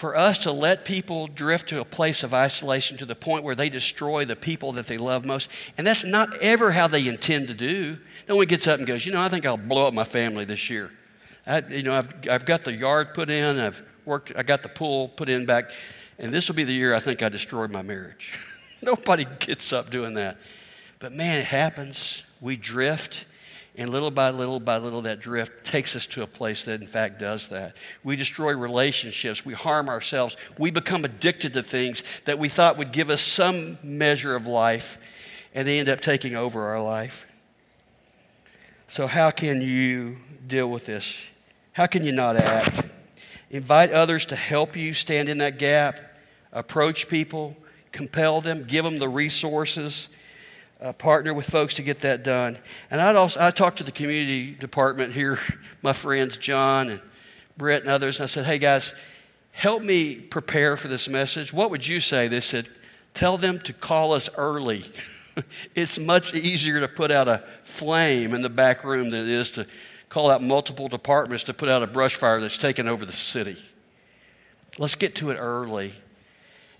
For 0.02 0.16
us 0.16 0.38
to 0.38 0.50
let 0.50 0.84
people 0.84 1.28
drift 1.28 1.68
to 1.68 1.80
a 1.80 1.84
place 1.84 2.24
of 2.24 2.34
isolation 2.34 2.96
to 2.96 3.06
the 3.06 3.14
point 3.14 3.44
where 3.44 3.54
they 3.54 3.68
destroy 3.68 4.24
the 4.24 4.34
people 4.34 4.72
that 4.72 4.88
they 4.88 4.98
love 4.98 5.24
most, 5.24 5.48
and 5.78 5.86
that's 5.86 6.02
not 6.02 6.36
ever 6.38 6.72
how 6.72 6.88
they 6.88 7.06
intend 7.06 7.46
to 7.46 7.54
do. 7.54 7.98
No 8.28 8.34
one 8.34 8.48
gets 8.48 8.66
up 8.66 8.78
and 8.78 8.86
goes, 8.88 9.06
You 9.06 9.12
know, 9.12 9.20
I 9.20 9.28
think 9.28 9.46
I'll 9.46 9.56
blow 9.56 9.86
up 9.86 9.94
my 9.94 10.02
family 10.02 10.44
this 10.44 10.68
year. 10.68 10.90
I, 11.46 11.60
you 11.68 11.84
know, 11.84 11.94
I've, 11.94 12.12
I've 12.28 12.44
got 12.44 12.64
the 12.64 12.72
yard 12.72 13.14
put 13.14 13.30
in, 13.30 13.60
I've 13.60 13.80
worked, 14.04 14.32
I 14.34 14.42
got 14.42 14.64
the 14.64 14.68
pool 14.68 15.06
put 15.06 15.28
in 15.28 15.46
back, 15.46 15.70
and 16.18 16.34
this 16.34 16.48
will 16.48 16.56
be 16.56 16.64
the 16.64 16.72
year 16.72 16.96
I 16.96 16.98
think 16.98 17.22
I 17.22 17.28
destroyed 17.28 17.70
my 17.70 17.82
marriage. 17.82 18.36
Nobody 18.82 19.24
gets 19.38 19.72
up 19.72 19.90
doing 19.90 20.14
that. 20.14 20.36
But 20.98 21.12
man, 21.12 21.38
it 21.38 21.46
happens. 21.46 22.24
We 22.40 22.56
drift. 22.56 23.24
And 23.74 23.88
little 23.88 24.10
by 24.10 24.30
little 24.30 24.60
by 24.60 24.76
little, 24.76 25.02
that 25.02 25.20
drift 25.20 25.64
takes 25.64 25.96
us 25.96 26.04
to 26.06 26.22
a 26.22 26.26
place 26.26 26.64
that, 26.64 26.80
in 26.80 26.86
fact, 26.86 27.18
does 27.18 27.48
that. 27.48 27.74
We 28.04 28.16
destroy 28.16 28.54
relationships. 28.54 29.46
We 29.46 29.54
harm 29.54 29.88
ourselves. 29.88 30.36
We 30.58 30.70
become 30.70 31.06
addicted 31.06 31.54
to 31.54 31.62
things 31.62 32.02
that 32.26 32.38
we 32.38 32.50
thought 32.50 32.76
would 32.76 32.92
give 32.92 33.08
us 33.08 33.22
some 33.22 33.78
measure 33.82 34.36
of 34.36 34.46
life, 34.46 34.98
and 35.54 35.66
they 35.66 35.78
end 35.78 35.88
up 35.88 36.02
taking 36.02 36.36
over 36.36 36.64
our 36.64 36.82
life. 36.82 37.26
So, 38.88 39.06
how 39.06 39.30
can 39.30 39.62
you 39.62 40.18
deal 40.46 40.68
with 40.68 40.84
this? 40.84 41.16
How 41.72 41.86
can 41.86 42.04
you 42.04 42.12
not 42.12 42.36
act? 42.36 42.82
Invite 43.50 43.90
others 43.90 44.26
to 44.26 44.36
help 44.36 44.76
you 44.76 44.92
stand 44.92 45.30
in 45.30 45.38
that 45.38 45.58
gap, 45.58 45.98
approach 46.52 47.08
people, 47.08 47.56
compel 47.90 48.42
them, 48.42 48.64
give 48.64 48.84
them 48.84 48.98
the 48.98 49.08
resources 49.08 50.08
uh, 50.82 50.92
partner 50.92 51.32
with 51.32 51.48
folks 51.48 51.74
to 51.74 51.82
get 51.82 52.00
that 52.00 52.24
done. 52.24 52.58
And 52.90 53.00
I'd 53.00 53.16
also 53.16 53.40
I 53.40 53.50
talked 53.50 53.78
to 53.78 53.84
the 53.84 53.92
community 53.92 54.52
department 54.52 55.12
here, 55.12 55.38
my 55.82 55.92
friends 55.92 56.36
John 56.36 56.90
and 56.90 57.00
Brett 57.56 57.82
and 57.82 57.90
others, 57.90 58.18
and 58.18 58.24
I 58.24 58.26
said, 58.26 58.44
"Hey 58.44 58.58
guys, 58.58 58.94
help 59.52 59.82
me 59.82 60.16
prepare 60.16 60.76
for 60.76 60.88
this 60.88 61.08
message. 61.08 61.52
What 61.52 61.70
would 61.70 61.86
you 61.86 62.00
say?" 62.00 62.28
They 62.28 62.40
said, 62.40 62.68
"Tell 63.14 63.36
them 63.36 63.60
to 63.60 63.72
call 63.72 64.12
us 64.12 64.28
early." 64.36 64.84
it's 65.74 65.98
much 65.98 66.34
easier 66.34 66.80
to 66.80 66.88
put 66.88 67.10
out 67.10 67.28
a 67.28 67.44
flame 67.62 68.34
in 68.34 68.42
the 68.42 68.50
back 68.50 68.84
room 68.84 69.10
than 69.10 69.22
it 69.22 69.30
is 69.30 69.50
to 69.52 69.66
call 70.08 70.30
out 70.30 70.42
multiple 70.42 70.88
departments 70.88 71.44
to 71.44 71.54
put 71.54 71.70
out 71.70 71.82
a 71.82 71.86
brush 71.86 72.16
fire 72.16 72.40
that's 72.40 72.58
taken 72.58 72.86
over 72.86 73.06
the 73.06 73.12
city. 73.12 73.56
Let's 74.78 74.94
get 74.94 75.14
to 75.16 75.30
it 75.30 75.36
early. 75.36 75.94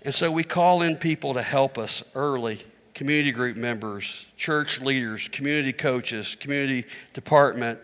And 0.03 0.13
so 0.13 0.31
we 0.31 0.43
call 0.43 0.81
in 0.81 0.97
people 0.97 1.33
to 1.33 1.41
help 1.41 1.77
us 1.77 2.03
early 2.13 2.59
community 2.93 3.31
group 3.31 3.57
members, 3.57 4.25
church 4.37 4.79
leaders, 4.79 5.27
community 5.31 5.73
coaches, 5.73 6.35
community 6.39 6.85
department, 7.13 7.79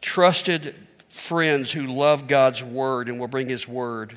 trusted 0.00 0.74
friends 1.08 1.72
who 1.72 1.86
love 1.86 2.26
God's 2.26 2.62
word 2.62 3.08
and 3.08 3.18
will 3.18 3.28
bring 3.28 3.48
his 3.48 3.66
word, 3.68 4.16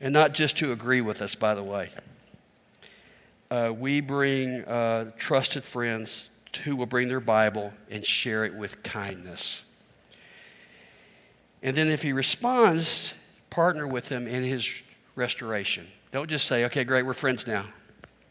and 0.00 0.12
not 0.12 0.32
just 0.32 0.56
to 0.58 0.72
agree 0.72 1.00
with 1.00 1.20
us, 1.22 1.34
by 1.34 1.54
the 1.54 1.62
way. 1.62 1.90
Uh, 3.50 3.72
we 3.76 4.00
bring 4.00 4.64
uh, 4.64 5.10
trusted 5.16 5.64
friends 5.64 6.28
who 6.64 6.74
will 6.74 6.86
bring 6.86 7.08
their 7.08 7.20
Bible 7.20 7.72
and 7.90 8.04
share 8.04 8.44
it 8.44 8.54
with 8.54 8.82
kindness. 8.82 9.64
And 11.62 11.76
then 11.76 11.88
if 11.88 12.02
he 12.02 12.12
responds, 12.12 13.14
partner 13.50 13.86
with 13.86 14.08
him 14.08 14.26
in 14.26 14.42
his 14.42 14.70
restoration. 15.14 15.86
Don't 16.12 16.28
just 16.28 16.46
say, 16.46 16.64
okay, 16.66 16.84
great, 16.84 17.04
we're 17.04 17.12
friends 17.12 17.46
now. 17.46 17.66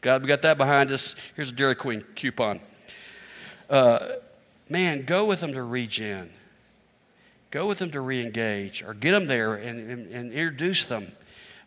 God, 0.06 0.22
we 0.22 0.28
got 0.28 0.44
that 0.44 0.60
behind 0.60 0.92
us. 0.92 1.16
Here's 1.36 1.50
a 1.50 1.52
Dairy 1.52 1.74
Queen 1.74 2.02
coupon. 2.14 2.60
Uh, 3.68 4.10
man, 4.70 5.04
go 5.04 5.26
with 5.26 5.40
them 5.40 5.54
to 5.54 5.64
regen. 5.64 6.30
Go 7.50 7.66
with 7.66 7.80
them 7.80 7.90
to 7.90 8.02
re-engage, 8.02 8.84
or 8.84 8.94
get 8.94 9.14
them 9.14 9.26
there 9.26 9.56
and, 9.56 9.90
and, 9.90 10.12
and 10.14 10.32
introduce 10.32 10.86
them. 10.86 11.12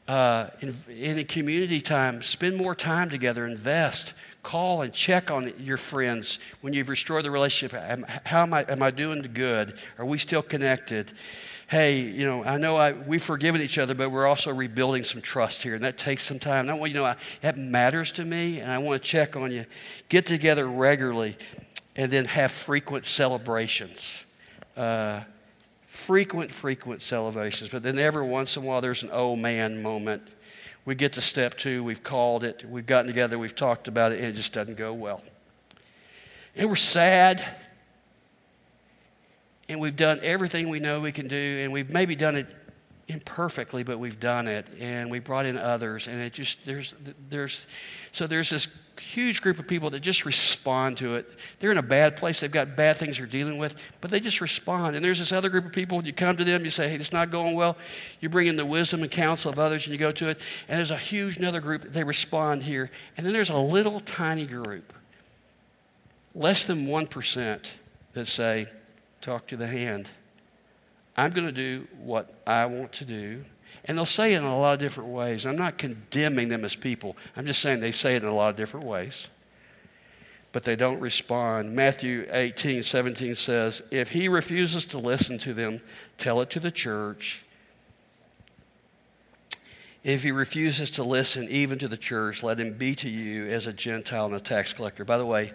Uh, 0.07 0.51
in, 0.61 0.77
in 0.88 1.18
a 1.18 1.24
community 1.24 1.81
time, 1.81 2.22
spend 2.22 2.57
more 2.57 2.77
time 2.77 3.11
together, 3.11 3.44
invest, 3.44 4.14
call 4.44 4.83
and 4.83 4.92
check 4.92 5.33
on 5.33 5.53
your 5.59 5.77
friends 5.77 6.38
when 6.61 6.72
you've 6.72 6.88
restored 6.88 7.24
the 7.24 7.33
relationship. 7.33 7.77
How 8.24 8.42
am 8.42 8.55
I, 8.55 8.62
am 8.68 8.85
I 8.85 8.92
doing 8.92 9.29
good? 9.35 9.77
Are 9.98 10.07
we 10.07 10.16
still 10.16 10.42
connected? 10.42 11.11
Hey, 11.68 12.00
you 12.00 12.24
know, 12.24 12.42
I 12.42 12.57
know 12.57 12.76
I, 12.76 12.92
we've 12.92 13.22
forgiven 13.22 13.61
each 13.61 13.76
other, 13.76 13.94
but 13.94 14.11
we're 14.11 14.26
also 14.26 14.52
rebuilding 14.52 15.04
some 15.04 15.20
trust 15.20 15.62
here, 15.62 15.74
and 15.74 15.85
that 15.85 15.98
takes 15.98 16.24
some 16.24 16.38
time. 16.38 16.62
And 16.62 16.70
I 16.70 16.74
want 16.74 16.90
you 16.90 16.98
know 16.98 17.04
I, 17.04 17.16
that 17.42 17.57
matters 17.57 18.11
to 18.12 18.24
me, 18.24 18.59
and 18.59 18.72
I 18.72 18.78
want 18.78 19.00
to 19.00 19.09
check 19.09 19.37
on 19.37 19.52
you. 19.52 19.66
Get 20.09 20.26
together 20.26 20.66
regularly, 20.66 21.37
and 21.94 22.11
then 22.11 22.24
have 22.24 22.50
frequent 22.50 23.04
celebrations. 23.04 24.24
Uh, 24.76 25.20
frequent, 25.87 26.52
frequent 26.52 27.02
celebrations. 27.02 27.70
But 27.70 27.83
then 27.83 27.98
every 27.98 28.26
once 28.26 28.57
in 28.57 28.62
a 28.62 28.66
while, 28.66 28.81
there's 28.81 29.02
an 29.02 29.11
oh 29.12 29.37
man 29.37 29.83
moment. 29.83 30.22
We 30.87 30.94
get 30.94 31.12
to 31.14 31.20
step 31.20 31.59
two, 31.59 31.85
we've 31.85 32.02
called 32.02 32.44
it, 32.44 32.64
we've 32.66 32.87
gotten 32.87 33.09
together, 33.09 33.38
we've 33.38 33.54
talked 33.54 33.88
about 33.88 34.12
it, 34.12 34.20
and 34.20 34.28
it 34.28 34.33
just 34.33 34.54
doesn't 34.54 34.78
go 34.78 34.94
well. 34.94 35.22
And 36.57 36.70
we're 36.70 36.76
sad 36.76 37.44
and 39.68 39.81
we've 39.81 39.96
done 39.96 40.20
everything 40.22 40.68
we 40.68 40.81
know 40.81 41.00
we 41.00 41.12
can 41.12 41.28
do, 41.28 41.61
and 41.62 41.72
we've 41.72 41.90
maybe 41.90 42.16
done 42.16 42.37
it 42.37 42.46
imperfectly, 43.09 43.83
but 43.83 43.98
we've 43.98 44.20
done 44.20 44.46
it, 44.46 44.66
and 44.78 45.11
we 45.11 45.18
brought 45.18 45.46
in 45.46 45.57
others, 45.57 46.09
and 46.09 46.20
it 46.20 46.35
just 46.35 46.64
there's 46.66 46.94
there's 47.31 47.66
so 48.12 48.26
there's 48.26 48.50
this 48.50 48.68
huge 49.00 49.40
group 49.40 49.59
of 49.59 49.66
people 49.66 49.88
that 49.90 50.00
just 50.00 50.26
respond 50.26 50.98
to 50.98 51.14
it. 51.14 51.26
They're 51.59 51.70
in 51.70 51.78
a 51.78 51.83
bad 51.83 52.16
place; 52.16 52.40
they've 52.40 52.50
got 52.50 52.76
bad 52.76 52.98
things 52.98 53.16
they're 53.16 53.26
dealing 53.26 53.57
with, 53.57 53.81
but 54.02 54.11
they 54.11 54.20
just 54.20 54.42
respond. 54.42 54.94
And 54.94 55.04
there's 55.04 55.18
this 55.18 55.33
other 55.33 55.48
group 55.48 55.64
of 55.64 55.72
people. 55.72 56.04
You 56.07 56.12
come 56.12 56.37
to 56.37 56.44
them, 56.44 56.64
you 56.64 56.70
say, 56.70 56.90
"Hey, 56.90 56.96
it's 56.96 57.12
not 57.12 57.31
going 57.31 57.54
well." 57.54 57.78
You 58.20 58.28
bring 58.28 58.46
in 58.46 58.57
the 58.57 58.66
wisdom 58.66 59.02
and 59.02 59.11
counsel 59.11 59.50
of 59.50 59.59
others, 59.59 59.87
and 59.87 59.92
you 59.92 59.98
go 59.98 60.12
to 60.12 60.28
it. 60.28 60.38
And 60.68 60.78
there's 60.78 60.90
a 60.90 60.98
huge 60.98 61.38
another 61.38 61.61
group. 61.61 61.92
They 61.92 62.04
respond 62.04 62.64
here, 62.64 62.90
and 63.16 63.24
then 63.24 63.33
there's 63.33 63.50
a 63.50 63.57
little 63.57 64.00
tiny 64.00 64.44
group, 64.44 64.92
less 66.35 66.64
than 66.64 66.87
one 66.87 67.07
percent, 67.07 67.76
that 68.12 68.26
say 68.26 68.68
talk 69.20 69.46
to 69.48 69.57
the 69.57 69.66
hand. 69.66 70.09
I'm 71.16 71.33
going 71.33 71.46
to 71.46 71.52
do 71.52 71.88
what 71.98 72.33
I 72.46 72.66
want 72.66 72.92
to 72.94 73.04
do. 73.04 73.44
And 73.85 73.98
they'll 73.98 74.07
say 74.07 74.35
it 74.35 74.38
in 74.38 74.44
a 74.44 74.59
lot 74.59 74.74
of 74.74 74.81
different 74.81 75.11
ways. 75.11 75.46
I'm 75.46 75.57
not 75.57 75.78
condemning 75.78 76.48
them 76.48 76.64
as 76.64 76.74
people. 76.74 77.16
I'm 77.37 77.46
just 77.46 77.61
saying 77.61 77.81
they 77.81 77.92
say 77.92 78.16
it 78.16 78.22
in 78.22 78.28
a 78.28 78.35
lot 78.35 78.50
of 78.50 78.57
different 78.57 78.87
ways. 78.87 79.28
But 80.52 80.64
they 80.64 80.76
don't 80.76 81.00
respond. 81.00 81.74
Matthew 81.74 82.26
18, 82.31 82.83
17 82.83 83.35
says, 83.35 83.83
If 83.90 84.11
he 84.11 84.28
refuses 84.28 84.85
to 84.87 84.98
listen 84.98 85.38
to 85.38 85.54
them, 85.54 85.81
tell 86.16 86.40
it 86.40 86.50
to 86.50 86.61
the 86.61 86.70
church. 86.70 87.42
If 90.04 90.22
he 90.22 90.31
refuses 90.31 90.90
to 90.92 91.02
listen 91.02 91.48
even 91.48 91.78
to 91.81 91.88
the 91.88 91.96
church, 91.96 92.42
let 92.42 92.61
him 92.61 92.74
be 92.74 92.94
to 92.96 93.11
you 93.11 93.48
as 93.48 93.66
a 93.66 93.72
Gentile 93.72 94.26
and 94.26 94.35
a 94.35 94.40
tax 94.40 94.72
collector. 94.72 95.04
By 95.04 95.18
the 95.18 95.26
way, 95.26 95.52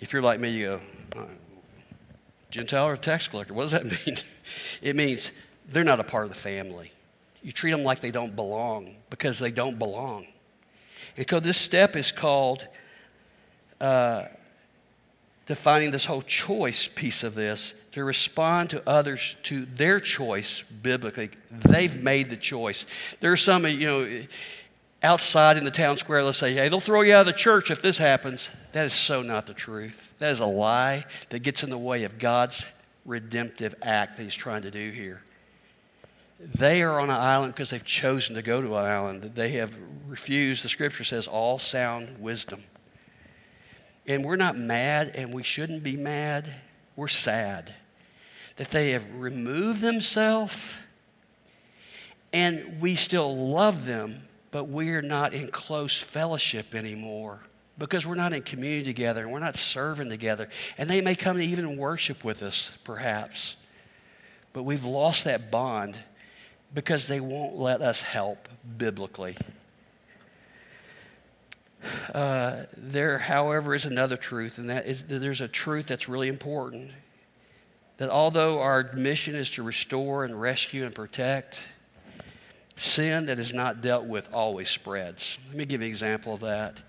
if 0.00 0.12
you're 0.12 0.22
like 0.22 0.40
me, 0.40 0.50
you 0.50 0.80
go, 1.14 1.20
uh, 1.20 1.24
Gentile 2.52 2.86
or 2.86 2.96
tax 2.96 3.26
collector. 3.26 3.54
What 3.54 3.70
does 3.70 3.72
that 3.72 3.84
mean? 4.06 4.18
it 4.80 4.94
means 4.94 5.32
they're 5.68 5.82
not 5.82 5.98
a 5.98 6.04
part 6.04 6.24
of 6.24 6.30
the 6.30 6.36
family. 6.36 6.92
You 7.42 7.50
treat 7.50 7.72
them 7.72 7.82
like 7.82 8.00
they 8.00 8.12
don't 8.12 8.36
belong 8.36 8.94
because 9.10 9.40
they 9.40 9.50
don't 9.50 9.78
belong. 9.78 10.26
And 11.16 11.28
so 11.28 11.40
this 11.40 11.56
step 11.56 11.96
is 11.96 12.12
called 12.12 12.66
uh, 13.80 14.26
defining 15.46 15.90
this 15.90 16.04
whole 16.04 16.22
choice 16.22 16.86
piece 16.86 17.24
of 17.24 17.34
this 17.34 17.74
to 17.92 18.04
respond 18.04 18.70
to 18.70 18.88
others 18.88 19.36
to 19.44 19.64
their 19.64 19.98
choice 19.98 20.62
biblically. 20.62 21.30
They've 21.50 22.00
made 22.02 22.30
the 22.30 22.36
choice. 22.36 22.86
There 23.20 23.32
are 23.32 23.36
some, 23.36 23.66
you 23.66 23.86
know, 23.86 24.22
outside 25.02 25.56
in 25.56 25.64
the 25.64 25.70
town 25.70 25.96
square, 25.96 26.22
let's 26.22 26.38
say, 26.38 26.54
hey, 26.54 26.68
they'll 26.68 26.80
throw 26.80 27.00
you 27.00 27.14
out 27.14 27.22
of 27.22 27.26
the 27.26 27.32
church 27.32 27.70
if 27.70 27.82
this 27.82 27.98
happens. 27.98 28.50
That 28.72 28.86
is 28.86 28.92
so 28.92 29.22
not 29.22 29.46
the 29.46 29.54
truth. 29.54 30.14
That 30.18 30.30
is 30.30 30.40
a 30.40 30.46
lie 30.46 31.04
that 31.30 31.40
gets 31.40 31.62
in 31.62 31.70
the 31.70 31.78
way 31.78 32.04
of 32.04 32.18
God's 32.18 32.64
redemptive 33.04 33.74
act 33.82 34.16
that 34.16 34.22
He's 34.22 34.34
trying 34.34 34.62
to 34.62 34.70
do 34.70 34.90
here. 34.90 35.22
They 36.38 36.82
are 36.82 36.98
on 36.98 37.10
an 37.10 37.20
island 37.20 37.54
because 37.54 37.70
they've 37.70 37.84
chosen 37.84 38.34
to 38.34 38.42
go 38.42 38.60
to 38.60 38.76
an 38.76 38.84
island. 38.84 39.32
They 39.34 39.50
have 39.52 39.76
refused, 40.08 40.64
the 40.64 40.68
scripture 40.68 41.04
says, 41.04 41.28
all 41.28 41.58
sound 41.58 42.18
wisdom. 42.18 42.64
And 44.06 44.24
we're 44.24 44.36
not 44.36 44.56
mad, 44.56 45.12
and 45.14 45.32
we 45.32 45.44
shouldn't 45.44 45.84
be 45.84 45.96
mad. 45.96 46.52
We're 46.96 47.08
sad 47.08 47.72
that 48.56 48.70
they 48.70 48.90
have 48.90 49.06
removed 49.14 49.80
themselves, 49.80 50.74
and 52.32 52.80
we 52.80 52.96
still 52.96 53.36
love 53.36 53.86
them 53.86 54.22
but 54.52 54.68
we're 54.68 55.02
not 55.02 55.34
in 55.34 55.48
close 55.48 55.96
fellowship 55.96 56.74
anymore 56.74 57.40
because 57.78 58.06
we're 58.06 58.14
not 58.14 58.32
in 58.32 58.42
community 58.42 58.84
together 58.84 59.22
and 59.22 59.32
we're 59.32 59.40
not 59.40 59.56
serving 59.56 60.10
together. 60.10 60.48
And 60.78 60.88
they 60.88 61.00
may 61.00 61.16
come 61.16 61.38
to 61.38 61.42
even 61.42 61.76
worship 61.76 62.22
with 62.22 62.42
us, 62.42 62.76
perhaps. 62.84 63.56
But 64.52 64.62
we've 64.62 64.84
lost 64.84 65.24
that 65.24 65.50
bond 65.50 65.98
because 66.74 67.08
they 67.08 67.18
won't 67.18 67.56
let 67.56 67.80
us 67.80 68.00
help 68.00 68.46
biblically. 68.76 69.36
Uh, 72.14 72.64
there, 72.76 73.18
however, 73.18 73.74
is 73.74 73.86
another 73.86 74.16
truth, 74.16 74.58
and 74.58 74.70
that 74.70 74.86
is 74.86 75.04
that 75.04 75.18
there's 75.18 75.40
a 75.40 75.48
truth 75.48 75.86
that's 75.86 76.08
really 76.08 76.28
important. 76.28 76.90
That 77.96 78.08
although 78.08 78.60
our 78.60 78.92
mission 78.92 79.34
is 79.34 79.50
to 79.50 79.62
restore 79.62 80.24
and 80.24 80.40
rescue 80.40 80.84
and 80.84 80.94
protect, 80.94 81.64
sin 82.76 83.26
that 83.26 83.38
is 83.38 83.52
not 83.52 83.80
dealt 83.80 84.04
with 84.04 84.32
always 84.32 84.68
spreads. 84.68 85.38
Let 85.48 85.56
me 85.56 85.64
give 85.64 85.80
you 85.80 85.86
an 85.86 85.90
example 85.90 86.34
of 86.34 86.40
that. 86.40 86.80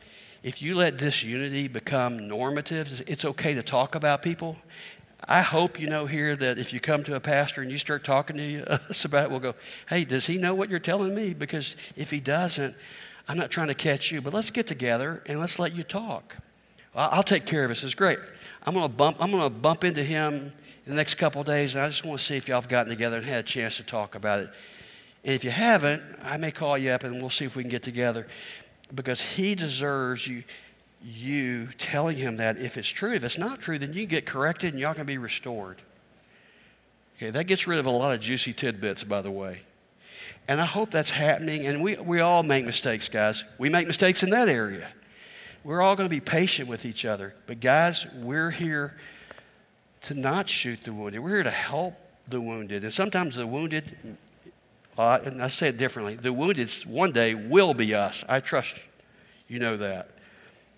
If 0.41 0.61
you 0.61 0.75
let 0.75 0.97
disunity 0.97 1.67
become 1.67 2.27
normative, 2.27 3.03
it's 3.07 3.23
okay 3.23 3.53
to 3.53 3.63
talk 3.63 3.95
about 3.95 4.21
people. 4.21 4.57
I 5.25 5.41
hope 5.41 5.79
you 5.79 5.87
know 5.87 6.05
here 6.05 6.35
that 6.35 6.57
if 6.57 6.73
you 6.73 6.81
come 6.81 7.03
to 7.05 7.15
a 7.15 7.19
pastor 7.19 7.61
and 7.61 7.71
you 7.71 7.77
start 7.77 8.03
talking 8.03 8.35
to 8.37 8.73
us 8.89 9.05
about 9.05 9.25
it, 9.25 9.31
we'll 9.31 9.39
go, 9.39 9.55
hey, 9.87 10.03
does 10.03 10.25
he 10.25 10.37
know 10.37 10.53
what 10.53 10.69
you're 10.69 10.79
telling 10.79 11.15
me? 11.15 11.33
Because 11.33 11.75
if 11.95 12.11
he 12.11 12.19
doesn't, 12.19 12.75
I'm 13.27 13.37
not 13.37 13.51
trying 13.51 13.67
to 13.67 13.73
catch 13.73 14.11
you, 14.11 14.21
but 14.21 14.33
let's 14.33 14.51
get 14.51 14.67
together 14.67 15.23
and 15.25 15.39
let's 15.39 15.59
let 15.59 15.73
you 15.73 15.83
talk. 15.83 16.37
I'll 16.95 17.23
take 17.23 17.45
care 17.45 17.63
of 17.63 17.69
this. 17.69 17.83
It's 17.83 17.93
great. 17.93 18.19
I'm 18.63 18.73
going 18.73 18.85
to 18.85 18.93
bump. 18.93 19.17
I'm 19.19 19.31
going 19.31 19.43
to 19.43 19.49
bump 19.49 19.83
into 19.83 20.03
him 20.03 20.51
in 20.85 20.91
the 20.91 20.95
next 20.95 21.15
couple 21.15 21.43
days, 21.43 21.73
and 21.75 21.83
I 21.83 21.87
just 21.87 22.05
want 22.05 22.19
to 22.19 22.25
see 22.25 22.35
if 22.35 22.47
y'all 22.47 22.61
have 22.61 22.69
gotten 22.69 22.89
together 22.89 23.17
and 23.17 23.25
had 23.25 23.39
a 23.39 23.43
chance 23.43 23.77
to 23.77 23.83
talk 23.83 24.15
about 24.15 24.41
it. 24.41 24.49
And 25.23 25.33
if 25.33 25.43
you 25.43 25.51
haven't, 25.51 26.01
I 26.21 26.37
may 26.37 26.51
call 26.51 26.77
you 26.77 26.91
up 26.91 27.03
and 27.03 27.21
we'll 27.21 27.29
see 27.29 27.45
if 27.45 27.55
we 27.55 27.63
can 27.63 27.69
get 27.69 27.83
together, 27.83 28.27
because 28.93 29.21
he 29.21 29.55
deserves 29.55 30.27
you. 30.27 30.43
You 31.05 31.67
telling 31.77 32.15
him 32.15 32.37
that 32.37 32.57
if 32.57 32.77
it's 32.77 32.87
true, 32.87 33.13
if 33.13 33.25
it's 33.25 33.37
not 33.37 33.59
true, 33.59 33.77
then 33.77 33.91
you 33.91 34.05
get 34.05 34.25
corrected 34.25 34.73
and 34.73 34.79
y'all 34.79 34.93
can 34.93 35.05
be 35.05 35.17
restored. 35.17 35.81
Okay, 37.17 37.29
that 37.29 37.43
gets 37.43 37.67
rid 37.67 37.77
of 37.77 37.85
a 37.85 37.89
lot 37.89 38.13
of 38.13 38.21
juicy 38.21 38.53
tidbits, 38.53 39.03
by 39.03 39.21
the 39.21 39.29
way. 39.29 39.63
And 40.47 40.61
I 40.61 40.65
hope 40.65 40.91
that's 40.91 41.11
happening. 41.11 41.67
And 41.67 41.81
we, 41.81 41.97
we 41.97 42.21
all 42.21 42.41
make 42.41 42.65
mistakes, 42.65 43.09
guys. 43.09 43.43
We 43.57 43.67
make 43.67 43.85
mistakes 43.85 44.23
in 44.23 44.29
that 44.29 44.47
area. 44.47 44.89
We're 45.65 45.81
all 45.81 45.97
going 45.97 46.07
to 46.07 46.15
be 46.15 46.21
patient 46.21 46.69
with 46.69 46.85
each 46.85 47.03
other. 47.03 47.35
But, 47.47 47.59
guys, 47.59 48.05
we're 48.15 48.51
here 48.51 48.95
to 50.03 50.13
not 50.13 50.47
shoot 50.47 50.85
the 50.85 50.93
wounded. 50.93 51.21
We're 51.21 51.35
here 51.35 51.43
to 51.43 51.51
help 51.51 51.95
the 52.29 52.39
wounded. 52.39 52.83
And 52.83 52.93
sometimes 52.93 53.35
the 53.35 53.45
wounded, 53.45 54.17
uh, 54.97 55.19
and 55.23 55.41
I 55.41 55.47
say 55.47 55.69
it 55.69 55.77
differently, 55.77 56.15
the 56.15 56.33
wounded 56.33 56.71
one 56.85 57.11
day 57.11 57.33
will 57.33 57.73
be 57.73 57.93
us. 57.95 58.23
I 58.29 58.39
trust 58.39 58.79
you 59.47 59.59
know 59.59 59.77
that. 59.77 60.09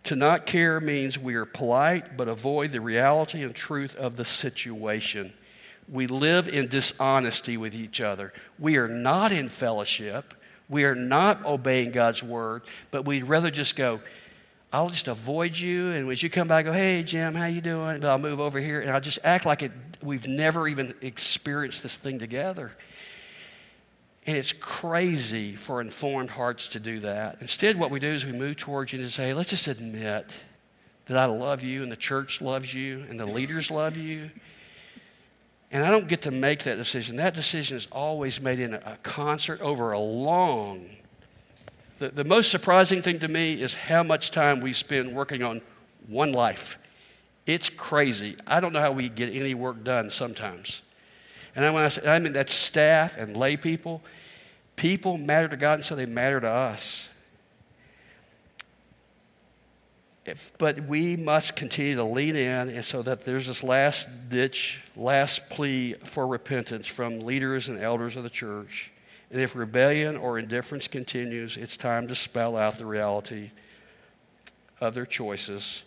To 0.05 0.15
not 0.15 0.45
care 0.45 0.79
means 0.79 1.17
we 1.17 1.35
are 1.35 1.45
polite 1.45 2.15
but 2.17 2.27
avoid 2.27 2.71
the 2.71 2.81
reality 2.81 3.43
and 3.43 3.55
truth 3.55 3.95
of 3.95 4.17
the 4.17 4.25
situation. 4.25 5.33
We 5.87 6.07
live 6.07 6.47
in 6.47 6.67
dishonesty 6.67 7.57
with 7.57 7.73
each 7.75 8.01
other. 8.01 8.33
We 8.59 8.77
are 8.77 8.87
not 8.87 9.31
in 9.31 9.49
fellowship. 9.49 10.33
We 10.67 10.83
are 10.83 10.95
not 10.95 11.45
obeying 11.45 11.91
God's 11.91 12.23
word, 12.23 12.63
but 12.91 13.05
we'd 13.05 13.23
rather 13.23 13.51
just 13.51 13.75
go, 13.75 13.99
I'll 14.73 14.89
just 14.89 15.07
avoid 15.07 15.55
you, 15.55 15.91
and 15.91 16.07
when 16.07 16.17
you 16.19 16.29
come 16.29 16.47
back, 16.47 16.65
go, 16.65 16.73
hey, 16.73 17.03
Jim, 17.03 17.35
how 17.35 17.45
you 17.45 17.61
doing? 17.61 18.01
But 18.01 18.09
I'll 18.09 18.17
move 18.17 18.39
over 18.39 18.59
here, 18.59 18.81
and 18.81 18.91
I'll 18.91 18.99
just 18.99 19.19
act 19.23 19.45
like 19.45 19.61
it, 19.61 19.71
we've 20.01 20.27
never 20.27 20.67
even 20.67 20.93
experienced 21.01 21.81
this 21.81 21.95
thing 21.95 22.19
together. 22.19 22.73
And 24.25 24.35
it's 24.35 24.53
crazy 24.53 25.55
for 25.55 25.81
informed 25.81 26.31
hearts 26.31 26.67
to 26.69 26.79
do 26.79 26.99
that. 27.01 27.37
Instead, 27.41 27.77
what 27.77 27.91
we 27.91 27.99
do 27.99 28.07
is 28.07 28.25
we 28.25 28.31
move 28.31 28.57
towards 28.57 28.91
you 28.91 28.99
and 28.99 29.11
say, 29.11 29.33
let's 29.33 29.51
just 29.51 29.67
admit 29.67 30.33
that 31.05 31.17
I 31.17 31.25
love 31.25 31.63
you, 31.63 31.83
and 31.83 31.91
the 31.91 31.95
church 31.95 32.41
loves 32.41 32.73
you, 32.73 33.05
and 33.07 33.19
the 33.19 33.27
leaders 33.27 33.69
love 33.69 33.95
you, 33.95 34.31
and 35.71 35.83
I 35.83 35.91
don't 35.91 36.07
get 36.07 36.23
to 36.23 36.31
make 36.31 36.63
that 36.63 36.77
decision. 36.77 37.17
That 37.17 37.33
decision 37.33 37.77
is 37.77 37.87
always 37.91 38.41
made 38.41 38.59
in 38.59 38.73
a 38.73 38.97
concert 39.03 39.61
over 39.61 39.91
a 39.91 39.99
long. 39.99 40.89
The, 41.99 42.09
the 42.09 42.23
most 42.23 42.49
surprising 42.49 43.01
thing 43.01 43.19
to 43.19 43.27
me 43.27 43.61
is 43.61 43.73
how 43.75 44.01
much 44.01 44.31
time 44.31 44.61
we 44.61 44.73
spend 44.73 45.13
working 45.13 45.43
on 45.43 45.61
one 46.07 46.31
life. 46.31 46.79
It's 47.45 47.69
crazy. 47.69 48.37
I 48.47 48.59
don't 48.59 48.73
know 48.73 48.79
how 48.79 48.91
we 48.91 49.09
get 49.09 49.33
any 49.33 49.53
work 49.53 49.83
done 49.83 50.09
sometimes. 50.09 50.81
And 51.55 51.73
when 51.73 51.83
I 51.83 51.89
say, 51.89 52.07
I 52.07 52.19
mean 52.19 52.33
that's 52.33 52.53
staff 52.53 53.17
and 53.17 53.35
lay 53.35 53.55
people. 53.55 54.03
People 54.75 55.17
matter 55.17 55.47
to 55.47 55.55
God, 55.55 55.75
and 55.75 55.83
so 55.83 55.95
they 55.95 56.05
matter 56.05 56.41
to 56.41 56.49
us. 56.49 57.07
If, 60.25 60.51
but 60.57 60.85
we 60.87 61.15
must 61.15 61.55
continue 61.55 61.95
to 61.95 62.03
lean 62.03 62.35
in, 62.35 62.69
and 62.69 62.83
so 62.83 63.01
that 63.03 63.25
there's 63.25 63.47
this 63.47 63.63
last 63.63 64.07
ditch, 64.29 64.81
last 64.95 65.49
plea 65.49 65.93
for 66.03 66.27
repentance 66.27 66.87
from 66.87 67.19
leaders 67.19 67.69
and 67.69 67.79
elders 67.79 68.15
of 68.15 68.23
the 68.23 68.29
church. 68.29 68.91
And 69.31 69.39
if 69.39 69.55
rebellion 69.55 70.17
or 70.17 70.39
indifference 70.39 70.87
continues, 70.87 71.57
it's 71.57 71.77
time 71.77 72.07
to 72.07 72.15
spell 72.15 72.57
out 72.57 72.77
the 72.77 72.85
reality 72.85 73.51
of 74.81 74.93
their 74.93 75.05
choices, 75.05 75.83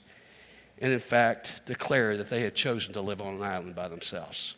and 0.78 0.92
in 0.92 1.00
fact, 1.00 1.62
declare 1.66 2.16
that 2.16 2.30
they 2.30 2.40
had 2.40 2.54
chosen 2.54 2.94
to 2.94 3.00
live 3.00 3.20
on 3.20 3.34
an 3.34 3.42
island 3.42 3.74
by 3.74 3.88
themselves 3.88 4.54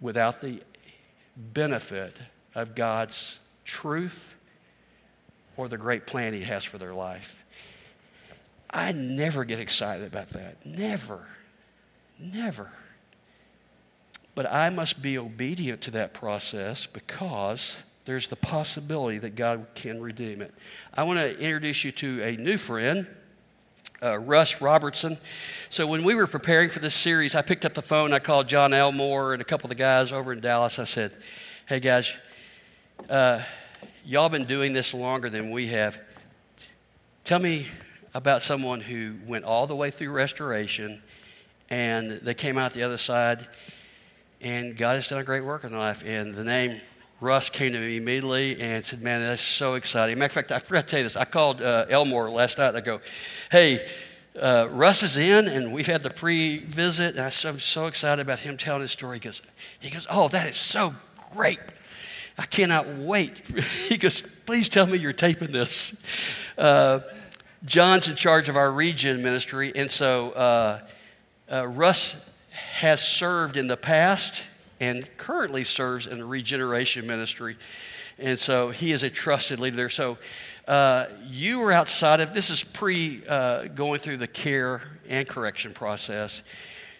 without 0.00 0.40
the 0.40 0.62
benefit 1.36 2.18
of 2.54 2.74
God's 2.74 3.38
truth 3.64 4.34
or 5.56 5.68
the 5.68 5.78
great 5.78 6.06
plan 6.06 6.32
He 6.32 6.42
has 6.42 6.64
for 6.64 6.78
their 6.78 6.94
life. 6.94 7.44
I 8.70 8.92
never 8.92 9.44
get 9.44 9.60
excited 9.60 10.06
about 10.06 10.30
that. 10.30 10.64
Never. 10.66 11.26
Never. 12.18 12.70
But 14.34 14.52
I 14.52 14.70
must 14.70 15.00
be 15.00 15.16
obedient 15.16 15.80
to 15.82 15.90
that 15.92 16.12
process 16.12 16.84
because 16.86 17.82
there's 18.04 18.28
the 18.28 18.36
possibility 18.36 19.18
that 19.18 19.34
God 19.34 19.66
can 19.74 20.00
redeem 20.00 20.42
it. 20.42 20.54
I 20.92 21.04
want 21.04 21.18
to 21.18 21.38
introduce 21.38 21.84
you 21.84 21.92
to 21.92 22.22
a 22.22 22.36
new 22.36 22.58
friend. 22.58 23.06
Uh, 24.02 24.18
Russ 24.18 24.60
Robertson. 24.60 25.16
So, 25.70 25.86
when 25.86 26.04
we 26.04 26.14
were 26.14 26.26
preparing 26.26 26.68
for 26.68 26.80
this 26.80 26.94
series, 26.94 27.34
I 27.34 27.40
picked 27.40 27.64
up 27.64 27.72
the 27.72 27.82
phone. 27.82 28.12
I 28.12 28.18
called 28.18 28.46
John 28.46 28.74
Elmore 28.74 29.32
and 29.32 29.40
a 29.40 29.44
couple 29.44 29.66
of 29.66 29.70
the 29.70 29.74
guys 29.74 30.12
over 30.12 30.32
in 30.32 30.40
Dallas. 30.40 30.78
I 30.78 30.84
said, 30.84 31.14
Hey, 31.66 31.80
guys, 31.80 32.12
uh, 33.08 33.42
y'all 34.04 34.28
been 34.28 34.44
doing 34.44 34.74
this 34.74 34.92
longer 34.92 35.30
than 35.30 35.50
we 35.50 35.68
have. 35.68 35.98
Tell 37.24 37.38
me 37.38 37.68
about 38.12 38.42
someone 38.42 38.80
who 38.80 39.16
went 39.26 39.44
all 39.44 39.66
the 39.66 39.76
way 39.76 39.90
through 39.90 40.10
restoration 40.10 41.02
and 41.68 42.12
they 42.22 42.34
came 42.34 42.56
out 42.58 42.72
the 42.72 42.82
other 42.82 42.98
side 42.98 43.48
and 44.40 44.76
God 44.76 44.94
has 44.94 45.08
done 45.08 45.18
a 45.18 45.24
great 45.24 45.44
work 45.44 45.64
in 45.64 45.70
their 45.70 45.80
life. 45.80 46.04
And 46.04 46.34
the 46.34 46.44
name 46.44 46.80
Russ 47.20 47.48
came 47.48 47.72
to 47.72 47.78
me 47.78 47.96
immediately 47.96 48.60
and 48.60 48.84
said, 48.84 49.00
Man, 49.00 49.22
that's 49.22 49.42
so 49.42 49.74
exciting. 49.74 50.18
Matter 50.18 50.26
of 50.26 50.32
fact, 50.32 50.52
I 50.52 50.58
forgot 50.58 50.82
to 50.82 50.90
tell 50.90 50.98
you 50.98 51.04
this. 51.04 51.16
I 51.16 51.24
called 51.24 51.62
uh, 51.62 51.86
Elmore 51.88 52.30
last 52.30 52.58
night. 52.58 52.76
I 52.76 52.80
go, 52.80 53.00
Hey, 53.50 53.86
uh, 54.40 54.68
Russ 54.70 55.02
is 55.02 55.16
in, 55.16 55.48
and 55.48 55.72
we've 55.72 55.86
had 55.86 56.02
the 56.02 56.10
pre 56.10 56.58
visit. 56.58 57.16
And 57.16 57.24
I'm 57.24 57.60
so 57.60 57.86
excited 57.86 58.20
about 58.20 58.40
him 58.40 58.56
telling 58.58 58.82
his 58.82 58.90
story. 58.90 59.16
He 59.16 59.20
goes, 59.20 59.42
he 59.80 59.90
goes, 59.90 60.06
Oh, 60.10 60.28
that 60.28 60.48
is 60.48 60.56
so 60.56 60.94
great. 61.34 61.60
I 62.38 62.44
cannot 62.44 62.86
wait. 62.86 63.32
he 63.88 63.96
goes, 63.96 64.20
Please 64.20 64.68
tell 64.68 64.86
me 64.86 64.98
you're 64.98 65.14
taping 65.14 65.52
this. 65.52 66.02
Uh, 66.58 67.00
John's 67.64 68.08
in 68.08 68.16
charge 68.16 68.50
of 68.50 68.56
our 68.56 68.70
regen 68.70 69.22
ministry, 69.22 69.72
and 69.74 69.90
so 69.90 70.30
uh, 70.32 70.80
uh, 71.50 71.66
Russ 71.66 72.14
has 72.50 73.00
served 73.00 73.56
in 73.56 73.66
the 73.66 73.76
past 73.76 74.42
and 74.80 75.08
currently 75.16 75.64
serves 75.64 76.06
in 76.06 76.18
the 76.18 76.24
regeneration 76.24 77.06
ministry. 77.06 77.56
And 78.18 78.38
so 78.38 78.70
he 78.70 78.92
is 78.92 79.02
a 79.02 79.10
trusted 79.10 79.60
leader 79.60 79.76
there. 79.76 79.90
So 79.90 80.18
uh, 80.66 81.06
you 81.26 81.58
were 81.60 81.72
outside 81.72 82.20
of 82.20 82.34
this 82.34 82.50
is 82.50 82.62
pre 82.62 83.22
uh, 83.28 83.64
going 83.64 84.00
through 84.00 84.16
the 84.18 84.26
care 84.26 84.82
and 85.08 85.28
correction 85.28 85.72
process. 85.72 86.42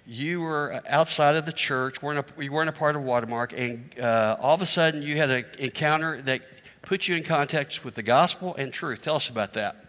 You 0.06 0.40
were 0.40 0.82
outside 0.88 1.34
of 1.34 1.46
the 1.46 1.52
church, 1.52 2.00
weren't 2.00 2.18
a, 2.18 2.42
you 2.42 2.52
weren't 2.52 2.68
a 2.68 2.72
part 2.72 2.94
of 2.94 3.02
Watermark, 3.02 3.52
and 3.54 3.90
uh, 3.98 4.36
all 4.38 4.54
of 4.54 4.62
a 4.62 4.66
sudden 4.66 5.02
you 5.02 5.16
had 5.16 5.30
an 5.30 5.44
encounter 5.58 6.22
that 6.22 6.42
put 6.82 7.08
you 7.08 7.16
in 7.16 7.24
contact 7.24 7.84
with 7.84 7.96
the 7.96 8.02
gospel 8.02 8.54
and 8.54 8.72
truth. 8.72 9.02
Tell 9.02 9.16
us 9.16 9.28
about 9.28 9.54
that. 9.54 9.85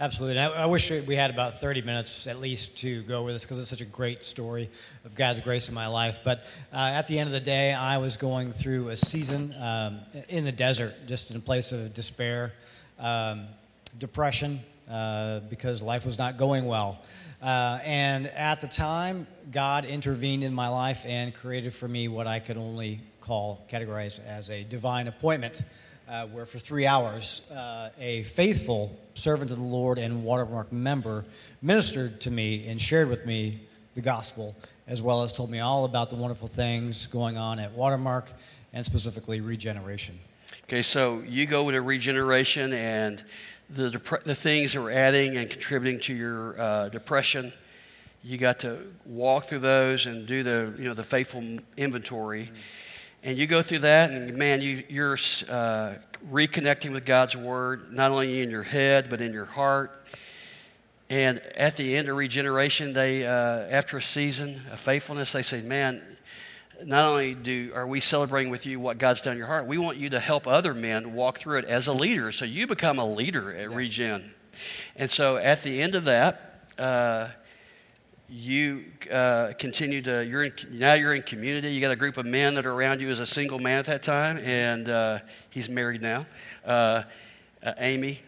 Absolutely. 0.00 0.38
I, 0.38 0.62
I, 0.62 0.64
wish 0.64 0.90
we 0.90 1.14
had 1.14 1.28
about 1.28 1.60
30 1.60 1.82
minutes 1.82 2.26
at 2.26 2.40
least 2.40 2.78
to 2.78 3.02
go 3.02 3.22
with 3.22 3.34
this 3.34 3.44
because 3.44 3.60
it's 3.60 3.68
such 3.68 3.82
a 3.82 3.84
great 3.84 4.24
story 4.24 4.70
of 5.04 5.14
God's 5.14 5.40
grace 5.40 5.68
in 5.68 5.74
my 5.74 5.88
life. 5.88 6.20
But 6.24 6.42
uh, 6.72 6.78
at 6.78 7.06
the 7.06 7.18
end 7.18 7.26
of 7.26 7.34
the 7.34 7.40
day, 7.40 7.74
I 7.74 7.98
was 7.98 8.16
going 8.16 8.50
through 8.50 8.88
a 8.88 8.96
season 8.96 9.54
um, 9.60 10.00
in 10.30 10.46
the 10.46 10.52
desert, 10.52 10.94
just 11.06 11.30
in 11.30 11.36
a 11.36 11.40
place 11.40 11.72
of 11.72 11.92
despair, 11.92 12.54
um, 12.98 13.44
depression, 13.98 14.60
uh, 14.90 15.40
because 15.50 15.82
life 15.82 16.06
was 16.06 16.18
not 16.18 16.38
going 16.38 16.64
well. 16.64 16.98
Uh, 17.42 17.80
and 17.84 18.26
at 18.28 18.62
the 18.62 18.68
time, 18.68 19.26
God 19.52 19.84
intervened 19.84 20.42
in 20.42 20.54
my 20.54 20.68
life 20.68 21.04
and 21.06 21.34
created 21.34 21.74
for 21.74 21.86
me 21.86 22.08
what 22.08 22.26
I 22.26 22.38
could 22.38 22.56
only 22.56 23.00
call, 23.20 23.66
categorize 23.70 24.18
as 24.26 24.48
a 24.48 24.64
divine 24.64 25.08
appointment. 25.08 25.60
Uh, 26.10 26.26
where 26.26 26.44
for 26.44 26.58
three 26.58 26.86
hours 26.86 27.48
uh, 27.52 27.90
a 28.00 28.24
faithful 28.24 28.98
servant 29.14 29.50
of 29.50 29.58
the 29.58 29.62
Lord 29.62 29.96
and 29.96 30.24
Watermark 30.24 30.72
member 30.72 31.24
ministered 31.62 32.20
to 32.22 32.30
me 32.30 32.66
and 32.66 32.82
shared 32.82 33.08
with 33.08 33.24
me 33.24 33.60
the 33.94 34.00
gospel, 34.00 34.56
as 34.88 35.00
well 35.00 35.22
as 35.22 35.32
told 35.32 35.50
me 35.50 35.60
all 35.60 35.84
about 35.84 36.10
the 36.10 36.16
wonderful 36.16 36.48
things 36.48 37.06
going 37.06 37.38
on 37.38 37.60
at 37.60 37.72
Watermark 37.72 38.32
and 38.72 38.84
specifically 38.84 39.40
regeneration. 39.40 40.18
Okay, 40.64 40.82
so 40.82 41.22
you 41.26 41.46
go 41.46 41.70
to 41.70 41.80
regeneration 41.80 42.72
and 42.72 43.22
the, 43.68 43.90
dep- 43.90 44.24
the 44.24 44.34
things 44.34 44.72
that 44.72 44.80
were 44.80 44.90
adding 44.90 45.36
and 45.36 45.48
contributing 45.48 46.00
to 46.00 46.14
your 46.14 46.60
uh, 46.60 46.88
depression, 46.88 47.52
you 48.24 48.36
got 48.36 48.58
to 48.60 48.78
walk 49.06 49.48
through 49.48 49.60
those 49.60 50.06
and 50.06 50.26
do 50.26 50.42
the, 50.42 50.74
you 50.76 50.84
know, 50.84 50.94
the 50.94 51.04
faithful 51.04 51.42
inventory. 51.76 52.44
Mm-hmm. 52.44 52.54
And 53.22 53.36
you 53.36 53.46
go 53.46 53.60
through 53.60 53.80
that, 53.80 54.10
and 54.10 54.34
man, 54.36 54.62
you, 54.62 54.82
you're 54.88 55.18
uh, 55.50 55.94
reconnecting 56.30 56.92
with 56.92 57.04
God's 57.04 57.36
Word, 57.36 57.92
not 57.92 58.10
only 58.10 58.40
in 58.40 58.50
your 58.50 58.62
head, 58.62 59.10
but 59.10 59.20
in 59.20 59.34
your 59.34 59.44
heart. 59.44 59.92
And 61.10 61.38
at 61.54 61.76
the 61.76 61.96
end 61.96 62.08
of 62.08 62.16
regeneration, 62.16 62.94
they, 62.94 63.26
uh, 63.26 63.30
after 63.30 63.98
a 63.98 64.02
season 64.02 64.62
of 64.72 64.80
faithfulness, 64.80 65.32
they 65.32 65.42
say, 65.42 65.60
Man, 65.60 66.00
not 66.82 67.04
only 67.04 67.34
do 67.34 67.72
are 67.74 67.86
we 67.86 68.00
celebrating 68.00 68.50
with 68.50 68.64
you 68.64 68.80
what 68.80 68.96
God's 68.96 69.20
done 69.20 69.32
in 69.32 69.38
your 69.38 69.48
heart, 69.48 69.66
we 69.66 69.76
want 69.76 69.98
you 69.98 70.08
to 70.10 70.20
help 70.20 70.46
other 70.46 70.72
men 70.72 71.12
walk 71.12 71.38
through 71.40 71.58
it 71.58 71.66
as 71.66 71.88
a 71.88 71.92
leader. 71.92 72.32
So 72.32 72.46
you 72.46 72.66
become 72.66 72.98
a 72.98 73.04
leader 73.04 73.54
at 73.54 73.68
yes. 73.68 73.70
Regen. 73.70 74.30
And 74.96 75.10
so 75.10 75.36
at 75.36 75.62
the 75.62 75.82
end 75.82 75.94
of 75.94 76.04
that, 76.04 76.64
uh, 76.78 77.28
you 78.30 78.84
uh, 79.10 79.52
continue 79.58 80.00
to 80.02 80.24
you're 80.24 80.44
in, 80.44 80.52
now 80.70 80.94
you're 80.94 81.14
in 81.14 81.22
community. 81.22 81.72
You 81.72 81.80
got 81.80 81.90
a 81.90 81.96
group 81.96 82.16
of 82.16 82.24
men 82.26 82.54
that 82.54 82.64
are 82.64 82.72
around 82.72 83.00
you 83.00 83.10
as 83.10 83.18
a 83.18 83.26
single 83.26 83.58
man 83.58 83.78
at 83.78 83.86
that 83.86 84.02
time, 84.02 84.38
and 84.38 84.88
uh, 84.88 85.18
he's 85.50 85.68
married 85.68 86.00
now. 86.00 86.26
Uh, 86.64 87.02
uh, 87.62 87.72
Amy, 87.78 88.20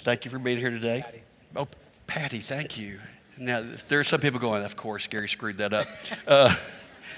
thank 0.00 0.24
you 0.24 0.30
for 0.30 0.38
being 0.38 0.58
here 0.58 0.70
today. 0.70 1.02
Patty. 1.02 1.22
Oh, 1.54 1.68
Patty, 2.06 2.40
thank 2.40 2.76
you. 2.76 2.98
Now 3.38 3.64
there 3.88 4.00
are 4.00 4.04
some 4.04 4.20
people 4.20 4.40
going, 4.40 4.64
of 4.64 4.76
course, 4.76 5.06
Gary 5.06 5.28
screwed 5.28 5.58
that 5.58 5.72
up. 5.72 5.86
Uh, 6.26 6.56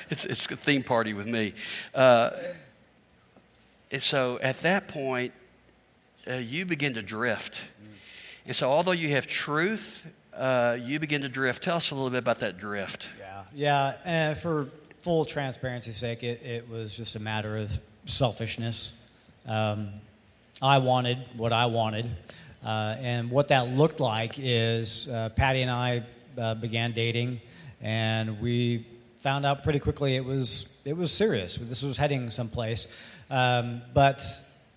it's, 0.09 0.25
it's 0.25 0.49
a 0.51 0.57
theme 0.57 0.85
party 0.85 1.15
with 1.15 1.27
me. 1.27 1.53
Uh, 1.93 2.31
and 3.91 4.03
so 4.03 4.39
at 4.41 4.61
that 4.61 4.87
point, 4.87 5.33
uh, 6.29 6.35
you 6.35 6.65
begin 6.65 6.95
to 6.95 7.03
drift. 7.03 7.65
And 8.47 8.55
so, 8.55 8.71
although 8.71 8.93
you 8.93 9.09
have 9.11 9.27
truth, 9.27 10.07
uh, 10.37 10.79
you 10.81 10.99
begin 11.01 11.23
to 11.23 11.29
drift. 11.29 11.63
Tell 11.63 11.77
us 11.77 11.91
a 11.91 11.95
little 11.95 12.11
bit 12.11 12.19
about 12.19 12.41
that 12.41 12.59
drift. 12.59 13.09
Yeah, 13.19 13.43
yeah. 13.55 13.97
And 14.05 14.37
for 14.37 14.69
full 15.01 15.25
transparency's 15.25 15.97
sake, 15.97 16.23
it, 16.23 16.43
it 16.45 16.69
was 16.69 16.97
just 16.97 17.17
a 17.17 17.21
matter 17.21 17.57
of 17.57 17.81
selfishness. 18.05 18.93
Um, 19.47 19.91
I 20.63 20.79
wanted 20.79 21.19
what 21.37 21.53
I 21.53 21.67
wanted. 21.67 22.11
Uh, 22.65 22.97
and 23.01 23.31
what 23.31 23.49
that 23.49 23.69
looked 23.69 24.01
like 24.01 24.35
is 24.39 25.09
uh, 25.09 25.29
Patty 25.37 25.63
and 25.63 25.71
I 25.71 26.03
uh, 26.37 26.55
began 26.55 26.93
dating, 26.93 27.41
and 27.81 28.41
we 28.41 28.85
found 29.21 29.47
out 29.47 29.63
pretty 29.63 29.79
quickly 29.79 30.17
it 30.17 30.25
was 30.25 30.81
it 30.85 30.97
was 30.97 31.13
serious. 31.13 31.57
This 31.57 31.85
was 31.85 31.97
heading 31.97 32.31
someplace, 32.31 32.89
um, 33.31 33.83
but 33.95 34.23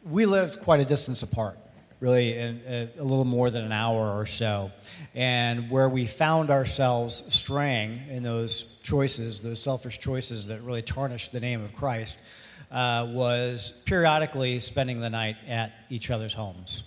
we 0.03 0.25
lived 0.27 0.59
quite 0.59 0.79
a 0.81 0.85
distance 0.85 1.23
apart, 1.23 1.57
really, 1.99 2.37
in 2.37 2.61
a 2.97 3.03
little 3.03 3.25
more 3.25 3.49
than 3.49 3.63
an 3.63 3.71
hour 3.71 4.17
or 4.17 4.25
so, 4.25 4.71
and 5.13 5.69
where 5.69 5.89
we 5.89 6.05
found 6.05 6.49
ourselves 6.49 7.23
straying 7.33 8.01
in 8.09 8.23
those 8.23 8.79
choices, 8.83 9.41
those 9.41 9.61
selfish 9.61 9.99
choices 9.99 10.47
that 10.47 10.61
really 10.61 10.81
tarnished 10.81 11.31
the 11.31 11.39
name 11.39 11.63
of 11.63 11.73
Christ, 11.73 12.17
uh, 12.71 13.07
was 13.11 13.83
periodically 13.85 14.59
spending 14.59 15.01
the 15.01 15.09
night 15.09 15.35
at 15.47 15.73
each 15.89 16.11
other's 16.11 16.33
homes. 16.33 16.83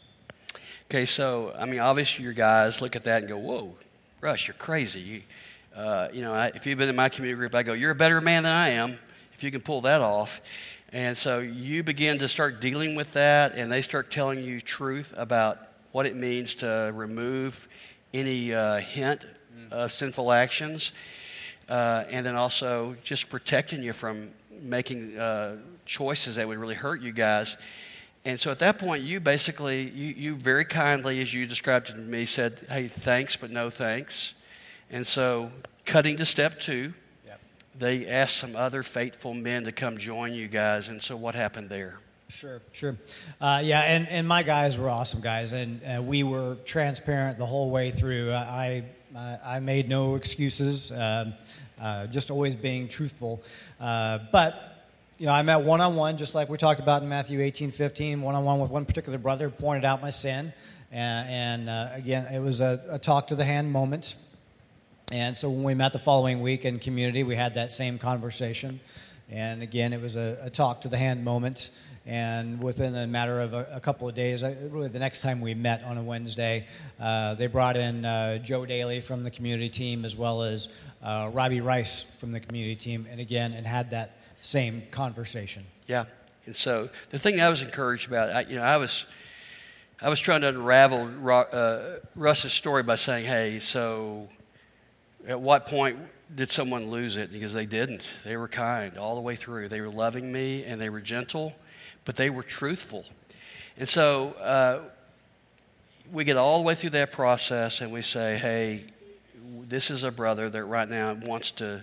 Okay, 0.90 1.04
so 1.04 1.54
I 1.58 1.66
mean, 1.66 1.80
obviously, 1.80 2.24
your 2.24 2.32
guys 2.32 2.80
look 2.80 2.96
at 2.96 3.04
that 3.04 3.20
and 3.20 3.28
go, 3.28 3.38
"Whoa, 3.38 3.74
Russ, 4.20 4.46
you're 4.46 4.54
crazy." 4.54 5.00
You, 5.00 5.22
uh, 5.76 6.08
you 6.12 6.22
know, 6.22 6.34
I, 6.34 6.48
if 6.48 6.66
you've 6.66 6.78
been 6.78 6.88
in 6.88 6.96
my 6.96 7.08
community 7.08 7.38
group, 7.38 7.54
I 7.54 7.62
go, 7.62 7.72
You're 7.72 7.92
a 7.92 7.96
better 7.96 8.20
man 8.20 8.42
than 8.42 8.52
I 8.52 8.70
am 8.70 8.98
if 9.34 9.42
you 9.42 9.50
can 9.50 9.60
pull 9.60 9.82
that 9.82 10.00
off. 10.00 10.40
And 10.94 11.16
so 11.16 11.38
you 11.38 11.82
begin 11.82 12.18
to 12.18 12.28
start 12.28 12.60
dealing 12.60 12.94
with 12.94 13.12
that, 13.12 13.54
and 13.54 13.72
they 13.72 13.80
start 13.80 14.10
telling 14.10 14.44
you 14.44 14.60
truth 14.60 15.14
about 15.16 15.58
what 15.92 16.04
it 16.04 16.14
means 16.14 16.54
to 16.56 16.92
remove 16.94 17.66
any 18.12 18.52
uh, 18.52 18.76
hint 18.76 19.24
of 19.70 19.90
sinful 19.90 20.30
actions, 20.30 20.92
uh, 21.70 22.04
and 22.10 22.26
then 22.26 22.36
also 22.36 22.94
just 23.02 23.30
protecting 23.30 23.82
you 23.82 23.94
from 23.94 24.32
making 24.60 25.16
uh, 25.16 25.56
choices 25.86 26.36
that 26.36 26.46
would 26.46 26.58
really 26.58 26.74
hurt 26.74 27.00
you 27.00 27.12
guys. 27.12 27.56
And 28.26 28.38
so 28.38 28.50
at 28.50 28.58
that 28.58 28.78
point, 28.78 29.02
you 29.02 29.18
basically, 29.18 29.88
you, 29.88 30.14
you 30.14 30.34
very 30.36 30.66
kindly, 30.66 31.22
as 31.22 31.32
you 31.32 31.46
described 31.46 31.88
it 31.88 31.94
to 31.94 32.00
me, 32.00 32.26
said, 32.26 32.66
Hey, 32.68 32.86
thanks, 32.86 33.34
but 33.34 33.50
no 33.50 33.70
thanks. 33.70 34.34
And 34.90 35.06
so, 35.06 35.52
cutting 35.86 36.18
to 36.18 36.26
step 36.26 36.60
two. 36.60 36.92
They 37.78 38.06
asked 38.06 38.36
some 38.36 38.56
other 38.56 38.82
faithful 38.82 39.34
men 39.34 39.64
to 39.64 39.72
come 39.72 39.98
join 39.98 40.34
you 40.34 40.48
guys. 40.48 40.88
And 40.88 41.02
so, 41.02 41.16
what 41.16 41.34
happened 41.34 41.68
there? 41.68 41.98
Sure, 42.28 42.62
sure. 42.72 42.96
Uh, 43.40 43.60
yeah, 43.62 43.80
and, 43.80 44.08
and 44.08 44.26
my 44.26 44.42
guys 44.42 44.78
were 44.78 44.88
awesome 44.88 45.20
guys, 45.20 45.52
and 45.52 45.80
uh, 45.84 46.00
we 46.02 46.22
were 46.22 46.56
transparent 46.64 47.36
the 47.36 47.44
whole 47.44 47.70
way 47.70 47.90
through. 47.90 48.32
I, 48.32 48.84
I, 49.14 49.38
I 49.44 49.60
made 49.60 49.88
no 49.88 50.14
excuses, 50.14 50.90
um, 50.92 51.34
uh, 51.80 52.06
just 52.06 52.30
always 52.30 52.56
being 52.56 52.88
truthful. 52.88 53.42
Uh, 53.78 54.18
but, 54.32 54.88
you 55.18 55.26
know, 55.26 55.32
I 55.32 55.42
met 55.42 55.60
one 55.60 55.82
on 55.82 55.94
one, 55.94 56.16
just 56.16 56.34
like 56.34 56.48
we 56.48 56.56
talked 56.56 56.80
about 56.80 57.02
in 57.02 57.08
Matthew 57.10 57.40
18 57.40 57.70
15, 57.70 58.22
one 58.22 58.34
on 58.34 58.44
one 58.44 58.60
with 58.60 58.70
one 58.70 58.86
particular 58.86 59.18
brother, 59.18 59.50
pointed 59.50 59.84
out 59.84 60.00
my 60.00 60.10
sin. 60.10 60.54
And, 60.90 61.28
and 61.28 61.68
uh, 61.68 61.88
again, 61.92 62.32
it 62.32 62.40
was 62.40 62.62
a, 62.62 62.82
a 62.88 62.98
talk 62.98 63.26
to 63.28 63.34
the 63.34 63.44
hand 63.44 63.70
moment. 63.70 64.14
And 65.12 65.36
so 65.36 65.50
when 65.50 65.62
we 65.62 65.74
met 65.74 65.92
the 65.92 65.98
following 65.98 66.40
week 66.40 66.64
in 66.64 66.78
community, 66.78 67.22
we 67.22 67.36
had 67.36 67.52
that 67.54 67.70
same 67.70 67.98
conversation. 67.98 68.80
And 69.30 69.62
again, 69.62 69.92
it 69.92 70.00
was 70.00 70.16
a, 70.16 70.38
a 70.40 70.48
talk 70.48 70.80
to 70.80 70.88
the 70.88 70.96
hand 70.96 71.22
moment. 71.22 71.70
And 72.06 72.62
within 72.62 72.96
a 72.96 73.06
matter 73.06 73.38
of 73.42 73.52
a, 73.52 73.68
a 73.74 73.80
couple 73.80 74.08
of 74.08 74.14
days, 74.14 74.42
really 74.42 74.88
the 74.88 74.98
next 74.98 75.20
time 75.20 75.42
we 75.42 75.52
met 75.52 75.84
on 75.84 75.98
a 75.98 76.02
Wednesday, 76.02 76.66
uh, 76.98 77.34
they 77.34 77.46
brought 77.46 77.76
in 77.76 78.06
uh, 78.06 78.38
Joe 78.38 78.64
Daly 78.64 79.02
from 79.02 79.22
the 79.22 79.30
community 79.30 79.68
team 79.68 80.06
as 80.06 80.16
well 80.16 80.42
as 80.42 80.70
uh, 81.02 81.28
Robbie 81.30 81.60
Rice 81.60 82.02
from 82.02 82.32
the 82.32 82.40
community 82.40 82.74
team, 82.74 83.06
and 83.10 83.20
again, 83.20 83.52
and 83.52 83.66
had 83.66 83.90
that 83.90 84.16
same 84.40 84.82
conversation. 84.90 85.64
Yeah. 85.86 86.06
And 86.46 86.56
so 86.56 86.88
the 87.10 87.18
thing 87.18 87.38
I 87.38 87.50
was 87.50 87.60
encouraged 87.60 88.08
about, 88.08 88.30
I, 88.30 88.40
you 88.42 88.56
know, 88.56 88.62
I 88.62 88.78
was. 88.78 89.04
I 90.04 90.08
was 90.08 90.18
trying 90.18 90.40
to 90.40 90.48
unravel 90.48 91.08
uh, 91.30 92.00
Russ's 92.16 92.52
story 92.52 92.82
by 92.82 92.96
saying, 92.96 93.24
"Hey, 93.24 93.60
so 93.60 94.28
at 95.26 95.40
what 95.40 95.66
point 95.66 95.98
did 96.34 96.50
someone 96.50 96.90
lose 96.90 97.16
it? 97.16 97.32
Because 97.32 97.52
they 97.52 97.66
didn't. 97.66 98.02
They 98.24 98.36
were 98.36 98.48
kind 98.48 98.96
all 98.96 99.14
the 99.14 99.20
way 99.20 99.36
through. 99.36 99.68
They 99.68 99.80
were 99.80 99.90
loving 99.90 100.32
me 100.32 100.64
and 100.64 100.80
they 100.80 100.88
were 100.88 101.00
gentle, 101.00 101.54
but 102.04 102.16
they 102.16 102.30
were 102.30 102.42
truthful. 102.42 103.04
And 103.76 103.88
so 103.88 104.30
uh, 104.40 104.80
we 106.10 106.24
get 106.24 106.36
all 106.36 106.58
the 106.58 106.64
way 106.64 106.74
through 106.74 106.90
that 106.90 107.12
process 107.12 107.80
and 107.80 107.92
we 107.92 108.02
say, 108.02 108.36
hey, 108.36 108.84
this 109.68 109.90
is 109.90 110.02
a 110.02 110.10
brother 110.10 110.48
that 110.50 110.64
right 110.64 110.88
now 110.88 111.14
wants 111.14 111.50
to 111.52 111.82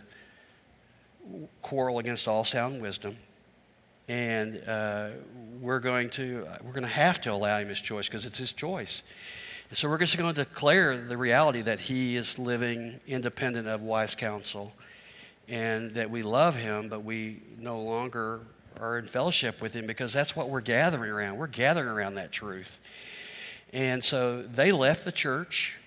quarrel 1.61 1.99
against 1.99 2.27
all 2.27 2.43
sound 2.43 2.81
wisdom. 2.81 3.17
And 4.07 4.61
uh, 4.67 5.09
we're 5.61 5.79
going 5.79 6.09
to 6.11 6.47
we're 6.63 6.71
going 6.71 6.83
to 6.83 6.87
have 6.87 7.21
to 7.21 7.31
allow 7.31 7.59
him 7.59 7.69
his 7.69 7.79
choice 7.79 8.07
because 8.07 8.25
it's 8.25 8.39
his 8.39 8.51
choice. 8.51 9.03
So 9.71 9.87
we're 9.87 9.99
just 9.99 10.17
going 10.17 10.33
to 10.33 10.45
declare 10.45 10.97
the 10.97 11.15
reality 11.15 11.61
that 11.61 11.79
he 11.79 12.15
is 12.15 12.39
living 12.39 12.99
independent 13.05 13.67
of 13.67 13.83
wise 13.83 14.15
counsel 14.15 14.73
and 15.47 15.93
that 15.93 16.09
we 16.09 16.23
love 16.23 16.55
him, 16.55 16.89
but 16.89 17.03
we 17.03 17.43
no 17.59 17.79
longer 17.79 18.39
are 18.79 18.97
in 18.97 19.05
fellowship 19.05 19.61
with 19.61 19.73
him 19.73 19.85
because 19.85 20.11
that's 20.11 20.35
what 20.35 20.49
we're 20.49 20.61
gathering 20.61 21.11
around. 21.11 21.37
We're 21.37 21.45
gathering 21.45 21.87
around 21.87 22.15
that 22.15 22.31
truth. 22.31 22.79
And 23.71 24.03
so 24.03 24.41
they 24.41 24.71
left 24.71 25.05
the 25.05 25.11
church. 25.11 25.77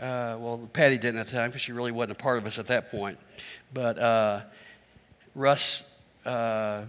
Uh, 0.00 0.34
well, 0.40 0.68
Patty 0.72 0.98
didn't 0.98 1.20
at 1.20 1.26
the 1.26 1.36
time 1.36 1.50
because 1.50 1.62
she 1.62 1.70
really 1.70 1.92
wasn't 1.92 2.18
a 2.18 2.20
part 2.20 2.38
of 2.38 2.46
us 2.46 2.58
at 2.58 2.66
that 2.66 2.90
point. 2.90 3.18
But 3.72 4.00
uh, 4.00 4.40
Russ. 5.36 5.88
Uh, 6.26 6.86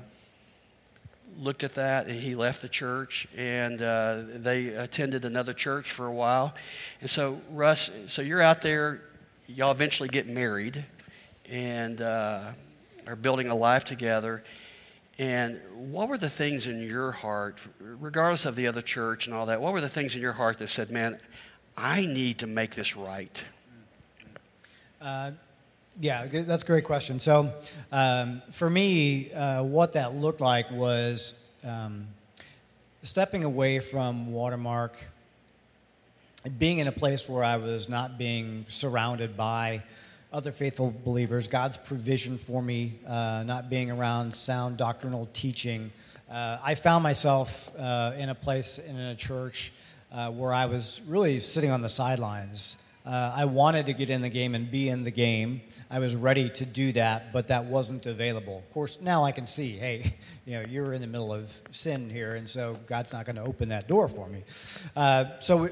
looked 1.38 1.64
at 1.64 1.76
that 1.76 2.08
and 2.08 2.20
he 2.20 2.36
left 2.36 2.62
the 2.62 2.70
church 2.70 3.28
and 3.36 3.82
uh, 3.82 4.22
they 4.36 4.68
attended 4.68 5.26
another 5.26 5.54
church 5.54 5.92
for 5.92 6.06
a 6.06 6.14
while. 6.14 6.54
And 7.02 7.10
so, 7.10 7.42
Russ, 7.52 7.90
so 8.08 8.22
you're 8.22 8.42
out 8.42 8.62
there, 8.62 9.02
y'all 9.48 9.72
eventually 9.72 10.10
get 10.10 10.28
married 10.28 10.86
and 11.50 12.02
uh, 12.02 12.52
are 13.08 13.16
building 13.16 13.50
a 13.50 13.56
life 13.56 13.86
together. 13.86 14.44
And 15.20 15.60
what 15.76 16.10
were 16.10 16.18
the 16.18 16.30
things 16.30 16.66
in 16.66 16.82
your 16.82 17.12
heart, 17.12 17.60
regardless 17.80 18.46
of 18.46 18.56
the 18.56 18.68
other 18.68 18.82
church 18.82 19.28
and 19.28 19.36
all 19.36 19.46
that, 19.46 19.62
what 19.62 19.74
were 19.74 19.82
the 19.82 19.90
things 19.90 20.16
in 20.16 20.22
your 20.22 20.34
heart 20.34 20.58
that 20.60 20.68
said, 20.68 20.90
man, 20.90 21.20
I 21.78 22.06
need 22.06 22.40
to 22.40 22.48
make 22.48 22.76
this 22.76 22.96
right? 22.96 23.44
Uh, 25.00 25.32
yeah, 26.00 26.26
that's 26.26 26.64
a 26.64 26.66
great 26.66 26.84
question. 26.84 27.20
So, 27.20 27.54
um, 27.92 28.42
for 28.52 28.70
me, 28.70 29.32
uh, 29.32 29.64
what 29.64 29.94
that 29.94 30.16
looked 30.16 30.42
like 30.42 30.70
was 30.72 31.52
um, 31.64 32.08
stepping 33.04 33.44
away 33.44 33.80
from 33.80 34.32
Watermark, 34.32 34.98
being 36.58 36.80
in 36.80 36.88
a 36.88 36.92
place 36.92 37.30
where 37.30 37.44
I 37.44 37.58
was 37.58 37.90
not 37.90 38.18
being 38.18 38.66
surrounded 38.68 39.38
by 39.38 39.84
other 40.32 40.52
faithful 40.52 40.94
believers, 41.06 41.48
God's 41.48 41.78
provision 41.78 42.38
for 42.38 42.62
me, 42.62 42.94
uh, 43.08 43.44
not 43.46 43.70
being 43.70 43.92
around 43.92 44.36
sound 44.36 44.78
doctrinal 44.78 45.30
teaching, 45.34 45.92
uh, 46.34 46.58
I 46.64 46.74
found 46.74 47.04
myself 47.04 47.72
uh, 47.78 48.14
in 48.18 48.30
a 48.30 48.36
place 48.36 48.80
in 48.80 48.98
a 48.98 49.16
church 49.16 49.72
uh, 50.12 50.32
where 50.32 50.52
I 50.52 50.66
was 50.66 51.00
really 51.08 51.40
sitting 51.42 51.70
on 51.70 51.84
the 51.84 51.90
sidelines. 51.90 52.82
Uh, 53.06 53.34
I 53.36 53.46
wanted 53.46 53.88
to 53.88 53.94
get 53.94 54.10
in 54.10 54.22
the 54.22 54.30
game 54.30 54.56
and 54.56 54.72
be 54.72 54.88
in 54.88 55.04
the 55.04 55.12
game. 55.12 55.62
I 55.92 56.00
was 56.00 56.16
ready 56.16 56.50
to 56.52 56.66
do 56.66 56.94
that, 56.94 57.34
but 57.34 57.48
that 57.48 57.66
wasn't 57.66 58.06
available. 58.06 58.60
Of 58.60 58.74
course, 58.74 59.00
now 59.02 59.26
I 59.26 59.34
can 59.34 59.46
see, 59.46 59.72
hey, 59.72 60.16
you 60.46 60.54
know, 60.54 60.66
you're 60.70 60.94
in 60.94 61.02
the 61.02 61.08
middle 61.08 61.34
of 61.34 61.52
sin 61.72 62.10
here, 62.10 62.36
and 62.36 62.50
so 62.50 62.80
God's 62.88 63.12
not 63.12 63.26
going 63.26 63.36
to 63.36 63.44
open 63.44 63.70
that 63.70 63.90
door 63.90 64.08
for 64.08 64.30
me. 64.30 64.44
Uh, 64.96 65.26
so 65.40 65.70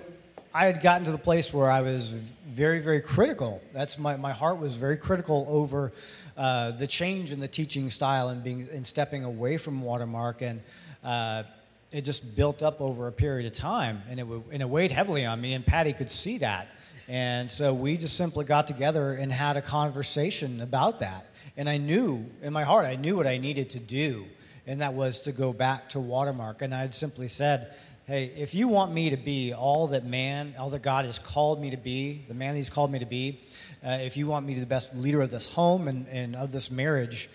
I 0.53 0.65
had 0.65 0.81
gotten 0.81 1.05
to 1.05 1.11
the 1.11 1.17
place 1.17 1.53
where 1.53 1.71
I 1.71 1.81
was 1.81 2.11
very, 2.11 2.81
very 2.81 2.99
critical. 2.99 3.61
That's 3.71 3.97
my, 3.97 4.17
my 4.17 4.33
heart 4.33 4.59
was 4.59 4.75
very 4.75 4.97
critical 4.97 5.45
over 5.47 5.93
uh, 6.35 6.71
the 6.71 6.87
change 6.87 7.31
in 7.31 7.39
the 7.39 7.47
teaching 7.47 7.89
style 7.89 8.27
and 8.27 8.43
being 8.43 8.67
and 8.73 8.85
stepping 8.85 9.23
away 9.23 9.55
from 9.55 9.81
Watermark, 9.81 10.41
and 10.41 10.61
uh, 11.03 11.43
it 11.91 12.01
just 12.01 12.35
built 12.35 12.61
up 12.61 12.81
over 12.81 13.07
a 13.07 13.11
period 13.13 13.47
of 13.47 13.53
time, 13.53 14.03
and 14.09 14.19
it, 14.19 14.25
and 14.51 14.61
it 14.61 14.69
weighed 14.69 14.91
heavily 14.91 15.25
on 15.25 15.39
me. 15.39 15.53
And 15.53 15.65
Patty 15.65 15.93
could 15.93 16.11
see 16.11 16.39
that, 16.39 16.67
and 17.11 17.51
so 17.51 17.73
we 17.73 17.97
just 17.97 18.15
simply 18.15 18.45
got 18.45 18.67
together 18.67 19.11
and 19.11 19.33
had 19.33 19.57
a 19.57 19.61
conversation 19.61 20.61
about 20.61 20.99
that. 20.99 21.25
And 21.57 21.67
I 21.67 21.75
knew 21.75 22.25
in 22.41 22.53
my 22.53 22.63
heart, 22.63 22.85
I 22.85 22.95
knew 22.95 23.17
what 23.17 23.27
I 23.27 23.37
needed 23.37 23.71
to 23.71 23.79
do, 23.79 24.27
and 24.65 24.79
that 24.79 24.93
was 24.93 25.19
to 25.21 25.33
go 25.33 25.51
back 25.51 25.89
to 25.89 25.99
Watermark. 25.99 26.61
And 26.61 26.73
I 26.73 26.79
had 26.79 26.95
simply 26.95 27.27
said 27.27 27.73
hey, 28.07 28.31
if 28.37 28.55
you 28.55 28.69
want 28.69 28.93
me 28.93 29.09
to 29.09 29.17
be 29.17 29.53
all 29.53 29.87
that 29.87 30.05
man, 30.05 30.55
all 30.57 30.69
that 30.69 30.83
God 30.83 31.03
has 31.03 31.19
called 31.19 31.61
me 31.61 31.71
to 31.71 31.77
be, 31.77 32.21
the 32.29 32.33
man 32.33 32.53
that 32.53 32.57
He's 32.57 32.69
called 32.69 32.93
me 32.93 32.99
to 32.99 33.05
be, 33.05 33.41
uh, 33.85 33.97
if 34.01 34.15
you 34.15 34.27
want 34.27 34.45
me 34.45 34.53
to 34.53 34.59
be 34.59 34.61
the 34.61 34.65
best 34.65 34.95
leader 34.95 35.21
of 35.21 35.31
this 35.31 35.51
home 35.51 35.89
and, 35.89 36.07
and 36.07 36.33
of 36.37 36.53
this 36.53 36.71
marriage, 36.71 37.29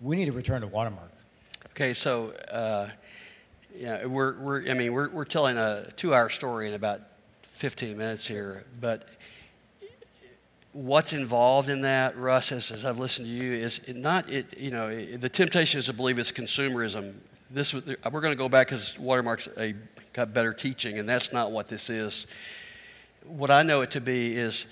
we 0.00 0.14
need 0.14 0.26
to 0.26 0.32
return 0.32 0.60
to 0.60 0.68
Watermark. 0.68 1.10
Okay, 1.70 1.94
so 1.94 2.30
uh, 2.48 2.90
yeah, 3.76 4.06
we're, 4.06 4.38
we're 4.38 4.70
I 4.70 4.74
mean 4.74 4.92
we're, 4.92 5.08
we're 5.08 5.24
telling 5.24 5.58
a 5.58 5.90
two-hour 5.96 6.30
story 6.30 6.68
in 6.68 6.74
about 6.74 7.00
15 7.42 7.98
minutes 7.98 8.24
here, 8.24 8.64
but 8.80 9.08
what's 10.76 11.14
involved 11.14 11.70
in 11.70 11.80
that, 11.82 12.18
Russ, 12.18 12.52
as, 12.52 12.70
as 12.70 12.84
I've 12.84 12.98
listened 12.98 13.26
to 13.26 13.32
you, 13.32 13.52
is 13.52 13.80
not 13.88 14.30
it. 14.30 14.58
You 14.58 14.70
know, 14.70 14.88
it, 14.88 15.20
the 15.20 15.28
temptation 15.28 15.78
is 15.78 15.86
to 15.86 15.92
believe 15.92 16.18
it's 16.18 16.30
consumerism. 16.30 17.14
This 17.50 17.72
we're 17.72 17.96
going 18.04 18.32
to 18.32 18.34
go 18.34 18.48
back 18.48 18.68
because 18.68 18.98
Watermark's 18.98 19.48
a 19.56 19.74
got 20.12 20.34
better 20.34 20.52
teaching, 20.52 20.98
and 20.98 21.08
that's 21.08 21.32
not 21.32 21.50
what 21.50 21.68
this 21.68 21.88
is. 21.88 22.26
What 23.24 23.50
I 23.50 23.62
know 23.62 23.80
it 23.80 23.90
to 23.92 24.00
be 24.00 24.36
is 24.36 24.66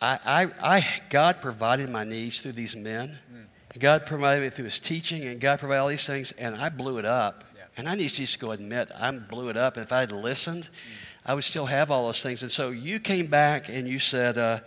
I, 0.00 0.18
I, 0.24 0.76
I 0.76 0.86
God 1.10 1.40
provided 1.40 1.90
my 1.90 2.04
needs 2.04 2.40
through 2.40 2.52
these 2.52 2.76
men. 2.76 3.18
Mm. 3.32 3.80
God 3.80 4.06
provided 4.06 4.44
it 4.44 4.54
through 4.54 4.66
his 4.66 4.78
teaching, 4.78 5.24
and 5.24 5.40
God 5.40 5.58
provided 5.58 5.80
all 5.80 5.88
these 5.88 6.06
things, 6.06 6.32
and 6.32 6.56
I 6.56 6.68
blew 6.68 6.98
it 6.98 7.04
up. 7.04 7.44
Yeah. 7.56 7.64
And 7.76 7.88
I 7.88 7.94
need 7.96 8.10
to 8.10 8.16
just 8.16 8.38
go 8.38 8.52
admit 8.52 8.90
I 8.96 9.10
blew 9.10 9.48
it 9.48 9.56
up. 9.56 9.76
And 9.76 9.84
if 9.84 9.92
I 9.92 10.00
had 10.00 10.12
listened, 10.12 10.64
mm. 10.64 10.68
I 11.26 11.34
would 11.34 11.44
still 11.44 11.66
have 11.66 11.90
all 11.90 12.06
those 12.06 12.22
things. 12.22 12.42
And 12.42 12.52
so 12.52 12.70
you 12.70 13.00
came 13.00 13.26
back 13.26 13.68
and 13.68 13.86
you 13.88 13.98
said 13.98 14.38
uh, 14.38 14.60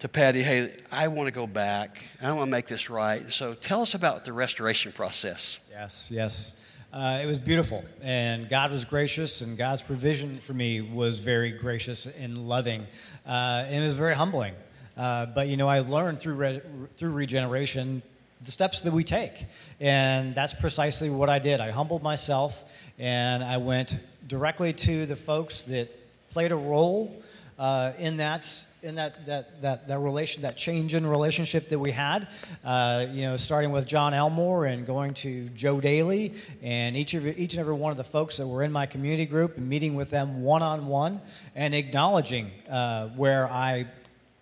to 0.00 0.08
Patty, 0.08 0.42
hey, 0.42 0.74
I 0.92 1.08
want 1.08 1.26
to 1.26 1.30
go 1.30 1.46
back. 1.46 2.02
I 2.20 2.30
want 2.32 2.42
to 2.42 2.50
make 2.50 2.66
this 2.66 2.90
right. 2.90 3.32
So 3.32 3.54
tell 3.54 3.80
us 3.80 3.94
about 3.94 4.24
the 4.24 4.32
restoration 4.32 4.92
process. 4.92 5.58
Yes, 5.70 6.10
yes. 6.10 6.62
Uh, 6.92 7.20
it 7.22 7.26
was 7.26 7.38
beautiful, 7.38 7.84
and 8.02 8.48
God 8.48 8.70
was 8.70 8.84
gracious, 8.84 9.40
and 9.40 9.58
God's 9.58 9.82
provision 9.82 10.38
for 10.38 10.54
me 10.54 10.80
was 10.80 11.18
very 11.18 11.50
gracious 11.50 12.06
and 12.06 12.38
loving, 12.38 12.86
uh, 13.26 13.64
and 13.66 13.74
it 13.74 13.84
was 13.84 13.94
very 13.94 14.14
humbling. 14.14 14.54
Uh, 14.96 15.26
but 15.26 15.48
you 15.48 15.56
know, 15.56 15.68
I 15.68 15.80
learned 15.80 16.20
through 16.20 16.34
re- 16.34 16.62
through 16.96 17.10
regeneration 17.10 18.02
the 18.42 18.50
steps 18.50 18.80
that 18.80 18.92
we 18.92 19.04
take, 19.04 19.46
and 19.80 20.34
that's 20.34 20.54
precisely 20.54 21.10
what 21.10 21.28
I 21.28 21.38
did. 21.38 21.60
I 21.60 21.70
humbled 21.70 22.02
myself, 22.02 22.64
and 22.98 23.42
I 23.42 23.56
went 23.58 23.98
directly 24.26 24.72
to 24.72 25.06
the 25.06 25.16
folks 25.16 25.62
that 25.62 25.88
played 26.30 26.52
a 26.52 26.56
role 26.56 27.22
uh, 27.58 27.92
in 27.98 28.18
that 28.18 28.48
in 28.86 28.94
that, 28.94 29.26
that, 29.26 29.62
that, 29.62 29.88
that 29.88 29.98
relation, 29.98 30.42
that 30.42 30.56
change 30.56 30.94
in 30.94 31.04
relationship 31.04 31.68
that 31.70 31.78
we 31.78 31.90
had, 31.90 32.28
uh, 32.64 33.06
you 33.10 33.22
know, 33.22 33.36
starting 33.36 33.72
with 33.72 33.84
John 33.84 34.14
Elmore 34.14 34.64
and 34.64 34.86
going 34.86 35.14
to 35.14 35.48
Joe 35.48 35.80
Daly 35.80 36.34
and 36.62 36.96
each, 36.96 37.12
of, 37.14 37.26
each 37.26 37.54
and 37.54 37.60
every 37.60 37.74
one 37.74 37.90
of 37.90 37.96
the 37.96 38.04
folks 38.04 38.36
that 38.36 38.46
were 38.46 38.62
in 38.62 38.70
my 38.70 38.86
community 38.86 39.26
group 39.26 39.56
and 39.56 39.68
meeting 39.68 39.96
with 39.96 40.10
them 40.10 40.42
one 40.42 40.62
on 40.62 40.86
one 40.86 41.20
and 41.56 41.74
acknowledging 41.74 42.52
uh, 42.70 43.08
where 43.08 43.48
I 43.50 43.86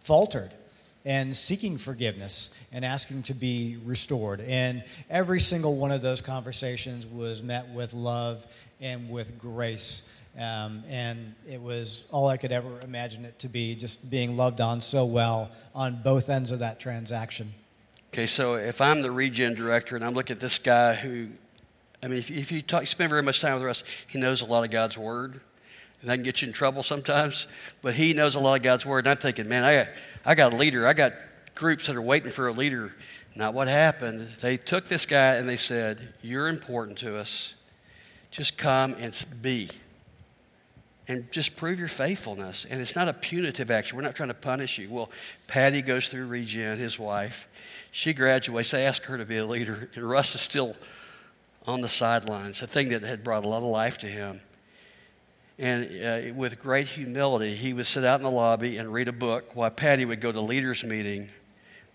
faltered 0.01 0.53
and 1.07 1.35
seeking 1.35 1.79
forgiveness 1.79 2.55
and 2.71 2.85
asking 2.85 3.23
to 3.25 3.35
be 3.35 3.79
restored. 3.83 4.43
And 4.43 4.85
every 5.09 5.41
single 5.41 5.77
one 5.77 5.91
of 5.91 6.03
those 6.03 6.21
conversations 6.21 7.07
was 7.07 7.43
met 7.43 7.71
with 7.71 7.95
love 7.95 8.45
and 8.81 9.09
with 9.09 9.39
grace. 9.39 10.14
Um, 10.39 10.83
and 10.89 11.35
it 11.49 11.61
was 11.61 12.05
all 12.11 12.27
I 12.27 12.37
could 12.37 12.51
ever 12.51 12.81
imagine 12.81 13.25
it 13.25 13.39
to 13.41 13.49
be, 13.49 13.77
just 13.77 14.11
being 14.11 14.37
loved 14.37 14.61
on 14.61 14.81
so 14.81 15.05
well 15.05 15.51
on 15.75 16.03
both 16.03 16.29
ends 16.29 16.51
of 16.51 16.59
that 16.59 16.81
transaction. 16.81 17.55
Okay, 18.13 18.27
so 18.27 18.55
if 18.55 18.81
I'm 18.81 19.03
the 19.03 19.11
regen 19.11 19.55
director 19.55 19.97
and 19.97 20.05
I'm 20.05 20.15
looking 20.15 20.35
at 20.35 20.41
this 20.41 20.59
guy 20.59 20.95
who, 20.95 21.29
I 22.03 22.09
mean, 22.09 22.19
if, 22.19 22.31
if 22.31 22.51
you 22.51 22.63
talk, 22.63 22.87
spend 22.87 23.11
very 23.11 23.23
much 23.23 23.41
time 23.41 23.55
with 23.55 23.69
us, 23.69 23.85
he 24.09 24.19
knows 24.19 24.41
a 24.41 24.45
lot 24.45 24.65
of 24.65 24.71
God's 24.71 24.99
word, 24.99 25.41
and 26.01 26.11
that 26.11 26.17
can 26.17 26.25
get 26.25 26.43
you 26.43 26.49
in 26.49 26.55
trouble 26.55 26.83
sometimes, 26.83 27.47
but 27.81 27.95
he 27.95 28.13
knows 28.13 28.35
a 28.35 28.41
lot 28.41 28.55
of 28.55 28.63
God's 28.63 28.85
word. 28.85 29.07
And 29.07 29.13
I'm 29.13 29.17
thinking, 29.17 29.49
man, 29.49 29.65
I, 29.65 29.89
I 30.25 30.35
got 30.35 30.53
a 30.53 30.57
leader, 30.57 30.87
I 30.87 30.95
got 30.95 31.13
groups 31.55 31.87
that 31.87 31.97
are 31.97 32.03
waiting 32.03 32.31
for 32.31 32.49
a 32.49 32.53
leader. 32.53 32.93
Not 33.37 33.53
what 33.53 33.67
happened. 33.67 34.29
They 34.41 34.57
took 34.57 34.87
this 34.87 35.07
guy 35.07 35.35
and 35.35 35.49
they 35.49 35.57
said, 35.57 36.15
You're 36.23 36.49
important 36.49 36.99
to 36.99 37.19
us. 37.19 37.55
Just 38.31 38.57
come 38.57 38.95
and 38.99 39.25
be 39.43 39.71
and 41.07 41.31
just 41.31 41.57
prove 41.57 41.79
your 41.79 41.89
faithfulness. 41.89 42.65
And 42.69 42.81
it's 42.81 42.97
not 42.97 43.09
a 43.09 43.13
punitive 43.13 43.71
action. 43.71 43.97
We're 43.97 44.03
not 44.03 44.15
trying 44.15 44.31
to 44.31 44.35
punish 44.35 44.79
you. 44.79 44.89
Well, 44.91 45.11
Patty 45.47 45.83
goes 45.83 46.09
through 46.09 46.27
Regen, 46.27 46.79
his 46.79 46.99
wife. 46.99 47.47
She 47.91 48.13
graduates. 48.13 48.71
They 48.71 48.87
ask 48.87 49.03
her 49.05 49.19
to 49.19 49.25
be 49.25 49.37
a 49.37 49.47
leader. 49.47 49.91
And 49.95 50.09
Russ 50.09 50.35
is 50.35 50.41
still 50.41 50.77
on 51.67 51.81
the 51.81 51.89
sidelines, 51.89 52.63
a 52.63 52.67
thing 52.67 52.91
that 52.91 53.03
had 53.03 53.25
brought 53.25 53.45
a 53.45 53.49
lot 53.49 53.59
of 53.59 53.69
life 53.69 53.99
to 53.99 54.07
him. 54.07 54.41
And 55.59 55.85
uh, 55.85 56.35
with 56.35 56.61
great 56.61 56.89
humility, 56.89 57.55
he 57.55 57.73
would 57.73 57.87
sit 57.87 58.05
out 58.05 58.19
in 58.19 58.25
the 58.25 58.31
lobby 58.31 58.77
and 58.77 58.93
read 58.93 59.09
a 59.09 59.13
book 59.13 59.55
while 59.55 59.71
Patty 59.71 60.05
would 60.05 60.21
go 60.21 60.33
to 60.33 60.41
leaders' 60.41 60.83
meeting 60.83 61.29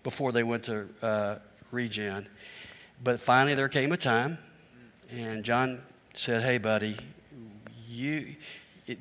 before 0.02 0.32
they 0.32 0.42
went 0.42 0.64
to 0.64 0.88
uh, 1.02 1.36
Regen. 1.70 2.26
But 3.02 3.20
finally, 3.20 3.54
there 3.54 3.68
came 3.68 3.92
a 3.92 3.96
time, 3.96 4.38
and 5.10 5.44
John 5.44 5.82
said, 6.14 6.42
Hey, 6.42 6.58
buddy, 6.58 6.96
you 7.86 8.34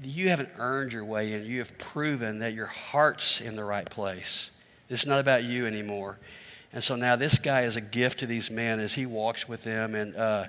you 0.03 0.29
haven't 0.29 0.49
earned 0.57 0.93
your 0.93 1.05
way 1.05 1.33
in. 1.33 1.45
You 1.45 1.59
have 1.59 1.77
proven 1.77 2.39
that 2.39 2.53
your 2.53 2.67
heart's 2.67 3.41
in 3.41 3.55
the 3.55 3.63
right 3.63 3.89
place. 3.89 4.51
It's 4.89 5.05
not 5.05 5.19
about 5.19 5.43
you 5.43 5.65
anymore. 5.65 6.17
And 6.71 6.83
so 6.83 6.95
now 6.95 7.15
this 7.15 7.39
guy 7.39 7.61
is 7.61 7.75
a 7.75 7.81
gift 7.81 8.19
to 8.19 8.25
these 8.25 8.51
men 8.51 8.79
as 8.79 8.93
he 8.93 9.05
walks 9.05 9.47
with 9.47 9.63
them, 9.63 9.95
and 9.95 10.15
uh, 10.15 10.45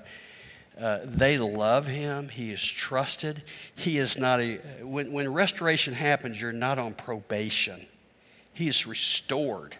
uh, 0.78 0.99
they 1.05 1.38
love 1.38 1.86
him. 1.86 2.28
He 2.28 2.53
is 2.53 2.62
trusted. 2.62 3.43
He 3.74 3.99
is 3.99 4.18
not 4.18 4.41
a. 4.41 4.57
When, 4.82 5.12
when 5.12 5.32
restoration 5.32 5.95
happens, 5.95 6.41
you're 6.41 6.53
not 6.53 6.78
on 6.78 6.95
probation. 6.95 7.86
He 8.53 8.68
is 8.68 8.86
restored. 8.86 9.76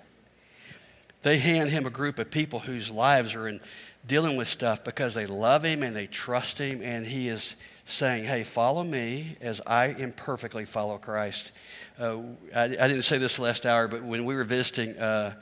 They 1.22 1.38
hand 1.38 1.70
him 1.70 1.84
a 1.84 1.90
group 1.90 2.18
of 2.18 2.30
people 2.30 2.61
whose 2.61 2.90
lives 2.90 3.34
are 3.34 3.46
in 3.46 3.61
dealing 4.06 4.36
with 4.36 4.48
stuff 4.48 4.82
because 4.82 5.12
they 5.12 5.26
love 5.26 5.64
him 5.64 5.82
and 5.82 5.94
they 5.94 6.06
trust 6.06 6.58
him, 6.58 6.80
and 6.82 7.06
he 7.06 7.28
is 7.28 7.56
saying, 7.85 8.24
Hey, 8.24 8.45
follow 8.45 8.85
me 8.85 9.37
as 9.41 9.61
I 9.66 9.87
imperfectly 9.87 10.64
follow 10.64 10.99
Christ. 10.99 11.53
Uh, 11.99 12.18
I, 12.55 12.64
I, 12.64 12.68
didn't 12.68 13.03
say 13.03 13.18
this 13.18 13.39
last 13.39 13.66
hour, 13.66 13.87
but 13.87 14.03
when 14.03 14.24
we 14.24 14.35
were 14.35 14.45
visiting 14.45 14.97
uh, 14.99 15.35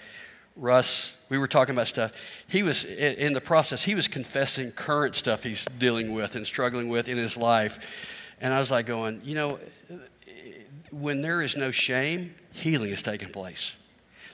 Russ, 0.57 1.17
we 1.29 1.39
were 1.39 1.47
talking 1.47 1.75
about 1.75 1.87
stuff. 1.87 2.13
He 2.49 2.65
was, 2.65 2.85
in 2.85 3.33
the 3.33 3.41
process, 3.41 3.85
he 3.85 3.95
was 3.95 4.09
confessing 4.09 4.73
current 4.73 5.15
stuff 5.15 5.45
he's 5.45 5.65
dealing 5.67 6.13
with 6.13 6.35
and 6.35 6.45
struggling 6.45 6.89
with 6.89 7.09
in 7.09 7.17
his 7.17 7.37
life. 7.37 7.89
And 8.41 8.53
I 8.53 8.59
was 8.59 8.71
like, 8.71 8.87
going, 8.87 9.21
you 9.25 9.37
know, 9.37 9.61
when 10.91 11.21
there 11.21 11.43
is 11.43 11.57
no 11.57 11.71
shame, 11.71 12.35
healing 12.53 12.91
is 12.91 13.03
taking 13.03 13.29
place. 13.29 13.75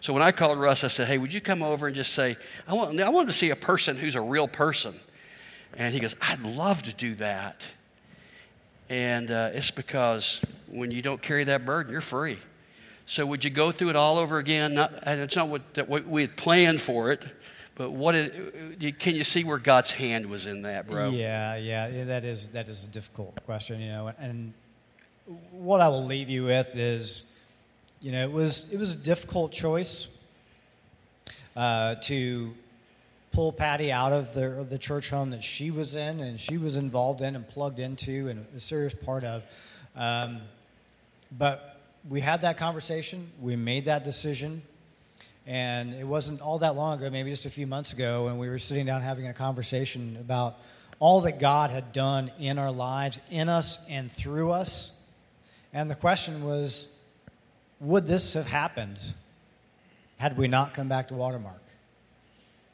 So 0.01 0.13
when 0.13 0.23
I 0.23 0.33
called 0.33 0.59
Russ, 0.59 0.85
I 0.85 0.89
said, 0.89 1.09
hey, 1.09 1.19
would 1.19 1.33
you 1.33 1.41
come 1.41 1.63
over 1.63 1.87
and 1.87 1.97
just 1.97 2.13
say, 2.13 2.37
I 2.67 2.75
want, 2.75 3.01
I 3.01 3.09
want 3.09 3.29
to 3.29 3.33
see 3.33 3.51
a 3.51 3.57
person 3.57 3.97
who's 3.97 4.15
a 4.15 4.21
real 4.21 4.49
person. 4.49 4.95
And 5.77 5.93
he 5.93 6.01
goes, 6.01 6.15
I'd 6.21 6.43
love 6.43 6.83
to 6.85 6.93
do 6.93 7.15
that. 7.17 7.67
And 8.91 9.30
uh, 9.30 9.51
it's 9.53 9.70
because 9.70 10.41
when 10.68 10.91
you 10.91 11.03
don't 11.03 11.22
carry 11.22 11.45
that 11.45 11.64
burden, 11.64 11.93
you're 11.93 12.01
free. 12.01 12.39
So 13.07 13.26
would 13.26 13.45
you 13.45 13.51
go 13.51 13.70
through 13.72 13.91
it 13.91 13.97
all 13.97 14.18
over 14.18 14.39
again? 14.39 14.74
Not, 14.74 14.93
and 15.03 15.20
it's 15.20 15.37
not 15.37 15.49
what, 15.49 15.62
what 15.89 16.07
we 16.07 16.22
had 16.22 16.37
planned 16.37 16.80
for 16.80 17.12
it, 17.12 17.24
But 17.76 17.91
what 17.91 18.14
is, 18.14 18.30
can 19.01 19.16
you 19.16 19.24
see 19.24 19.43
where 19.43 19.59
God's 19.59 19.91
hand 19.91 20.26
was 20.26 20.47
in 20.47 20.62
that, 20.62 20.89
bro? 20.89 21.11
Yeah, 21.11 21.57
yeah, 21.57 21.89
yeah, 21.89 22.05
that 22.05 22.24
is 22.24 22.49
that 22.49 22.68
is 22.68 22.85
a 22.85 22.87
difficult 22.87 23.45
question, 23.45 23.80
you 23.80 23.89
know. 23.89 24.12
And 24.18 24.53
what 25.51 25.80
I 25.80 25.89
will 25.89 26.05
leave 26.05 26.28
you 26.28 26.45
with 26.45 26.70
is, 26.76 27.37
you 28.01 28.12
know, 28.12 28.22
it 28.22 28.30
was 28.30 28.72
it 28.72 28.78
was 28.78 28.93
a 28.93 28.97
difficult 28.97 29.51
choice 29.51 30.07
uh, 31.57 31.97
to 32.03 32.55
pull 33.35 33.53
Patty 33.53 33.91
out 33.91 34.12
of 34.12 34.32
the 34.32 34.64
the 34.68 34.78
church 34.78 35.11
home 35.11 35.30
that 35.30 35.43
she 35.43 35.72
was 35.72 35.97
in 35.97 36.20
and 36.20 36.41
she 36.41 36.57
was 36.57 36.76
involved 36.76 37.20
in 37.20 37.35
and 37.35 37.47
plugged 37.47 37.80
into 37.80 38.28
and 38.28 38.47
a 38.57 38.61
serious 38.61 38.95
part 38.95 39.24
of. 39.24 39.43
Um, 39.97 40.41
but 41.37 41.80
we 42.09 42.20
had 42.20 42.43
that 42.43 42.57
conversation. 42.59 43.30
We 43.41 43.57
made 43.57 43.87
that 43.87 44.05
decision. 44.05 44.62
And 45.47 45.95
it 45.95 46.05
wasn't 46.05 46.41
all 46.41 46.61
that 46.61 46.76
long 46.76 46.99
ago, 46.99 47.11
maybe 47.11 47.28
just 47.30 47.45
a 47.45 47.51
few 47.51 47.66
months 47.66 47.93
ago, 47.93 48.26
when 48.26 48.39
we 48.39 48.49
were 48.49 48.59
sitting 48.59 48.87
down 48.87 49.03
having 49.03 49.26
a 49.26 49.35
conversation 49.35 50.16
about 50.18 50.59
all 51.01 51.20
that 51.22 51.39
God 51.39 51.70
had 51.70 51.93
done 51.93 52.30
in 52.39 52.59
our 52.59 52.70
lives, 52.70 53.20
in 53.30 53.49
us 53.49 53.87
and 53.91 54.11
through 54.11 54.53
us. 54.53 55.07
And 55.72 55.91
the 55.91 55.97
question 55.97 56.45
was 56.45 56.97
would 57.80 58.07
this 58.07 58.35
have 58.35 58.47
happened 58.47 58.99
had 60.18 60.39
we 60.39 60.47
not 60.47 60.72
come 60.72 60.89
back 60.89 61.09
to 61.09 61.14
Watermark? 61.14 61.64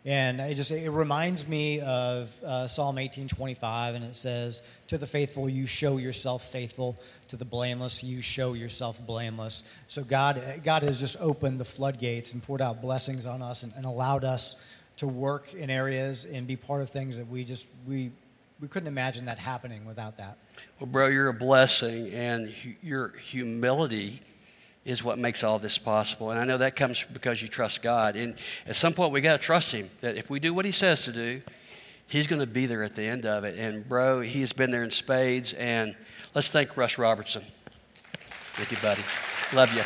And 0.04 0.40
it 0.40 0.54
just 0.54 0.70
it 0.70 0.88
reminds 0.90 1.46
me 1.46 1.80
of 1.80 2.42
uh, 2.42 2.66
Psalm 2.68 2.96
18:25, 2.96 3.94
and 3.94 4.04
it 4.04 4.16
says, 4.16 4.62
"To 4.88 4.96
the 4.96 5.06
faithful 5.06 5.46
you 5.46 5.66
show 5.66 5.98
yourself 5.98 6.50
faithful; 6.50 6.98
to 7.28 7.36
the 7.36 7.44
blameless 7.44 8.02
you 8.02 8.22
show 8.22 8.54
yourself 8.54 9.04
blameless." 9.04 9.62
So 9.88 10.02
God, 10.02 10.42
God 10.64 10.82
has 10.84 10.98
just 10.98 11.18
opened 11.20 11.60
the 11.60 11.66
floodgates 11.66 12.32
and 12.32 12.42
poured 12.42 12.62
out 12.62 12.80
blessings 12.80 13.26
on 13.26 13.42
us, 13.42 13.62
and, 13.62 13.74
and 13.76 13.84
allowed 13.84 14.24
us 14.24 14.56
to 14.96 15.06
work 15.06 15.52
in 15.52 15.68
areas 15.68 16.24
and 16.24 16.46
be 16.46 16.56
part 16.56 16.80
of 16.80 16.88
things 16.88 17.18
that 17.18 17.28
we 17.28 17.44
just 17.44 17.66
we 17.86 18.10
we 18.58 18.68
couldn't 18.68 18.88
imagine 18.88 19.26
that 19.26 19.38
happening 19.38 19.84
without 19.84 20.16
that. 20.16 20.38
Well, 20.78 20.86
bro, 20.86 21.08
you're 21.08 21.28
a 21.28 21.34
blessing, 21.34 22.10
and 22.14 22.48
hu- 22.48 22.74
your 22.82 23.08
humility 23.18 24.22
is 24.90 25.04
what 25.04 25.18
makes 25.18 25.44
all 25.44 25.58
this 25.58 25.78
possible. 25.78 26.30
And 26.30 26.40
I 26.40 26.44
know 26.44 26.58
that 26.58 26.74
comes 26.74 27.04
because 27.12 27.40
you 27.40 27.48
trust 27.48 27.80
God. 27.80 28.16
And 28.16 28.34
at 28.66 28.74
some 28.74 28.92
point, 28.92 29.12
we 29.12 29.20
got 29.20 29.40
to 29.40 29.42
trust 29.42 29.70
Him 29.70 29.88
that 30.00 30.16
if 30.16 30.28
we 30.28 30.40
do 30.40 30.52
what 30.52 30.64
He 30.64 30.72
says 30.72 31.02
to 31.02 31.12
do, 31.12 31.42
He's 32.08 32.26
going 32.26 32.40
to 32.40 32.46
be 32.46 32.66
there 32.66 32.82
at 32.82 32.96
the 32.96 33.04
end 33.04 33.24
of 33.24 33.44
it. 33.44 33.56
And, 33.56 33.88
bro, 33.88 34.20
He's 34.20 34.52
been 34.52 34.72
there 34.72 34.82
in 34.82 34.90
spades. 34.90 35.52
And 35.52 35.94
let's 36.34 36.48
thank 36.48 36.76
Russ 36.76 36.98
Robertson. 36.98 37.44
Thank 38.54 38.72
you, 38.72 38.78
buddy. 38.78 39.02
Love 39.52 39.72
you. 39.74 39.84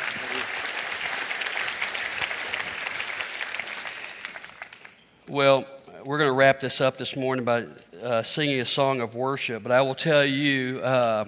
Well, 5.32 5.66
we're 6.04 6.18
going 6.18 6.30
to 6.30 6.36
wrap 6.36 6.60
this 6.60 6.80
up 6.80 6.96
this 6.96 7.14
morning 7.14 7.44
by 7.44 7.66
uh, 8.02 8.22
singing 8.22 8.60
a 8.60 8.66
song 8.66 9.02
of 9.02 9.14
worship. 9.14 9.62
But 9.62 9.72
I 9.72 9.82
will 9.82 9.94
tell 9.94 10.24
you. 10.24 10.80
Uh, 10.80 11.26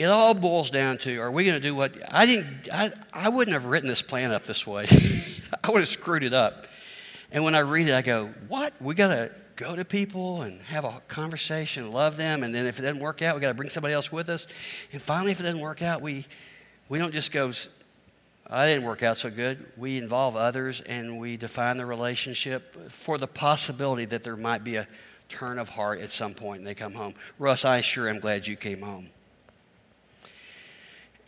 it 0.00 0.06
all 0.06 0.32
boils 0.32 0.70
down 0.70 0.96
to 0.96 1.18
are 1.18 1.30
we 1.30 1.44
going 1.44 1.60
to 1.60 1.60
do 1.60 1.74
what 1.74 1.92
I 2.10 2.24
didn't 2.24 2.70
I, 2.72 2.90
I 3.12 3.28
wouldn't 3.28 3.52
have 3.52 3.66
written 3.66 3.86
this 3.86 4.00
plan 4.00 4.32
up 4.32 4.46
this 4.46 4.66
way. 4.66 4.86
I 5.62 5.70
would 5.70 5.80
have 5.80 5.88
screwed 5.88 6.24
it 6.24 6.32
up. 6.32 6.66
And 7.30 7.44
when 7.44 7.54
I 7.54 7.58
read 7.58 7.86
it, 7.86 7.94
I 7.94 8.00
go, 8.00 8.30
what? 8.48 8.72
We 8.80 8.94
got 8.94 9.08
to 9.08 9.30
go 9.56 9.76
to 9.76 9.84
people 9.84 10.40
and 10.40 10.62
have 10.62 10.84
a 10.84 11.02
conversation, 11.06 11.92
love 11.92 12.16
them, 12.16 12.42
and 12.42 12.54
then 12.54 12.66
if 12.66 12.78
it 12.78 12.82
doesn't 12.82 12.98
work 12.98 13.20
out, 13.20 13.34
we 13.34 13.42
got 13.42 13.48
to 13.48 13.54
bring 13.54 13.68
somebody 13.68 13.92
else 13.92 14.10
with 14.10 14.30
us. 14.30 14.46
And 14.90 15.02
finally, 15.02 15.32
if 15.32 15.40
it 15.40 15.42
doesn't 15.42 15.60
work 15.60 15.82
out, 15.82 16.00
we 16.00 16.24
we 16.88 16.98
don't 16.98 17.12
just 17.12 17.30
go, 17.30 17.52
I 18.48 18.66
didn't 18.66 18.84
work 18.84 19.02
out 19.02 19.18
so 19.18 19.28
good. 19.28 19.66
We 19.76 19.98
involve 19.98 20.34
others 20.34 20.80
and 20.80 21.20
we 21.20 21.36
define 21.36 21.76
the 21.76 21.86
relationship 21.86 22.90
for 22.90 23.18
the 23.18 23.28
possibility 23.28 24.06
that 24.06 24.24
there 24.24 24.36
might 24.36 24.64
be 24.64 24.76
a 24.76 24.88
turn 25.28 25.58
of 25.58 25.68
heart 25.68 26.00
at 26.00 26.10
some 26.10 26.32
point 26.32 26.60
and 26.60 26.66
they 26.66 26.74
come 26.74 26.94
home. 26.94 27.14
Russ, 27.38 27.66
I 27.66 27.82
sure 27.82 28.08
am 28.08 28.18
glad 28.18 28.46
you 28.46 28.56
came 28.56 28.80
home. 28.80 29.10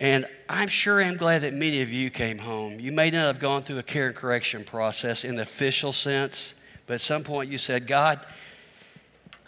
And 0.03 0.27
I'm 0.49 0.67
sure 0.67 1.01
I'm 1.01 1.17
glad 1.17 1.43
that 1.43 1.55
many 1.55 1.81
of 1.81 1.93
you 1.93 2.11
came 2.11 2.39
home. 2.39 2.81
You 2.81 2.91
may 2.91 3.09
not 3.13 3.27
have 3.27 3.39
gone 3.39 3.63
through 3.63 3.79
a 3.79 3.85
care 3.85 4.09
and 4.09 4.17
correction 4.17 4.65
process 4.65 5.23
in 5.23 5.37
the 5.37 5.43
official 5.43 5.93
sense, 5.93 6.55
but 6.89 6.95
at 6.95 7.01
some 7.01 7.23
point 7.23 7.53
you 7.53 7.57
said, 7.57 7.87
God, 7.87 8.19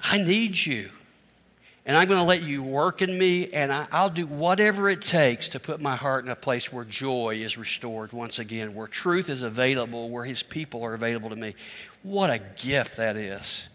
I 0.01 0.19
need 0.19 0.65
you. 0.65 0.91
And 1.85 1.97
I'm 1.97 2.07
going 2.07 2.21
to 2.21 2.25
let 2.25 2.43
you 2.45 2.63
work 2.63 3.03
in 3.03 3.19
me, 3.19 3.53
and 3.53 3.73
I, 3.73 4.05
will 4.05 4.11
do 4.11 4.29
whatever 4.29 4.89
it 4.89 5.03
takes 5.03 5.49
to 5.49 5.59
put 5.59 5.81
my 5.81 5.97
heart 5.97 6.25
in 6.25 6.31
a 6.31 6.37
place 6.37 6.73
where 6.73 6.85
joy 6.85 7.41
is 7.43 7.59
restored 7.59 8.13
once 8.13 8.39
again, 8.39 8.77
where 8.77 8.87
truth 8.87 9.29
is 9.29 9.43
available, 9.43 10.09
where 10.09 10.25
His 10.25 10.45
people 10.45 10.85
are 10.85 10.95
available 10.95 11.31
to 11.31 11.37
me. 11.37 11.57
What 12.05 12.31
a 12.31 12.39
gift 12.39 12.99
that 12.99 13.17
is. 13.17 13.67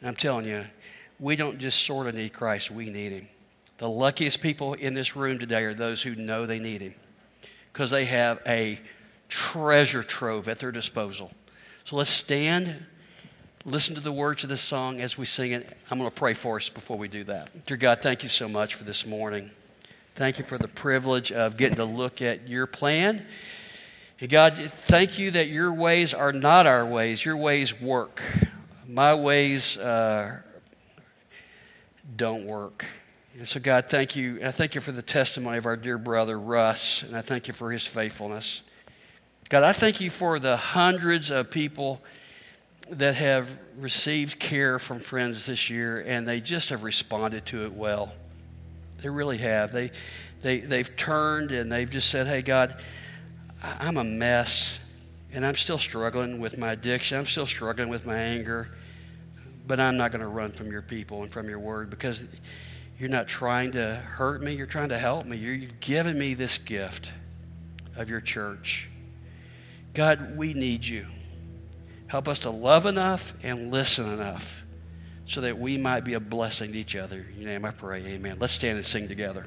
And 0.00 0.08
I'm 0.10 0.16
telling 0.16 0.44
you, 0.44 0.66
we 1.18 1.36
don't 1.36 1.58
just 1.58 1.84
sort 1.84 2.06
of 2.06 2.14
need 2.14 2.34
Christ, 2.34 2.70
we 2.70 2.90
need 2.90 3.12
Him. 3.12 3.28
The 3.78 3.88
luckiest 3.88 4.40
people 4.40 4.74
in 4.74 4.94
this 4.94 5.16
room 5.16 5.38
today 5.38 5.64
are 5.64 5.74
those 5.74 6.02
who 6.02 6.14
know 6.14 6.46
they 6.46 6.58
need 6.58 6.80
Him 6.80 6.94
because 7.72 7.90
they 7.90 8.06
have 8.06 8.40
a 8.46 8.80
treasure 9.28 10.02
trove 10.02 10.48
at 10.48 10.58
their 10.58 10.72
disposal. 10.72 11.30
So 11.84 11.96
let's 11.96 12.10
stand, 12.10 12.86
listen 13.64 13.94
to 13.94 14.00
the 14.00 14.12
words 14.12 14.42
of 14.44 14.48
this 14.48 14.62
song 14.62 15.00
as 15.00 15.18
we 15.18 15.26
sing 15.26 15.52
it. 15.52 15.76
I'm 15.90 15.98
going 15.98 16.10
to 16.10 16.16
pray 16.16 16.32
for 16.32 16.56
us 16.56 16.70
before 16.70 16.96
we 16.96 17.08
do 17.08 17.24
that. 17.24 17.66
Dear 17.66 17.76
God, 17.76 18.00
thank 18.00 18.22
you 18.22 18.28
so 18.28 18.48
much 18.48 18.74
for 18.74 18.84
this 18.84 19.04
morning. 19.04 19.50
Thank 20.14 20.38
you 20.38 20.44
for 20.46 20.56
the 20.56 20.68
privilege 20.68 21.30
of 21.30 21.58
getting 21.58 21.76
to 21.76 21.84
look 21.84 22.22
at 22.22 22.48
your 22.48 22.66
plan. 22.66 23.26
And 24.18 24.30
God, 24.30 24.54
thank 24.54 25.18
you 25.18 25.30
that 25.32 25.48
your 25.48 25.70
ways 25.70 26.14
are 26.14 26.32
not 26.32 26.66
our 26.66 26.86
ways, 26.86 27.22
your 27.22 27.36
ways 27.36 27.78
work. 27.78 28.22
My 28.88 29.14
ways 29.14 29.76
uh, 29.76 30.38
don't 32.16 32.46
work. 32.46 32.86
And 33.36 33.46
so, 33.46 33.60
God, 33.60 33.90
thank 33.90 34.16
you. 34.16 34.40
I 34.42 34.50
thank 34.50 34.74
you 34.74 34.80
for 34.80 34.92
the 34.92 35.02
testimony 35.02 35.58
of 35.58 35.66
our 35.66 35.76
dear 35.76 35.98
brother 35.98 36.40
Russ, 36.40 37.02
and 37.02 37.14
I 37.14 37.20
thank 37.20 37.48
you 37.48 37.52
for 37.52 37.70
his 37.70 37.86
faithfulness. 37.86 38.62
God, 39.50 39.62
I 39.62 39.74
thank 39.74 40.00
you 40.00 40.08
for 40.08 40.38
the 40.38 40.56
hundreds 40.56 41.30
of 41.30 41.50
people 41.50 42.00
that 42.88 43.16
have 43.16 43.58
received 43.76 44.38
care 44.38 44.78
from 44.78 45.00
friends 45.00 45.44
this 45.44 45.68
year, 45.68 46.00
and 46.00 46.26
they 46.26 46.40
just 46.40 46.70
have 46.70 46.82
responded 46.82 47.44
to 47.46 47.64
it 47.64 47.74
well. 47.74 48.14
They 49.02 49.10
really 49.10 49.36
have. 49.36 49.70
They, 49.70 49.90
they, 50.40 50.60
they've 50.60 50.96
turned 50.96 51.52
and 51.52 51.70
they've 51.70 51.90
just 51.90 52.08
said, 52.08 52.26
Hey, 52.26 52.40
God, 52.40 52.82
I'm 53.62 53.98
a 53.98 54.04
mess, 54.04 54.78
and 55.30 55.44
I'm 55.44 55.56
still 55.56 55.78
struggling 55.78 56.40
with 56.40 56.56
my 56.56 56.72
addiction. 56.72 57.18
I'm 57.18 57.26
still 57.26 57.44
struggling 57.44 57.90
with 57.90 58.06
my 58.06 58.16
anger, 58.16 58.74
but 59.66 59.78
I'm 59.78 59.98
not 59.98 60.10
going 60.10 60.22
to 60.22 60.26
run 60.26 60.52
from 60.52 60.72
your 60.72 60.80
people 60.80 61.22
and 61.22 61.30
from 61.30 61.50
your 61.50 61.58
word 61.58 61.90
because 61.90 62.24
you're 62.98 63.08
not 63.10 63.28
trying 63.28 63.72
to 63.72 63.94
hurt 63.94 64.42
me, 64.42 64.54
you're 64.54 64.66
trying 64.66 64.88
to 64.88 64.98
help 64.98 65.26
me. 65.26 65.36
You're 65.36 65.68
giving 65.80 66.18
me 66.18 66.34
this 66.34 66.58
gift 66.58 67.12
of 67.94 68.08
your 68.08 68.20
church. 68.20 68.88
God, 69.94 70.36
we 70.36 70.54
need 70.54 70.84
you. 70.84 71.06
Help 72.06 72.28
us 72.28 72.40
to 72.40 72.50
love 72.50 72.86
enough 72.86 73.34
and 73.42 73.72
listen 73.72 74.10
enough 74.12 74.62
so 75.26 75.40
that 75.40 75.58
we 75.58 75.76
might 75.76 76.04
be 76.04 76.14
a 76.14 76.20
blessing 76.20 76.72
to 76.72 76.78
each 76.78 76.94
other. 76.94 77.26
In 77.34 77.42
your 77.42 77.50
name 77.50 77.64
I 77.64 77.72
pray, 77.72 78.04
amen. 78.06 78.36
Let's 78.38 78.52
stand 78.52 78.76
and 78.76 78.86
sing 78.86 79.08
together. 79.08 79.46